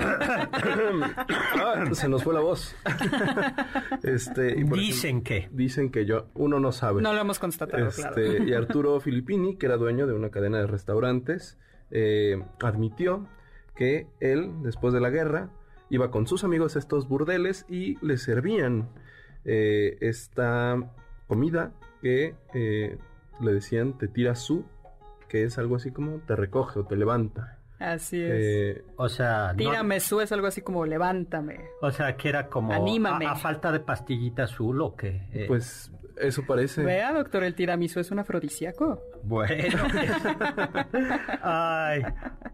ah, 1.54 1.84
se 1.92 2.08
nos 2.08 2.22
fue 2.22 2.34
la 2.34 2.40
voz. 2.40 2.76
este, 4.02 4.58
y 4.58 4.64
por 4.64 4.78
Dicen 4.78 5.22
que. 5.22 5.48
dicen 5.52 5.90
que 5.90 6.04
yo, 6.04 6.26
uno 6.34 6.60
no 6.60 6.72
sabe. 6.72 7.02
No 7.02 7.12
lo 7.12 7.20
hemos 7.20 7.38
constatado, 7.38 7.88
claro. 7.90 8.20
Este, 8.20 8.44
Y 8.44 8.52
Arturo 8.52 9.00
Filippini, 9.00 9.56
que 9.56 9.66
era 9.66 9.76
dueño 9.76 10.06
de 10.06 10.12
una 10.12 10.30
cadena 10.30 10.58
de 10.58 10.66
restaurantes, 10.66 11.58
eh, 11.90 12.42
admitió 12.62 13.26
que 13.74 14.06
él, 14.20 14.50
después 14.62 14.92
de 14.92 15.00
la 15.00 15.10
guerra, 15.10 15.50
iba 15.88 16.10
con 16.10 16.26
sus 16.26 16.44
amigos 16.44 16.76
a 16.76 16.78
estos 16.78 17.08
burdeles 17.08 17.66
y 17.68 17.96
le 18.04 18.16
servían 18.18 18.88
eh, 19.44 19.96
esta 20.00 20.76
comida 21.26 21.72
que 22.02 22.34
eh, 22.54 22.98
le 23.40 23.52
decían 23.52 23.96
te 23.98 24.08
tira 24.08 24.34
su, 24.34 24.64
que 25.28 25.44
es 25.44 25.58
algo 25.58 25.76
así 25.76 25.90
como 25.90 26.18
te 26.20 26.36
recoge 26.36 26.80
o 26.80 26.84
te 26.84 26.96
levanta. 26.96 27.59
Así 27.80 28.22
es. 28.22 28.30
Eh, 28.32 28.84
O 28.96 29.08
sea, 29.08 29.48
no- 29.52 29.56
Tírame 29.56 29.98
su 30.00 30.20
es 30.20 30.30
algo 30.32 30.46
así 30.46 30.60
como 30.62 30.84
levántame. 30.86 31.60
o 31.80 31.90
sea, 31.90 32.16
que 32.16 32.28
era 32.28 32.46
como 32.46 32.72
Anímame. 32.72 33.26
A, 33.26 33.32
a 33.32 33.36
falta 33.36 33.72
de 33.72 33.80
pastillita 33.80 34.44
azul 34.44 34.80
o 34.82 34.94
que. 34.94 35.22
eh, 35.32 35.46
pues 35.48 35.90
eso 36.18 36.44
parece. 36.46 36.84
Vea, 36.84 37.12
doctor, 37.14 37.42
el 37.42 37.54
tiramisú 37.54 37.98
es 38.00 38.10
un 38.10 38.18
afrodisíaco. 38.18 39.00
Bueno. 39.22 39.78
Ay, 41.42 42.02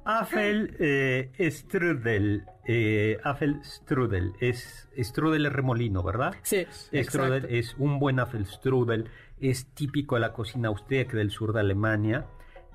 Afel 0.04 0.76
eh, 0.78 1.30
Strudel. 1.50 2.44
Eh, 2.64 3.18
Afel 3.22 3.60
Strudel. 3.64 4.32
Es, 4.40 4.88
strudel 4.98 5.46
es 5.46 5.52
remolino, 5.52 6.02
¿verdad? 6.02 6.34
Sí, 6.42 6.66
Strudel 6.70 7.34
exacto. 7.44 7.48
es 7.48 7.74
un 7.78 7.98
buen 7.98 8.18
Apfelstrudel, 8.20 9.08
es 9.40 9.66
típico 9.74 10.14
de 10.16 10.20
la 10.22 10.32
cocina 10.32 10.68
austríaca 10.68 11.16
del 11.16 11.30
sur 11.30 11.52
de 11.52 11.60
Alemania. 11.60 12.26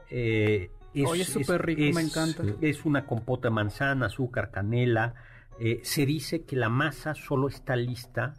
Eh, 0.10 0.70
Oye, 0.94 1.22
es 1.22 1.30
súper 1.30 1.66
rico, 1.66 1.82
me 1.96 2.02
encanta. 2.02 2.44
Es 2.62 2.86
una 2.86 3.06
compota 3.06 3.50
de 3.50 3.56
manzana, 3.56 4.08
azúcar, 4.08 4.52
canela. 4.52 5.16
Eh, 5.60 5.80
se 5.84 6.06
dice 6.06 6.44
que 6.44 6.56
la 6.56 6.70
masa 6.70 7.14
solo 7.14 7.48
está 7.48 7.76
lista 7.76 8.34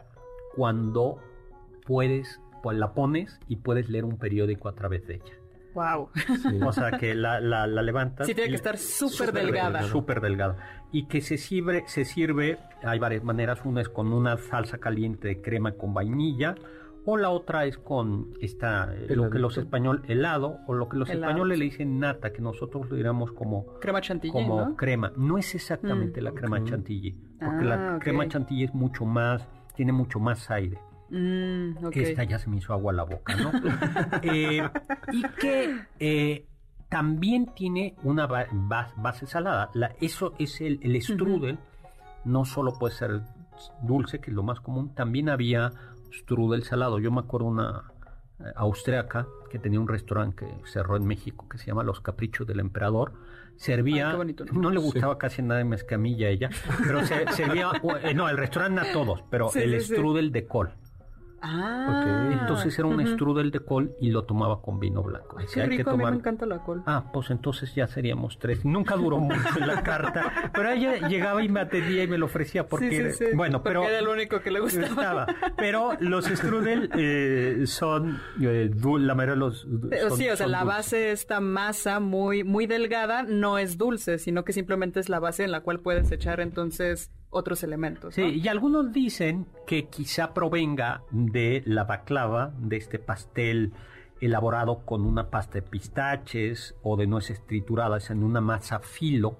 cuando 0.55 1.19
puedes, 1.85 2.41
pues 2.61 2.77
la 2.77 2.93
pones 2.93 3.39
y 3.47 3.57
puedes 3.57 3.89
leer 3.89 4.05
un 4.05 4.17
periódico 4.17 4.69
a 4.69 4.73
través 4.73 5.07
de 5.07 5.15
ella. 5.15 5.33
Wow. 5.73 6.09
Sí. 6.15 6.59
O 6.63 6.71
sea, 6.71 6.91
que 6.99 7.15
la, 7.15 7.39
la, 7.39 7.65
la 7.65 7.81
levantas. 7.81 8.27
Sí, 8.27 8.35
tiene 8.35 8.51
que 8.51 8.55
estar 8.57 8.77
súper 8.77 9.31
delgada. 9.31 9.81
Súper 9.83 10.21
delgada. 10.21 10.85
Y 10.91 11.07
que 11.07 11.21
se 11.21 11.37
sirve, 11.37 11.83
se 11.87 12.05
sirve, 12.05 12.59
hay 12.83 12.99
varias 12.99 13.23
maneras. 13.23 13.61
Una 13.65 13.81
es 13.81 13.89
con 13.89 14.13
una 14.13 14.37
salsa 14.37 14.77
caliente 14.77 15.29
de 15.29 15.41
crema 15.41 15.71
con 15.71 15.93
vainilla. 15.93 16.55
O 17.05 17.17
la 17.17 17.29
otra 17.29 17.65
es 17.65 17.77
con 17.77 18.29
esta, 18.39 18.93
eh, 18.95 19.07
lo 19.15 19.29
que 19.29 19.37
los 19.39 19.57
españoles, 19.57 20.03
helado, 20.07 20.59
o 20.67 20.73
lo 20.73 20.87
que 20.87 20.95
los 20.97 21.09
Helado, 21.09 21.25
españoles 21.31 21.59
le 21.59 21.65
dicen 21.65 21.99
nata, 21.99 22.31
que 22.31 22.41
nosotros 22.41 22.89
lo 22.89 22.95
diríamos 22.95 23.31
como, 23.33 23.65
Crema 23.81 23.99
chantilly, 23.99 24.31
como 24.31 24.57
¿no? 24.69 24.75
crema. 24.77 25.11
No 25.17 25.37
es 25.37 25.53
exactamente 25.53 26.21
Mm. 26.21 26.23
la 26.23 26.31
crema 26.31 26.63
chantilly, 26.63 27.11
porque 27.39 27.65
la 27.65 27.95
Ah, 27.95 27.99
crema 27.99 28.27
chantilly 28.27 28.63
es 28.63 28.73
mucho 28.73 29.05
más, 29.05 29.45
tiene 29.75 29.91
mucho 29.91 30.19
más 30.19 30.49
aire. 30.49 30.79
Mm, 31.09 31.85
ok. 31.85 31.95
Esta 31.97 32.23
ya 32.23 32.39
se 32.39 32.49
me 32.49 32.57
hizo 32.57 32.71
agua 32.73 32.93
a 32.93 32.95
la 32.95 33.03
boca, 33.03 33.35
¿no? 33.35 33.51
Eh, 34.23 34.63
y 35.11 35.21
que 35.39 35.77
eh, 35.99 36.47
también 36.89 37.47
tiene 37.53 37.95
una 38.03 38.27
ba- 38.27 38.47
ba- 38.51 38.93
base 38.95 39.25
salada. 39.27 39.69
La- 39.73 39.91
eso 39.99 40.33
es 40.39 40.61
el, 40.61 40.79
el 40.81 41.01
strudel. 41.01 41.59
No 42.23 42.45
solo 42.45 42.73
puede 42.79 42.93
ser 42.95 43.21
dulce, 43.81 44.19
que 44.19 44.31
es 44.31 44.35
lo 44.35 44.43
más 44.43 44.59
común, 44.61 44.95
también 44.95 45.27
había 45.29 45.71
strudel 46.13 46.63
salado. 46.63 46.99
Yo 46.99 47.11
me 47.11 47.19
acuerdo 47.21 47.47
una 47.47 47.91
eh, 48.39 48.43
austriaca 48.55 49.27
que 49.49 49.59
tenía 49.59 49.79
un 49.79 49.87
restaurante 49.87 50.45
que 50.45 50.67
cerró 50.69 50.95
en 50.97 51.05
México 51.05 51.47
que 51.49 51.57
se 51.57 51.65
llama 51.67 51.83
Los 51.83 52.01
Caprichos 52.01 52.47
del 52.47 52.59
Emperador. 52.59 53.13
Servía, 53.55 54.09
Ay, 54.09 54.15
bonito 54.17 54.45
no 54.45 54.71
le 54.71 54.79
gustaba 54.79 55.17
casi 55.19 55.43
nada 55.43 55.59
de 55.59 55.63
mezcamilla 55.65 56.25
a 56.27 56.29
ella, 56.31 56.49
pero 56.83 57.05
se- 57.05 57.27
servía, 57.33 57.71
eh, 58.01 58.13
no, 58.15 58.27
el 58.27 58.37
restaurante 58.37 58.81
a 58.81 58.91
todos, 58.91 59.23
pero 59.29 59.49
Sí, 59.49 59.59
el 59.59 59.79
sí, 59.79 59.87
sí. 59.89 59.93
strudel 59.95 60.31
de 60.31 60.47
col. 60.47 60.73
Ah. 61.45 62.29
Entonces 62.31 62.77
era 62.79 62.87
un 62.87 63.05
strudel 63.05 63.51
de 63.51 63.59
col 63.59 63.95
y 63.99 64.11
lo 64.11 64.23
tomaba 64.23 64.61
con 64.61 64.79
vino 64.79 65.03
blanco. 65.03 65.35
Ay, 65.37 65.45
Decía, 65.45 65.63
qué 65.65 65.71
hay 65.71 65.77
que 65.77 65.83
rico, 65.83 65.89
a 65.89 65.93
mí 65.93 65.97
me 65.97 66.03
tomar- 66.05 66.19
encanta 66.19 66.45
la 66.45 66.59
col. 66.63 66.83
Ah, 66.85 67.09
pues 67.11 67.29
entonces 67.31 67.75
ya 67.75 67.85
seríamos 67.87 68.39
tres. 68.39 68.63
Nunca 68.63 68.95
duró 68.95 69.17
mucho 69.19 69.59
la 69.59 69.83
carta, 69.83 70.51
pero 70.53 70.71
ella 70.71 71.07
llegaba 71.07 71.43
y 71.43 71.49
me 71.49 71.59
atendía 71.59 72.03
y 72.03 72.07
me 72.07 72.17
lo 72.17 72.25
ofrecía 72.27 72.67
porque, 72.67 73.11
sí, 73.11 73.17
sí, 73.17 73.25
sí. 73.29 73.35
bueno, 73.35 73.57
Porque 73.61 73.69
pero 73.79 73.83
era 73.89 73.99
el 73.99 74.07
único 74.07 74.39
que 74.41 74.51
le 74.51 74.59
gustaba. 74.61 75.27
Pero 75.57 75.91
los 75.99 76.25
strudel 76.25 76.89
eh, 76.97 77.63
son 77.65 78.19
eh, 78.41 78.71
dul- 78.73 79.01
la 79.05 79.13
mayoría 79.15 79.33
de 79.33 79.39
los 79.39 79.59
son- 79.61 80.17
sí, 80.17 80.29
o 80.29 80.35
sea, 80.37 80.47
la 80.47 80.59
dulces. 80.61 80.77
base 80.77 80.95
de 80.97 81.11
esta 81.11 81.39
masa 81.41 81.99
muy, 81.99 82.43
muy 82.43 82.67
delgada 82.67 83.23
no 83.23 83.57
es 83.57 83.77
dulce, 83.77 84.17
sino 84.17 84.43
que 84.45 84.53
simplemente 84.53 84.99
es 84.99 85.09
la 85.09 85.19
base 85.19 85.43
en 85.43 85.51
la 85.51 85.61
cual 85.61 85.79
puedes 85.81 86.11
echar 86.11 86.39
entonces 86.39 87.11
otros 87.33 87.63
elementos. 87.63 88.15
Sí, 88.15 88.21
¿no? 88.21 88.29
y 88.29 88.47
algunos 88.47 88.91
dicen 88.93 89.47
que 89.67 89.85
quizá 89.87 90.33
provenga 90.33 91.03
de 91.11 91.63
la 91.65 91.83
baklava, 91.83 92.53
de 92.57 92.77
este 92.77 92.99
pastel 92.99 93.73
elaborado 94.21 94.85
con 94.85 95.05
una 95.05 95.29
pasta 95.29 95.55
de 95.55 95.63
pistaches 95.63 96.75
o 96.81 96.95
de 96.95 97.07
nueces 97.07 97.45
trituradas 97.45 98.09
en 98.09 98.23
una 98.23 98.39
masa 98.39 98.79
filo 98.79 99.37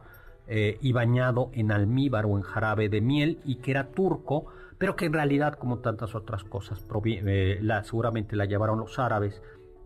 eh, 0.47 0.77
y 0.81 0.91
bañado 0.91 1.51
en 1.53 1.71
almíbar 1.71 2.25
o 2.25 2.35
en 2.35 2.43
jarabe 2.43 2.89
de 2.89 2.99
miel 2.99 3.39
y 3.45 3.55
que 3.57 3.71
era 3.71 3.91
turco, 3.91 4.47
pero 4.77 4.97
que 4.97 5.05
en 5.05 5.13
realidad, 5.13 5.53
como 5.53 5.79
tantas 5.79 6.15
otras 6.15 6.43
cosas, 6.43 6.85
eh, 7.05 7.59
la, 7.61 7.83
seguramente 7.85 8.35
la 8.35 8.43
llevaron 8.45 8.79
los 8.79 8.99
árabes 8.99 9.41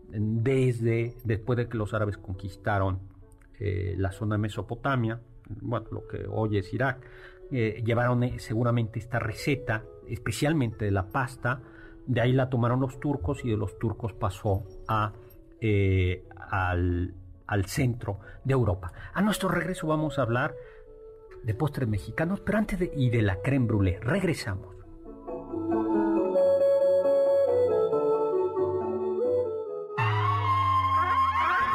desde 0.08 1.14
después 1.22 1.56
de 1.56 1.68
que 1.68 1.76
los 1.76 1.94
árabes 1.94 2.18
conquistaron 2.18 2.98
eh, 3.60 3.94
la 3.96 4.10
zona 4.10 4.34
de 4.34 4.38
Mesopotamia, 4.38 5.20
bueno, 5.60 5.86
lo 5.92 6.06
que 6.08 6.26
hoy 6.28 6.58
es 6.58 6.72
Irak, 6.72 6.98
eh, 7.50 7.82
llevaron 7.84 8.22
eh, 8.22 8.38
seguramente 8.38 8.98
esta 8.98 9.18
receta, 9.18 9.84
especialmente 10.06 10.84
de 10.84 10.90
la 10.90 11.08
pasta, 11.08 11.62
De 12.06 12.22
ahí 12.22 12.32
la 12.32 12.48
tomaron 12.48 12.80
los 12.80 13.00
turcos 13.00 13.44
y 13.44 13.50
de 13.50 13.56
los 13.58 13.78
turcos 13.78 14.14
pasó 14.14 14.64
a, 14.86 15.12
eh, 15.60 16.24
al, 16.50 17.14
centro 17.66 18.20
de 18.44 18.54
Europa. 18.54 18.92
A 19.12 19.20
nuestro 19.20 19.50
regreso 19.50 19.86
vamos 19.86 20.18
a 20.18 20.22
hablar 20.22 20.54
de 21.42 21.54
postres 21.54 21.88
mexicanos, 21.88 22.40
pero 22.40 22.58
antes 22.58 22.78
de, 22.78 22.90
y 22.94 23.10
de 23.10 23.22
la 23.22 23.42
creme 23.42 23.66
brûlée. 23.66 23.98
Regresamos. 24.00 24.74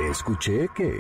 Escuché 0.10 0.68
que... 0.76 1.00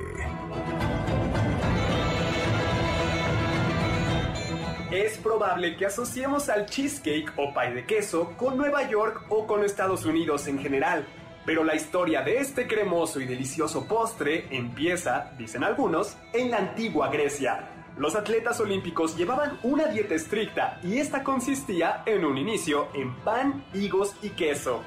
Es 4.93 5.17
probable 5.17 5.75
que 5.75 5.87
asociemos 5.87 6.49
al 6.49 6.67
cheesecake 6.67 7.33
o 7.37 7.51
pie 7.51 7.73
de 7.73 7.83
queso 7.83 8.33
con 8.37 8.57
Nueva 8.57 8.87
York 8.87 9.25
o 9.29 9.47
con 9.47 9.63
Estados 9.63 10.05
Unidos 10.05 10.45
en 10.45 10.59
general. 10.59 11.07
Pero 11.47 11.63
la 11.63 11.73
historia 11.73 12.21
de 12.21 12.37
este 12.37 12.67
cremoso 12.67 13.19
y 13.19 13.25
delicioso 13.25 13.87
postre 13.87 14.45
empieza, 14.51 15.31
dicen 15.35 15.63
algunos, 15.63 16.15
en 16.31 16.51
la 16.51 16.57
antigua 16.57 17.09
Grecia. 17.09 17.71
Los 17.97 18.15
atletas 18.15 18.59
olímpicos 18.59 19.17
llevaban 19.17 19.57
una 19.63 19.87
dieta 19.87 20.13
estricta 20.13 20.79
y 20.83 20.99
esta 20.99 21.23
consistía 21.23 22.03
en 22.05 22.23
un 22.23 22.37
inicio 22.37 22.89
en 22.93 23.15
pan, 23.15 23.65
higos 23.73 24.15
y 24.21 24.29
queso. 24.29 24.83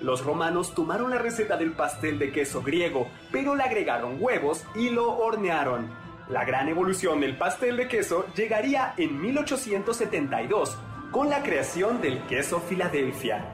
Los 0.00 0.24
romanos 0.24 0.74
tomaron 0.74 1.10
la 1.10 1.18
receta 1.18 1.58
del 1.58 1.72
pastel 1.72 2.18
de 2.18 2.32
queso 2.32 2.62
griego, 2.62 3.08
pero 3.30 3.54
le 3.54 3.62
agregaron 3.62 4.16
huevos 4.20 4.64
y 4.74 4.88
lo 4.88 5.18
hornearon. 5.18 6.09
La 6.30 6.44
gran 6.44 6.68
evolución 6.68 7.20
del 7.20 7.36
pastel 7.36 7.76
de 7.76 7.88
queso 7.88 8.24
llegaría 8.36 8.94
en 8.96 9.20
1872 9.20 10.78
con 11.10 11.28
la 11.28 11.42
creación 11.42 12.00
del 12.00 12.24
queso 12.26 12.60
Filadelfia. 12.60 13.44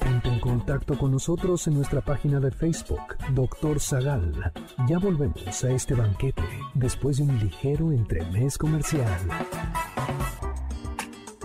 Ponte 0.00 0.28
en 0.28 0.40
contacto 0.40 0.98
con 0.98 1.12
nosotros 1.12 1.68
en 1.68 1.74
nuestra 1.74 2.00
página 2.00 2.40
de 2.40 2.50
Facebook, 2.50 3.16
Doctor 3.32 3.78
Zagal. 3.78 4.52
Ya 4.88 4.98
volvemos 4.98 5.62
a 5.62 5.70
este 5.70 5.94
banquete 5.94 6.42
después 6.74 7.18
de 7.18 7.22
un 7.22 7.38
ligero 7.38 7.92
entremés 7.92 8.58
comercial. 8.58 9.20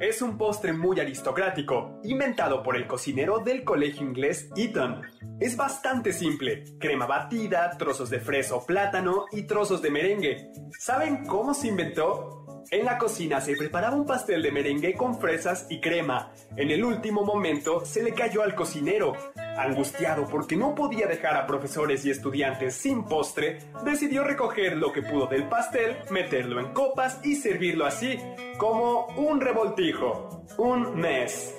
Es 0.00 0.22
un 0.22 0.38
postre 0.38 0.72
muy 0.72 1.00
aristocrático, 1.00 1.98
inventado 2.04 2.62
por 2.62 2.76
el 2.76 2.86
cocinero 2.86 3.40
del 3.40 3.64
colegio 3.64 4.06
inglés 4.06 4.48
Eton. 4.54 5.02
Es 5.40 5.56
bastante 5.56 6.12
simple, 6.12 6.62
crema 6.78 7.06
batida, 7.06 7.76
trozos 7.76 8.08
de 8.08 8.20
fresa 8.20 8.54
o 8.54 8.64
plátano 8.64 9.24
y 9.32 9.42
trozos 9.42 9.82
de 9.82 9.90
merengue. 9.90 10.52
¿Saben 10.78 11.26
cómo 11.26 11.52
se 11.52 11.66
inventó? 11.66 12.62
En 12.70 12.84
la 12.84 12.96
cocina 12.96 13.40
se 13.40 13.56
preparaba 13.56 13.96
un 13.96 14.06
pastel 14.06 14.40
de 14.40 14.52
merengue 14.52 14.94
con 14.94 15.18
fresas 15.18 15.66
y 15.68 15.80
crema. 15.80 16.32
En 16.56 16.70
el 16.70 16.84
último 16.84 17.24
momento 17.24 17.84
se 17.84 18.04
le 18.04 18.14
cayó 18.14 18.42
al 18.42 18.54
cocinero. 18.54 19.14
Angustiado 19.58 20.26
porque 20.26 20.56
no 20.56 20.74
podía 20.74 21.06
dejar 21.06 21.36
a 21.36 21.46
profesores 21.46 22.04
y 22.04 22.10
estudiantes 22.10 22.74
sin 22.74 23.04
postre, 23.04 23.58
decidió 23.84 24.24
recoger 24.24 24.76
lo 24.76 24.92
que 24.92 25.02
pudo 25.02 25.26
del 25.26 25.48
pastel, 25.48 25.96
meterlo 26.10 26.60
en 26.60 26.72
copas 26.72 27.18
y 27.24 27.34
servirlo 27.34 27.84
así, 27.84 28.18
como 28.56 29.06
un 29.16 29.40
revoltijo, 29.40 30.44
un 30.58 31.00
mes. 31.00 31.54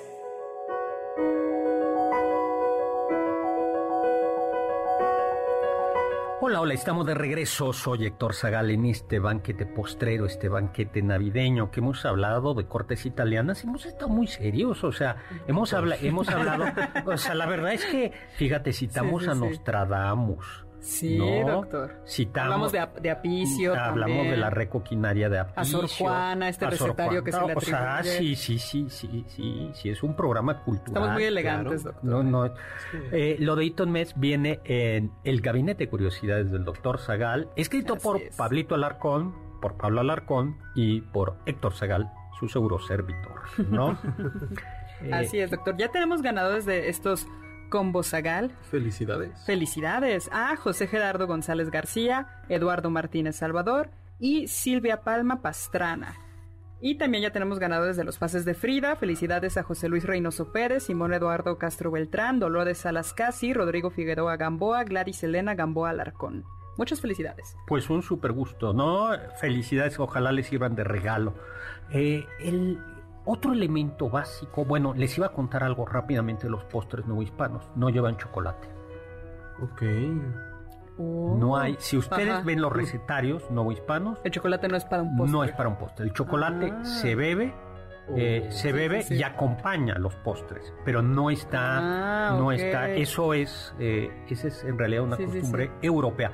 Hola, 6.42 6.62
hola, 6.62 6.72
estamos 6.72 7.04
de 7.04 7.12
regreso. 7.12 7.74
Soy 7.74 8.06
Héctor 8.06 8.34
Zagal 8.34 8.70
en 8.70 8.86
este 8.86 9.18
banquete 9.18 9.66
postrero, 9.66 10.24
este 10.24 10.48
banquete 10.48 11.02
navideño 11.02 11.70
que 11.70 11.80
hemos 11.80 12.06
hablado 12.06 12.54
de 12.54 12.64
cortes 12.66 13.04
italianas. 13.04 13.62
Hemos 13.62 13.84
estado 13.84 14.08
muy 14.08 14.26
serios, 14.26 14.82
o 14.82 14.90
sea, 14.90 15.16
hemos, 15.46 15.74
habla 15.74 15.96
hemos 16.00 16.30
hablado. 16.30 16.64
O 17.04 17.16
sea, 17.18 17.34
la 17.34 17.44
verdad 17.44 17.74
es 17.74 17.84
que, 17.84 18.12
fíjate, 18.36 18.72
citamos 18.72 19.22
Sí, 19.22 19.26
sí, 19.26 19.32
a. 19.32 19.34
Nostradamus. 19.34 20.64
Sí, 20.80 21.18
¿no? 21.18 21.60
doctor. 21.60 22.00
Citamos, 22.06 22.72
Hablamos 22.72 22.72
de, 22.72 23.00
de 23.02 23.10
Apicio. 23.10 23.74
Hablamos 23.74 24.16
también. 24.16 24.30
de 24.30 24.36
la 24.38 24.50
recoquinaria 24.50 25.28
de 25.28 25.38
Apicio. 25.38 25.60
A 25.60 25.64
Sor 25.64 25.88
Juana, 25.88 26.48
este 26.48 26.64
a 26.64 26.70
recetario 26.70 27.22
que 27.22 27.32
se 27.32 27.40
le 27.46 27.54
O 27.54 27.60
sea, 27.60 27.98
atribuye. 27.98 28.36
sí, 28.36 28.58
sí, 28.58 28.58
sí, 28.58 28.86
sí, 28.88 29.24
sí, 29.28 29.70
sí, 29.74 29.90
es 29.90 30.02
un 30.02 30.16
programa 30.16 30.62
cultural. 30.62 30.88
Estamos 30.88 31.12
muy 31.12 31.24
elegantes, 31.24 31.82
claro. 31.82 31.98
doctor. 32.02 32.24
No, 32.24 32.46
no. 32.46 32.54
Eh, 33.12 33.36
lo 33.40 33.56
de 33.56 33.66
Eton 33.66 33.90
Mess 33.92 34.14
viene 34.18 34.60
en 34.64 35.12
El 35.24 35.40
Gabinete 35.40 35.84
de 35.84 35.90
Curiosidades 35.90 36.50
del 36.50 36.64
Doctor 36.64 36.98
Zagal, 36.98 37.48
escrito 37.56 37.94
Así 37.94 38.02
por 38.02 38.16
es. 38.22 38.36
Pablito 38.36 38.74
Alarcón, 38.74 39.34
por 39.60 39.76
Pablo 39.76 40.00
Alarcón 40.00 40.56
y 40.74 41.02
por 41.02 41.36
Héctor 41.46 41.74
Zagal, 41.74 42.10
su 42.38 42.48
seguro 42.48 42.78
servitor, 42.80 43.42
¿no? 43.68 43.98
Eh, 45.02 45.10
Así 45.12 45.38
es, 45.40 45.50
doctor. 45.50 45.76
Ya 45.76 45.88
tenemos 45.90 46.22
ganadores 46.22 46.64
de 46.64 46.88
estos 46.88 47.26
combos 47.70 48.08
Zagal. 48.08 48.50
Felicidades. 48.70 49.42
Felicidades 49.46 50.28
a 50.32 50.54
José 50.56 50.86
Gerardo 50.86 51.26
González 51.26 51.70
García, 51.70 52.42
Eduardo 52.50 52.90
Martínez 52.90 53.36
Salvador 53.36 53.88
y 54.18 54.48
Silvia 54.48 55.00
Palma 55.00 55.40
Pastrana. 55.40 56.14
Y 56.82 56.96
también 56.96 57.22
ya 57.22 57.30
tenemos 57.30 57.58
ganadores 57.58 57.96
de 57.96 58.04
los 58.04 58.18
pases 58.18 58.44
de 58.44 58.54
Frida. 58.54 58.96
Felicidades 58.96 59.56
a 59.58 59.62
José 59.62 59.88
Luis 59.88 60.04
Reynoso 60.04 60.50
Pérez, 60.50 60.84
Simón 60.84 61.12
Eduardo 61.12 61.58
Castro 61.58 61.90
Beltrán, 61.90 62.38
Dolores 62.38 62.78
Salas 62.78 63.12
Casi, 63.12 63.52
Rodrigo 63.52 63.90
Figueroa 63.90 64.36
Gamboa, 64.36 64.84
Gladys 64.84 65.22
Elena 65.22 65.54
Gamboa 65.54 65.90
Alarcón. 65.90 66.44
Muchas 66.78 67.02
felicidades. 67.02 67.56
Pues 67.66 67.90
un 67.90 68.02
super 68.02 68.32
gusto, 68.32 68.72
¿no? 68.72 69.10
Felicidades, 69.38 70.00
ojalá 70.00 70.32
les 70.32 70.46
sirvan 70.46 70.74
de 70.74 70.84
regalo. 70.84 71.34
Eh, 71.92 72.24
el 72.38 72.78
otro 73.30 73.52
elemento 73.52 74.08
básico, 74.10 74.64
bueno, 74.64 74.92
les 74.94 75.16
iba 75.16 75.26
a 75.28 75.32
contar 75.32 75.62
algo 75.64 75.86
rápidamente 75.86 76.44
de 76.44 76.50
los 76.50 76.64
postres 76.64 77.06
no 77.06 77.20
hispanos. 77.22 77.70
No 77.76 77.88
llevan 77.88 78.16
chocolate. 78.16 78.68
Ok. 79.62 79.82
No 80.98 81.56
hay, 81.56 81.76
si 81.78 81.96
ustedes 81.96 82.28
Ajá. 82.28 82.42
ven 82.42 82.60
los 82.60 82.72
recetarios 82.72 83.50
no 83.50 83.70
hispanos, 83.72 84.18
El 84.22 84.32
chocolate 84.32 84.68
no 84.68 84.76
es 84.76 84.84
para 84.84 85.02
un 85.02 85.16
postre. 85.16 85.32
no 85.32 85.44
es 85.44 85.52
para 85.52 85.68
un 85.70 85.76
postre. 85.76 86.04
El 86.04 86.12
chocolate 86.12 86.72
Ah. 86.76 86.84
se 86.84 87.14
bebe, 87.14 87.54
eh, 88.16 88.44
Oh. 88.48 88.50
se 88.52 88.68
Sí, 88.68 88.72
bebe 88.72 89.02
sí, 89.02 89.14
sí. 89.14 89.20
y 89.20 89.22
acompaña 89.22 89.94
los 89.98 90.14
postres, 90.16 90.74
pero 90.84 91.00
no 91.00 91.30
está, 91.30 92.32
Ah, 92.32 92.36
no 92.38 92.52
está. 92.52 92.90
Eso 92.90 93.32
es, 93.32 93.74
eh, 93.78 94.10
esa 94.28 94.48
es 94.48 94.62
en 94.64 94.76
realidad 94.78 95.04
una 95.04 95.16
costumbre 95.16 95.66
sí. 95.80 95.86
europea. 95.86 96.32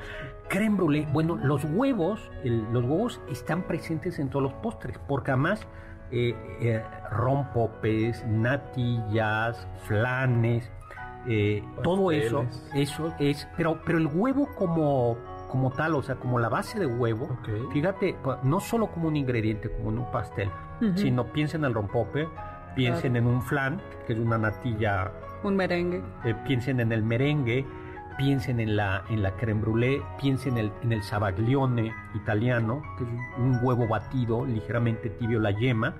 Creme 0.49 0.76
brûlée, 0.78 1.12
bueno, 1.12 1.36
los 1.36 1.64
huevos, 1.64 2.30
el- 2.42 2.64
los 2.72 2.82
huevos 2.84 3.20
están 3.30 3.62
presentes 3.68 4.18
en 4.18 4.30
todos 4.30 4.42
los 4.42 4.55
postres, 4.55 4.99
porque 5.07 5.30
además 5.30 5.64
eh, 6.11 6.34
eh, 6.61 6.82
rompopes, 7.11 8.24
natillas, 8.26 9.66
flanes, 9.84 10.70
eh, 11.28 11.62
todo 11.82 12.11
eso, 12.12 12.44
eso 12.74 13.12
es, 13.18 13.48
pero, 13.57 13.80
pero 13.84 13.98
el 13.98 14.07
huevo 14.07 14.48
como, 14.54 15.16
como 15.50 15.70
tal, 15.72 15.94
o 15.94 16.02
sea, 16.02 16.14
como 16.16 16.38
la 16.38 16.48
base 16.48 16.78
de 16.78 16.86
huevo. 16.86 17.28
Fíjate, 17.72 18.16
no 18.42 18.61
solo 18.61 18.86
como 18.88 19.09
un 19.09 19.16
ingrediente, 19.16 19.70
como 19.70 19.90
en 19.90 19.98
un 19.98 20.11
pastel, 20.11 20.48
sino 20.94 21.24
piensen 21.32 21.62
en 21.62 21.68
el 21.68 21.74
rompope, 21.74 22.28
piensen 22.74 23.16
en 23.16 23.26
un 23.26 23.42
flan, 23.42 23.80
que 24.07 24.12
es 24.12 24.18
una 24.18 24.38
natilla, 24.38 25.11
Un 25.42 25.57
merengue. 25.57 26.02
eh, 26.24 26.34
piensen 26.46 26.80
en 26.80 26.92
el 26.92 27.02
merengue, 27.02 27.64
piensen 28.18 28.60
en 28.60 28.76
la, 28.76 29.04
en 29.10 29.22
la 29.22 29.32
creme 29.36 29.60
brûlée, 29.62 30.02
piensen 30.20 30.56
en 30.58 30.66
el, 30.66 30.72
en 30.82 30.92
el 30.92 31.02
sabaglione 31.02 31.92
italiano, 32.14 32.82
que 32.96 33.04
es 33.04 33.10
un 33.38 33.58
huevo 33.62 33.86
batido, 33.88 34.44
ligeramente 34.46 35.10
tibio 35.10 35.38
la 35.40 35.50
yema, 35.50 35.94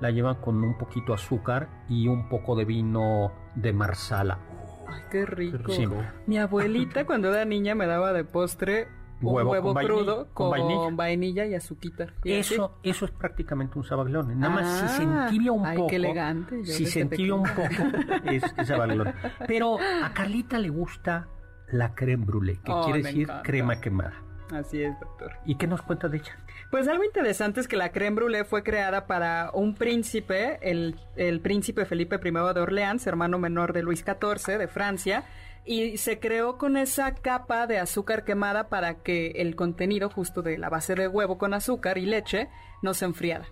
la 0.00 0.10
llevan 0.10 0.36
con 0.36 0.62
un 0.62 0.76
poquito 0.76 1.12
de 1.12 1.14
azúcar 1.14 1.68
y 1.88 2.08
un 2.08 2.28
poco 2.28 2.54
de 2.56 2.64
vino 2.64 3.32
de 3.54 3.72
marsala. 3.72 4.38
Ay, 4.86 5.00
qué 5.10 5.24
rico. 5.26 5.72
Sí. 5.72 5.86
Mi 6.26 6.38
abuelita 6.38 7.04
cuando 7.06 7.32
era 7.32 7.44
niña 7.44 7.74
me 7.74 7.86
daba 7.86 8.12
de 8.12 8.24
postre 8.24 8.88
un 9.22 9.32
Huevo 9.32 9.52
huevo, 9.52 9.66
con 9.68 9.74
vainilla- 9.76 9.94
crudo 10.04 10.28
con 10.34 10.50
vainilla. 10.50 10.88
vainilla. 10.92 11.46
y 11.46 11.54
azuquita. 11.54 12.04
Así. 12.04 12.32
Eso, 12.32 12.78
eso 12.82 13.04
es 13.06 13.10
prácticamente 13.12 13.78
un 13.78 13.84
sabaglione. 13.84 14.34
Nada 14.34 14.54
más 14.54 14.80
si 14.80 14.88
se 14.88 15.02
Ah, 15.08 15.24
entibia 15.28 15.52
un 15.52 15.64
ay, 15.64 15.76
poco. 15.78 15.88
qué 15.88 15.96
elegante, 15.96 16.64
Si 16.66 16.84
se 16.84 17.00
entibia 17.00 17.34
un 17.34 17.44
poco, 17.44 17.62
es, 18.24 18.42
es 18.58 18.68
sabaglione. 18.68 19.14
Pero 19.48 19.78
a 20.02 20.12
Carlita 20.12 20.58
le 20.58 20.68
gusta 20.68 21.28
la 21.68 21.94
creme 21.94 22.24
brûlée, 22.24 22.60
que 22.62 22.70
Oh, 22.72 22.84
quiere 22.84 23.02
decir 23.02 23.22
encanta. 23.22 23.42
crema 23.42 23.80
quemada. 23.80 24.14
Así 24.52 24.82
es, 24.82 24.98
doctor. 25.00 25.32
¿Y 25.46 25.56
qué 25.56 25.66
nos 25.66 25.82
cuenta 25.82 26.08
de 26.08 26.18
ella? 26.18 26.36
Pues 26.70 26.86
algo 26.86 27.02
interesante 27.02 27.60
es 27.60 27.68
que 27.68 27.76
la 27.76 27.90
creme 27.92 28.16
brûlée 28.20 28.44
fue 28.44 28.62
creada 28.62 29.06
para 29.06 29.50
un 29.54 29.74
príncipe, 29.74 30.58
el, 30.62 30.96
el 31.16 31.40
príncipe 31.40 31.86
Felipe 31.86 32.16
I 32.22 32.30
de 32.30 32.60
Orleans, 32.60 33.06
hermano 33.06 33.38
menor 33.38 33.72
de 33.72 33.82
Luis 33.82 34.04
XIV 34.04 34.58
de 34.58 34.68
Francia, 34.68 35.24
y 35.64 35.96
se 35.96 36.18
creó 36.20 36.58
con 36.58 36.76
esa 36.76 37.14
capa 37.14 37.66
de 37.66 37.78
azúcar 37.78 38.24
quemada 38.24 38.68
para 38.68 39.02
que 39.02 39.28
el 39.36 39.56
contenido 39.56 40.10
justo 40.10 40.42
de 40.42 40.58
la 40.58 40.68
base 40.68 40.94
de 40.94 41.08
huevo 41.08 41.38
con 41.38 41.54
azúcar 41.54 41.96
y 41.96 42.04
leche 42.04 42.48
no 42.82 42.92
se 42.92 43.06
enfriara. 43.06 43.46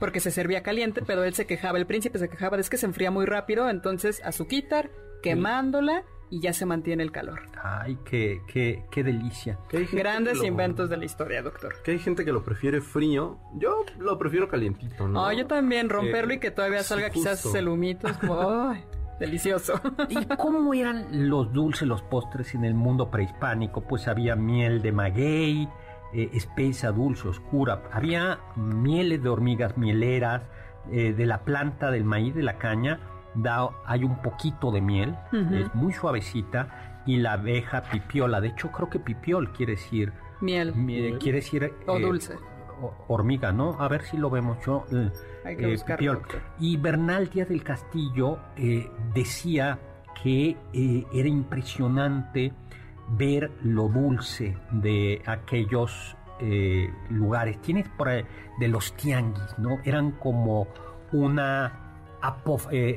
Porque 0.00 0.18
se 0.20 0.32
servía 0.32 0.64
caliente, 0.64 1.00
pero 1.06 1.22
él 1.22 1.34
se 1.34 1.46
quejaba, 1.46 1.78
el 1.78 1.86
príncipe 1.86 2.18
se 2.18 2.28
quejaba 2.28 2.56
de 2.56 2.62
es 2.62 2.70
que 2.70 2.76
se 2.76 2.86
enfría 2.86 3.10
muy 3.12 3.24
rápido, 3.24 3.70
entonces 3.70 4.20
azuquitar, 4.24 4.90
quemándola 5.22 6.02
y 6.30 6.40
ya 6.40 6.52
se 6.52 6.66
mantiene 6.66 7.02
el 7.02 7.12
calor. 7.12 7.42
Ay, 7.62 7.98
qué, 8.04 8.42
qué, 8.46 8.84
qué 8.90 9.02
delicia. 9.02 9.58
Grandes 9.92 10.42
inventos 10.42 10.90
de 10.90 10.96
la 10.96 11.04
historia, 11.04 11.42
doctor. 11.42 11.74
Que 11.82 11.92
hay 11.92 11.98
gente 11.98 12.24
que 12.24 12.32
lo 12.32 12.42
prefiere 12.44 12.80
frío. 12.80 13.38
Yo 13.54 13.84
lo 13.98 14.18
prefiero 14.18 14.48
calientito, 14.48 15.08
¿no? 15.08 15.26
Oh, 15.26 15.32
yo 15.32 15.46
también, 15.46 15.88
romperlo 15.88 16.34
y 16.34 16.40
que 16.40 16.50
todavía 16.50 16.82
salga 16.82 17.10
quizás 17.10 17.54
el 17.54 17.68
humito. 17.68 18.08
Es 18.08 18.16
como, 18.18 18.38
¡ay! 18.70 18.84
Delicioso. 19.18 19.80
¿Y 20.08 20.24
cómo 20.36 20.72
eran 20.74 21.28
los 21.28 21.52
dulces, 21.52 21.88
los 21.88 22.02
postres 22.02 22.54
en 22.54 22.64
el 22.64 22.74
mundo 22.74 23.10
prehispánico? 23.10 23.80
Pues 23.80 24.06
había 24.06 24.36
miel 24.36 24.80
de 24.80 24.92
maguey, 24.92 25.68
eh, 26.12 26.30
espesa, 26.34 26.92
dulce, 26.92 27.26
oscura. 27.26 27.82
Había 27.92 28.38
mieles 28.54 29.22
de 29.22 29.28
hormigas 29.28 29.76
mieleras, 29.76 30.42
eh, 30.92 31.12
de 31.12 31.26
la 31.26 31.44
planta 31.44 31.90
del 31.90 32.04
maíz, 32.04 32.34
de 32.34 32.44
la 32.44 32.58
caña. 32.58 33.00
Da, 33.34 33.68
hay 33.84 34.04
un 34.04 34.20
poquito 34.22 34.70
de 34.70 34.80
miel, 34.80 35.14
es 35.32 35.74
muy 35.74 35.92
suavecita. 35.92 37.02
Y 37.06 37.16
la 37.16 37.34
abeja 37.34 37.84
pipiola. 37.84 38.38
De 38.38 38.48
hecho, 38.48 38.70
creo 38.70 38.90
que 38.90 38.98
pipiol 38.98 39.50
quiere 39.52 39.72
decir... 39.76 40.12
Miel. 40.42 40.74
quiere 41.18 41.38
decir... 41.38 41.72
O 41.86 41.96
eh, 41.96 42.02
dulce. 42.02 42.36
Hormiga, 43.08 43.52
¿no? 43.52 43.76
A 43.80 43.88
ver 43.88 44.02
si 44.02 44.16
lo 44.16 44.30
vemos 44.30 44.58
yo. 44.64 44.84
Eh, 44.92 45.10
y 46.60 46.76
Bernal 46.76 47.28
Díaz 47.28 47.48
del 47.48 47.62
Castillo 47.62 48.38
eh, 48.56 48.90
decía 49.14 49.78
que 50.22 50.56
eh, 50.72 51.06
era 51.12 51.28
impresionante 51.28 52.52
ver 53.10 53.50
lo 53.62 53.88
dulce 53.88 54.56
de 54.70 55.22
aquellos 55.26 56.14
lugares. 57.10 57.60
Tienes 57.62 57.88
por 57.88 58.08
ahí, 58.08 58.24
de 58.60 58.68
los 58.68 58.92
tianguis, 58.94 59.58
¿no? 59.58 59.80
Eran 59.84 60.12
como 60.12 60.68
una, 61.10 61.87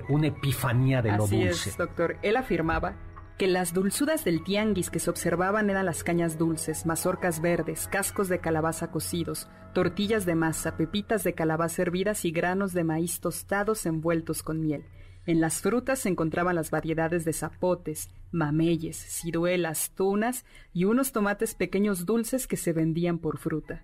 una 0.10 0.28
epifanía 0.28 1.02
de 1.02 1.12
lo 1.12 1.28
dulce. 1.28 1.70
Es, 1.70 1.78
doctor. 1.78 2.18
Él 2.22 2.36
afirmaba 2.36 2.96
que 3.38 3.48
las 3.48 3.74
dulzuras 3.74 4.24
del 4.24 4.44
tianguis 4.44 4.90
que 4.90 5.00
se 5.00 5.10
observaban 5.10 5.70
eran 5.70 5.86
las 5.86 6.04
cañas 6.04 6.38
dulces, 6.38 6.86
mazorcas 6.86 7.42
verdes, 7.42 7.88
cascos 7.88 8.30
de 8.30 8.40
calabaza 8.40 8.92
cocidos, 8.92 9.50
tortillas 9.74 10.26
de 10.26 10.36
masa, 10.36 10.78
pepitas 10.78 11.24
de 11.24 11.34
calabaza 11.34 11.82
hervidas 11.82 12.24
y 12.26 12.32
granos 12.32 12.74
de 12.74 12.84
maíz 12.84 13.20
tostados 13.20 13.86
envueltos 13.88 14.44
con 14.44 14.62
miel. 14.62 14.86
En 15.26 15.40
las 15.42 15.62
frutas 15.62 16.00
se 16.00 16.10
encontraban 16.10 16.56
las 16.56 16.72
variedades 16.72 17.26
de 17.26 17.34
zapotes, 17.34 18.10
mameyes, 18.32 18.98
ciruelas, 18.98 19.92
tunas 19.96 20.46
y 20.74 20.86
unos 20.86 21.12
tomates 21.12 21.56
pequeños 21.56 22.06
dulces 22.06 22.48
que 22.48 22.58
se 22.58 22.74
vendían 22.74 23.20
por 23.20 23.38
fruta. 23.38 23.84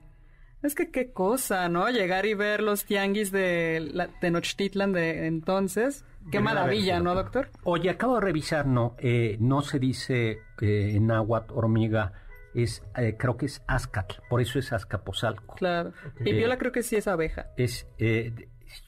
Es 0.68 0.76
que 0.76 0.92
qué 0.92 1.14
cosa, 1.14 1.70
¿no? 1.70 1.88
Llegar 1.90 2.26
y 2.26 2.34
ver 2.34 2.62
los 2.62 2.84
tianguis 2.84 3.32
de 3.32 3.90
la 3.94 4.10
Tenochtitlan 4.10 4.92
de 4.92 5.26
entonces. 5.26 6.04
Qué 6.30 6.42
maravilla, 6.42 7.00
¿no, 7.00 7.16
doctor? 7.16 7.50
Oye, 7.64 7.90
acabo 7.90 8.16
de 8.16 8.22
revisar, 8.22 8.68
no, 8.68 8.98
eh, 8.98 9.38
no 9.40 9.62
se 9.62 9.80
dice 9.80 10.40
eh, 10.60 10.92
en 10.94 11.08
náhuatl 11.08 11.54
hormiga, 11.54 12.12
es, 12.54 12.84
eh, 12.98 13.16
creo 13.18 13.38
que 13.38 13.46
es 13.46 13.64
Azcatl, 13.66 14.16
por 14.30 14.42
eso 14.42 14.60
es 14.60 14.74
Azcapotzalco. 14.74 15.56
Claro. 15.56 15.94
Pipiola 16.22 16.58
creo 16.58 16.74
que 16.74 16.84
sí 16.84 16.98
es 16.98 17.08
abeja. 17.08 17.48
Es, 17.56 17.88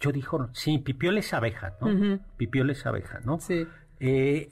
yo 0.01 0.11
dijo, 0.11 0.49
sí, 0.51 0.79
pipiola 0.79 1.19
es 1.21 1.33
abeja, 1.33 1.77
¿no? 1.79 2.19
Pipiola 2.35 2.73
es 2.73 2.85
abeja, 2.85 3.21
¿no? 3.23 3.39
Sí. 3.39 3.65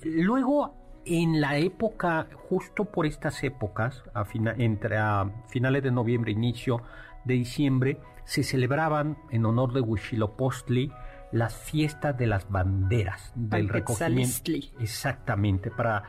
luego, 0.02 1.02
en 1.04 1.42
la 1.42 1.58
época, 1.58 2.28
justo 2.50 2.86
por 2.86 3.06
estas 3.06 3.44
épocas, 3.44 4.02
a 4.14 4.26
entre 4.34 4.98
a 4.98 5.30
finales 5.50 5.84
de 5.84 5.92
noviembre, 5.92 6.32
inicio 6.32 6.84
de 7.28 7.36
diciembre, 7.36 8.00
se 8.24 8.44
celebraban 8.44 9.18
en 9.30 9.46
honor 9.46 9.74
de 9.74 9.82
Huitzilopochtli 9.82 10.92
las 11.32 11.56
fiestas 11.56 12.18
de 12.18 12.28
las 12.28 12.50
banderas 12.50 13.32
del 13.36 13.70
recogimiento. 13.70 14.52
Exactamente, 14.80 15.72
para 15.72 16.04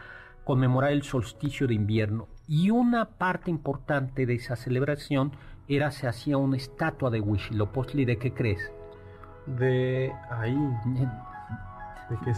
conmemorar 0.44 0.92
el 0.92 1.02
solsticio 1.02 1.66
de 1.66 1.74
invierno. 1.74 2.28
Y 2.46 2.70
una 2.70 3.04
parte 3.04 3.50
importante 3.50 4.26
de 4.26 4.34
esa 4.34 4.56
celebración 4.56 5.32
era 5.68 5.90
se 5.90 6.08
hacía 6.08 6.38
una 6.38 6.56
estatua 6.56 7.10
de 7.10 7.20
Huitzilopochtli. 7.20 8.04
¿De 8.04 8.16
qué 8.16 8.32
crees? 8.32 8.72
De 9.46 10.12
ahí. 10.30 10.56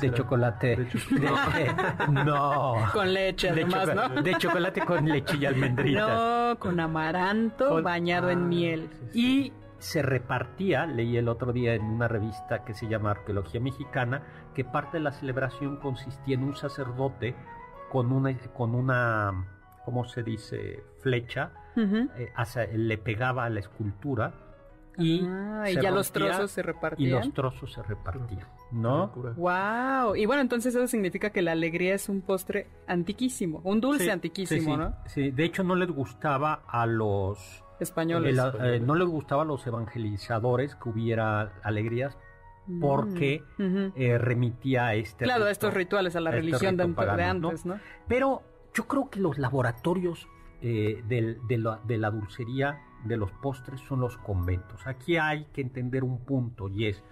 ¿De, 0.01 0.13
chocolate. 0.13 0.77
De 1.11 2.15
no. 2.25 2.75
Con 2.93 3.13
leche, 3.13 3.53
de 3.53 3.63
además, 3.63 3.95
¿no? 3.95 4.23
De 4.23 4.35
chocolate 4.37 4.81
con 4.85 5.09
leche 5.09 5.37
y 5.37 5.47
almendrita. 5.47 6.01
No, 6.01 6.59
con 6.59 6.81
amaranto 6.81 7.83
bañado 7.83 8.31
en 8.31 8.39
ah, 8.39 8.47
miel. 8.47 8.91
Y 9.15 9.53
se 9.79 10.03
repartía, 10.03 10.87
leí 10.87 11.17
el 11.17 11.29
otro 11.29 11.53
día 11.53 11.75
en 11.75 11.85
una 11.85 12.09
revista 12.09 12.65
que 12.65 12.75
se 12.75 12.89
llama 12.89 13.13
Arqueología 13.13 13.61
Mexicana, 13.61 14.23
que 14.55 14.65
parte 14.65 14.99
de 14.99 15.05
la 15.05 15.13
celebración 15.13 15.77
consistía 15.77 16.35
en 16.35 16.45
un 16.45 16.57
sacerdote 16.57 17.35
con 17.91 18.13
una, 18.13 18.37
con 18.53 18.75
una 18.75 19.33
¿cómo 19.85 20.05
se 20.05 20.23
dice?, 20.23 20.85
flecha, 21.01 21.51
eh, 21.77 22.33
le 22.75 22.99
pegaba 22.99 23.45
a 23.45 23.51
la 23.51 23.61
escultura 23.61 24.33
y, 24.97 25.25
ah, 25.25 25.65
ya 25.71 25.91
los 25.91 26.13
trozos 26.13 26.51
se 26.51 26.63
repartían. 26.63 27.09
Y 27.09 27.13
los 27.13 27.33
trozos 27.33 27.73
se 27.73 27.83
repartían, 27.83 28.47
¿no? 28.73 29.09
Wow. 29.37 30.17
Y 30.17 30.27
bueno, 30.27 30.43
entonces 30.43 30.75
eso 30.75 30.87
significa 30.87 31.31
que 31.31 31.43
la 31.43 31.53
alegría 31.53 31.95
es 31.95 32.09
un 32.09 32.21
postre 32.21 32.69
antiquísimo, 32.87 33.61
un 33.65 33.81
dulce 33.81 34.11
antiquísimo, 34.11 34.77
¿no? 34.77 34.95
Sí, 35.07 35.31
de 35.31 35.45
hecho 35.45 35.65
no 35.65 35.75
les 35.75 35.91
gustaba 35.91 36.63
a 36.67 36.87
los 36.87 37.65
españoles. 37.81 38.39
Eh, 38.61 38.81
no 38.81 38.95
les 38.95 39.09
gustaba 39.09 39.43
a 39.43 39.45
los 39.47 39.67
evangelizadores 39.67 40.75
que 40.77 40.89
hubiera 40.89 41.53
alegrías 41.63 42.17
porque 42.81 43.43
mm, 43.59 43.87
eh, 43.97 44.19
remitía 44.19 44.89
a 44.89 44.95
este 44.95 45.25
claro 45.25 45.47
a 45.47 45.51
estos 45.51 45.75
rituales 45.75 46.15
a 46.15 46.21
la 46.21 46.31
este 46.31 46.41
religión 46.41 46.77
de, 46.77 46.85
antes 46.85 47.65
¿no? 47.65 47.81
pero 48.07 48.43
yo 48.75 48.87
creo 48.87 49.11
que 49.11 49.19
los 49.19 49.39
laboratorios 49.39 50.29
eh, 50.63 51.03
de, 51.09 51.59
la, 51.59 51.81
de 51.85 51.99
la 51.99 52.11
dulcería 52.11 52.81
de 53.05 53.17
los 53.17 53.33
postres 53.33 53.81
son 53.81 54.01
los 54.01 54.19
conventos 54.19 54.87
aquí 54.87 55.17
hay 55.17 55.47
que 55.47 55.63
entender 55.63 56.05
un 56.05 56.25
punto 56.25 56.69
y 56.69 56.87
es 56.87 57.03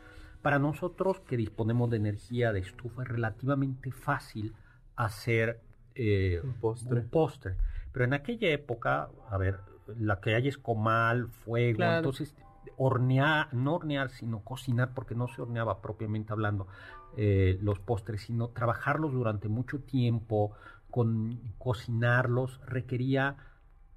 para 0.48 0.58
nosotros 0.58 1.20
que 1.20 1.36
disponemos 1.36 1.90
de 1.90 1.98
energía 1.98 2.54
de 2.54 2.60
estufa 2.60 3.02
es 3.02 3.08
relativamente 3.08 3.92
fácil 3.92 4.54
hacer 4.96 5.60
un 5.94 6.54
postre. 6.54 7.00
un 7.00 7.08
postre. 7.10 7.56
Pero 7.92 8.06
en 8.06 8.14
aquella 8.14 8.48
época 8.48 9.10
a 9.28 9.36
ver 9.36 9.60
la 9.98 10.22
que 10.22 10.34
hay 10.34 10.48
es 10.48 10.56
comal, 10.56 11.28
fuego, 11.28 11.84
entonces 11.84 12.34
hornear, 12.78 13.52
no 13.52 13.74
hornear, 13.74 14.08
sino 14.08 14.40
cocinar, 14.40 14.94
porque 14.94 15.14
no 15.14 15.28
se 15.28 15.42
horneaba 15.42 15.82
propiamente 15.82 16.32
hablando 16.32 16.66
eh, 17.18 17.58
los 17.60 17.78
postres, 17.78 18.22
sino 18.22 18.48
trabajarlos 18.48 19.12
durante 19.12 19.48
mucho 19.48 19.80
tiempo, 19.80 20.52
con 20.90 21.42
cocinarlos 21.58 22.58
requería 22.64 23.36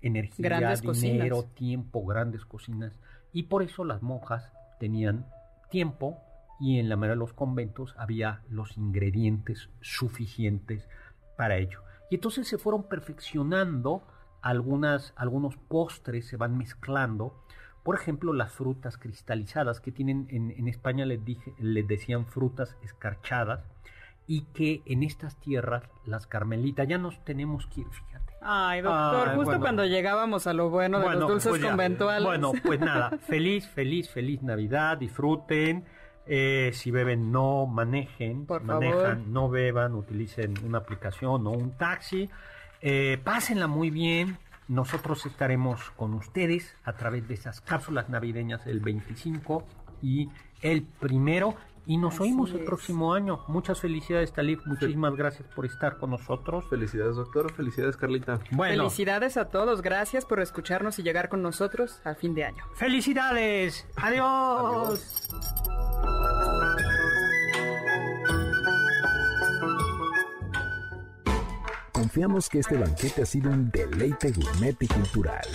energía, 0.01 0.75
dinero, 0.75 1.43
tiempo, 1.43 2.05
grandes 2.05 2.43
cocinas, 2.43 2.99
y 3.31 3.43
por 3.43 3.63
eso 3.63 3.85
las 3.85 4.01
monjas 4.01 4.51
tenían 4.81 5.25
tiempo 5.69 6.21
y 6.61 6.77
en 6.77 6.89
la 6.89 6.95
mayoría 6.95 7.15
de 7.15 7.19
los 7.19 7.33
conventos 7.33 7.95
había 7.97 8.43
los 8.47 8.77
ingredientes 8.77 9.69
suficientes 9.81 10.87
para 11.35 11.57
ello. 11.57 11.81
Y 12.11 12.15
entonces 12.15 12.47
se 12.47 12.59
fueron 12.59 12.83
perfeccionando 12.83 14.03
algunas, 14.43 15.13
algunos 15.15 15.57
postres 15.57 16.27
se 16.27 16.37
van 16.37 16.57
mezclando. 16.59 17.43
Por 17.83 17.95
ejemplo, 17.95 18.31
las 18.31 18.51
frutas 18.51 18.99
cristalizadas 18.99 19.81
que 19.81 19.91
tienen 19.91 20.27
en, 20.29 20.67
España 20.67 21.03
les, 21.05 21.25
dije, 21.25 21.55
les 21.57 21.87
decían 21.87 22.27
frutas 22.27 22.77
escarchadas 22.83 23.61
y 24.27 24.43
que 24.53 24.83
en 24.85 25.01
estas 25.01 25.37
tierras 25.37 25.83
las 26.05 26.27
carmelitas 26.27 26.87
ya 26.87 26.99
nos 26.99 27.23
tenemos 27.25 27.65
que 27.67 27.81
ir, 27.81 27.87
fíjate. 27.89 28.33
Ay, 28.39 28.81
doctor, 28.81 29.35
justo 29.35 29.59
cuando 29.59 29.85
llegábamos 29.85 30.45
a 30.45 30.53
lo 30.53 30.69
bueno 30.69 30.99
de 30.99 31.15
los 31.15 31.27
dulces 31.27 31.49
pues 31.49 31.65
conventuales. 31.65 32.23
Bueno, 32.23 32.51
pues 32.63 32.79
nada, 32.79 33.17
feliz, 33.27 33.67
feliz, 33.67 34.11
feliz 34.11 34.43
Navidad, 34.43 34.99
disfruten. 34.99 35.85
Eh, 36.25 36.71
si 36.73 36.91
beben, 36.91 37.31
no 37.31 37.65
manejen. 37.65 38.45
Por 38.45 38.63
manejan, 38.63 39.31
no 39.33 39.49
beban, 39.49 39.95
utilicen 39.95 40.53
una 40.65 40.79
aplicación 40.79 41.47
o 41.47 41.51
un 41.51 41.71
taxi. 41.77 42.29
Eh, 42.81 43.19
pásenla 43.23 43.67
muy 43.67 43.89
bien. 43.89 44.37
Nosotros 44.67 45.25
estaremos 45.25 45.91
con 45.91 46.13
ustedes 46.13 46.75
a 46.83 46.93
través 46.93 47.27
de 47.27 47.33
esas 47.33 47.61
cápsulas 47.61 48.09
navideñas 48.09 48.65
el 48.67 48.79
25 48.79 49.65
y 50.01 50.29
el 50.61 50.83
primero 50.83 51.55
y 51.85 51.97
nos 51.97 52.13
Así 52.15 52.23
oímos 52.23 52.51
el 52.51 52.59
es. 52.59 52.65
próximo 52.65 53.13
año. 53.13 53.39
Muchas 53.47 53.79
felicidades, 53.79 54.31
Talib. 54.33 54.59
Muchísimas 54.65 55.15
gracias 55.15 55.47
por 55.55 55.65
estar 55.65 55.97
con 55.97 56.11
nosotros. 56.11 56.65
Felicidades, 56.69 57.15
doctor. 57.15 57.51
Felicidades, 57.53 57.97
Carlita. 57.97 58.39
Bueno, 58.51 58.83
Felicidades 58.83 59.37
a 59.37 59.49
todos, 59.49 59.81
gracias 59.81 60.25
por 60.25 60.39
escucharnos 60.39 60.99
y 60.99 61.03
llegar 61.03 61.29
con 61.29 61.41
nosotros 61.41 61.99
al 62.03 62.15
fin 62.15 62.35
de 62.35 62.45
año. 62.45 62.63
felicidades. 62.75 63.87
Adiós. 63.95 65.27
Confiamos 71.91 72.49
que 72.49 72.59
este 72.59 72.77
banquete 72.77 73.21
ha 73.23 73.25
sido 73.25 73.51
un 73.51 73.69
deleite 73.69 74.31
gourmet 74.31 74.75
y 74.81 74.87
cultural. 74.87 75.45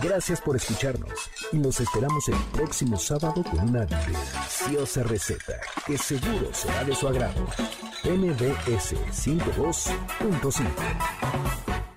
Gracias 0.00 0.40
por 0.40 0.56
escucharnos 0.56 1.30
y 1.52 1.58
nos 1.58 1.78
esperamos 1.80 2.26
el 2.28 2.36
próximo 2.52 2.98
sábado 2.98 3.44
con 3.44 3.60
una 3.68 3.84
deliciosa 3.84 5.02
receta 5.02 5.60
que 5.86 5.98
seguro 5.98 6.48
será 6.52 6.82
de 6.84 6.94
su 6.94 7.08
agrado. 7.08 7.44
MBS 8.04 8.94
52.5 9.12 11.91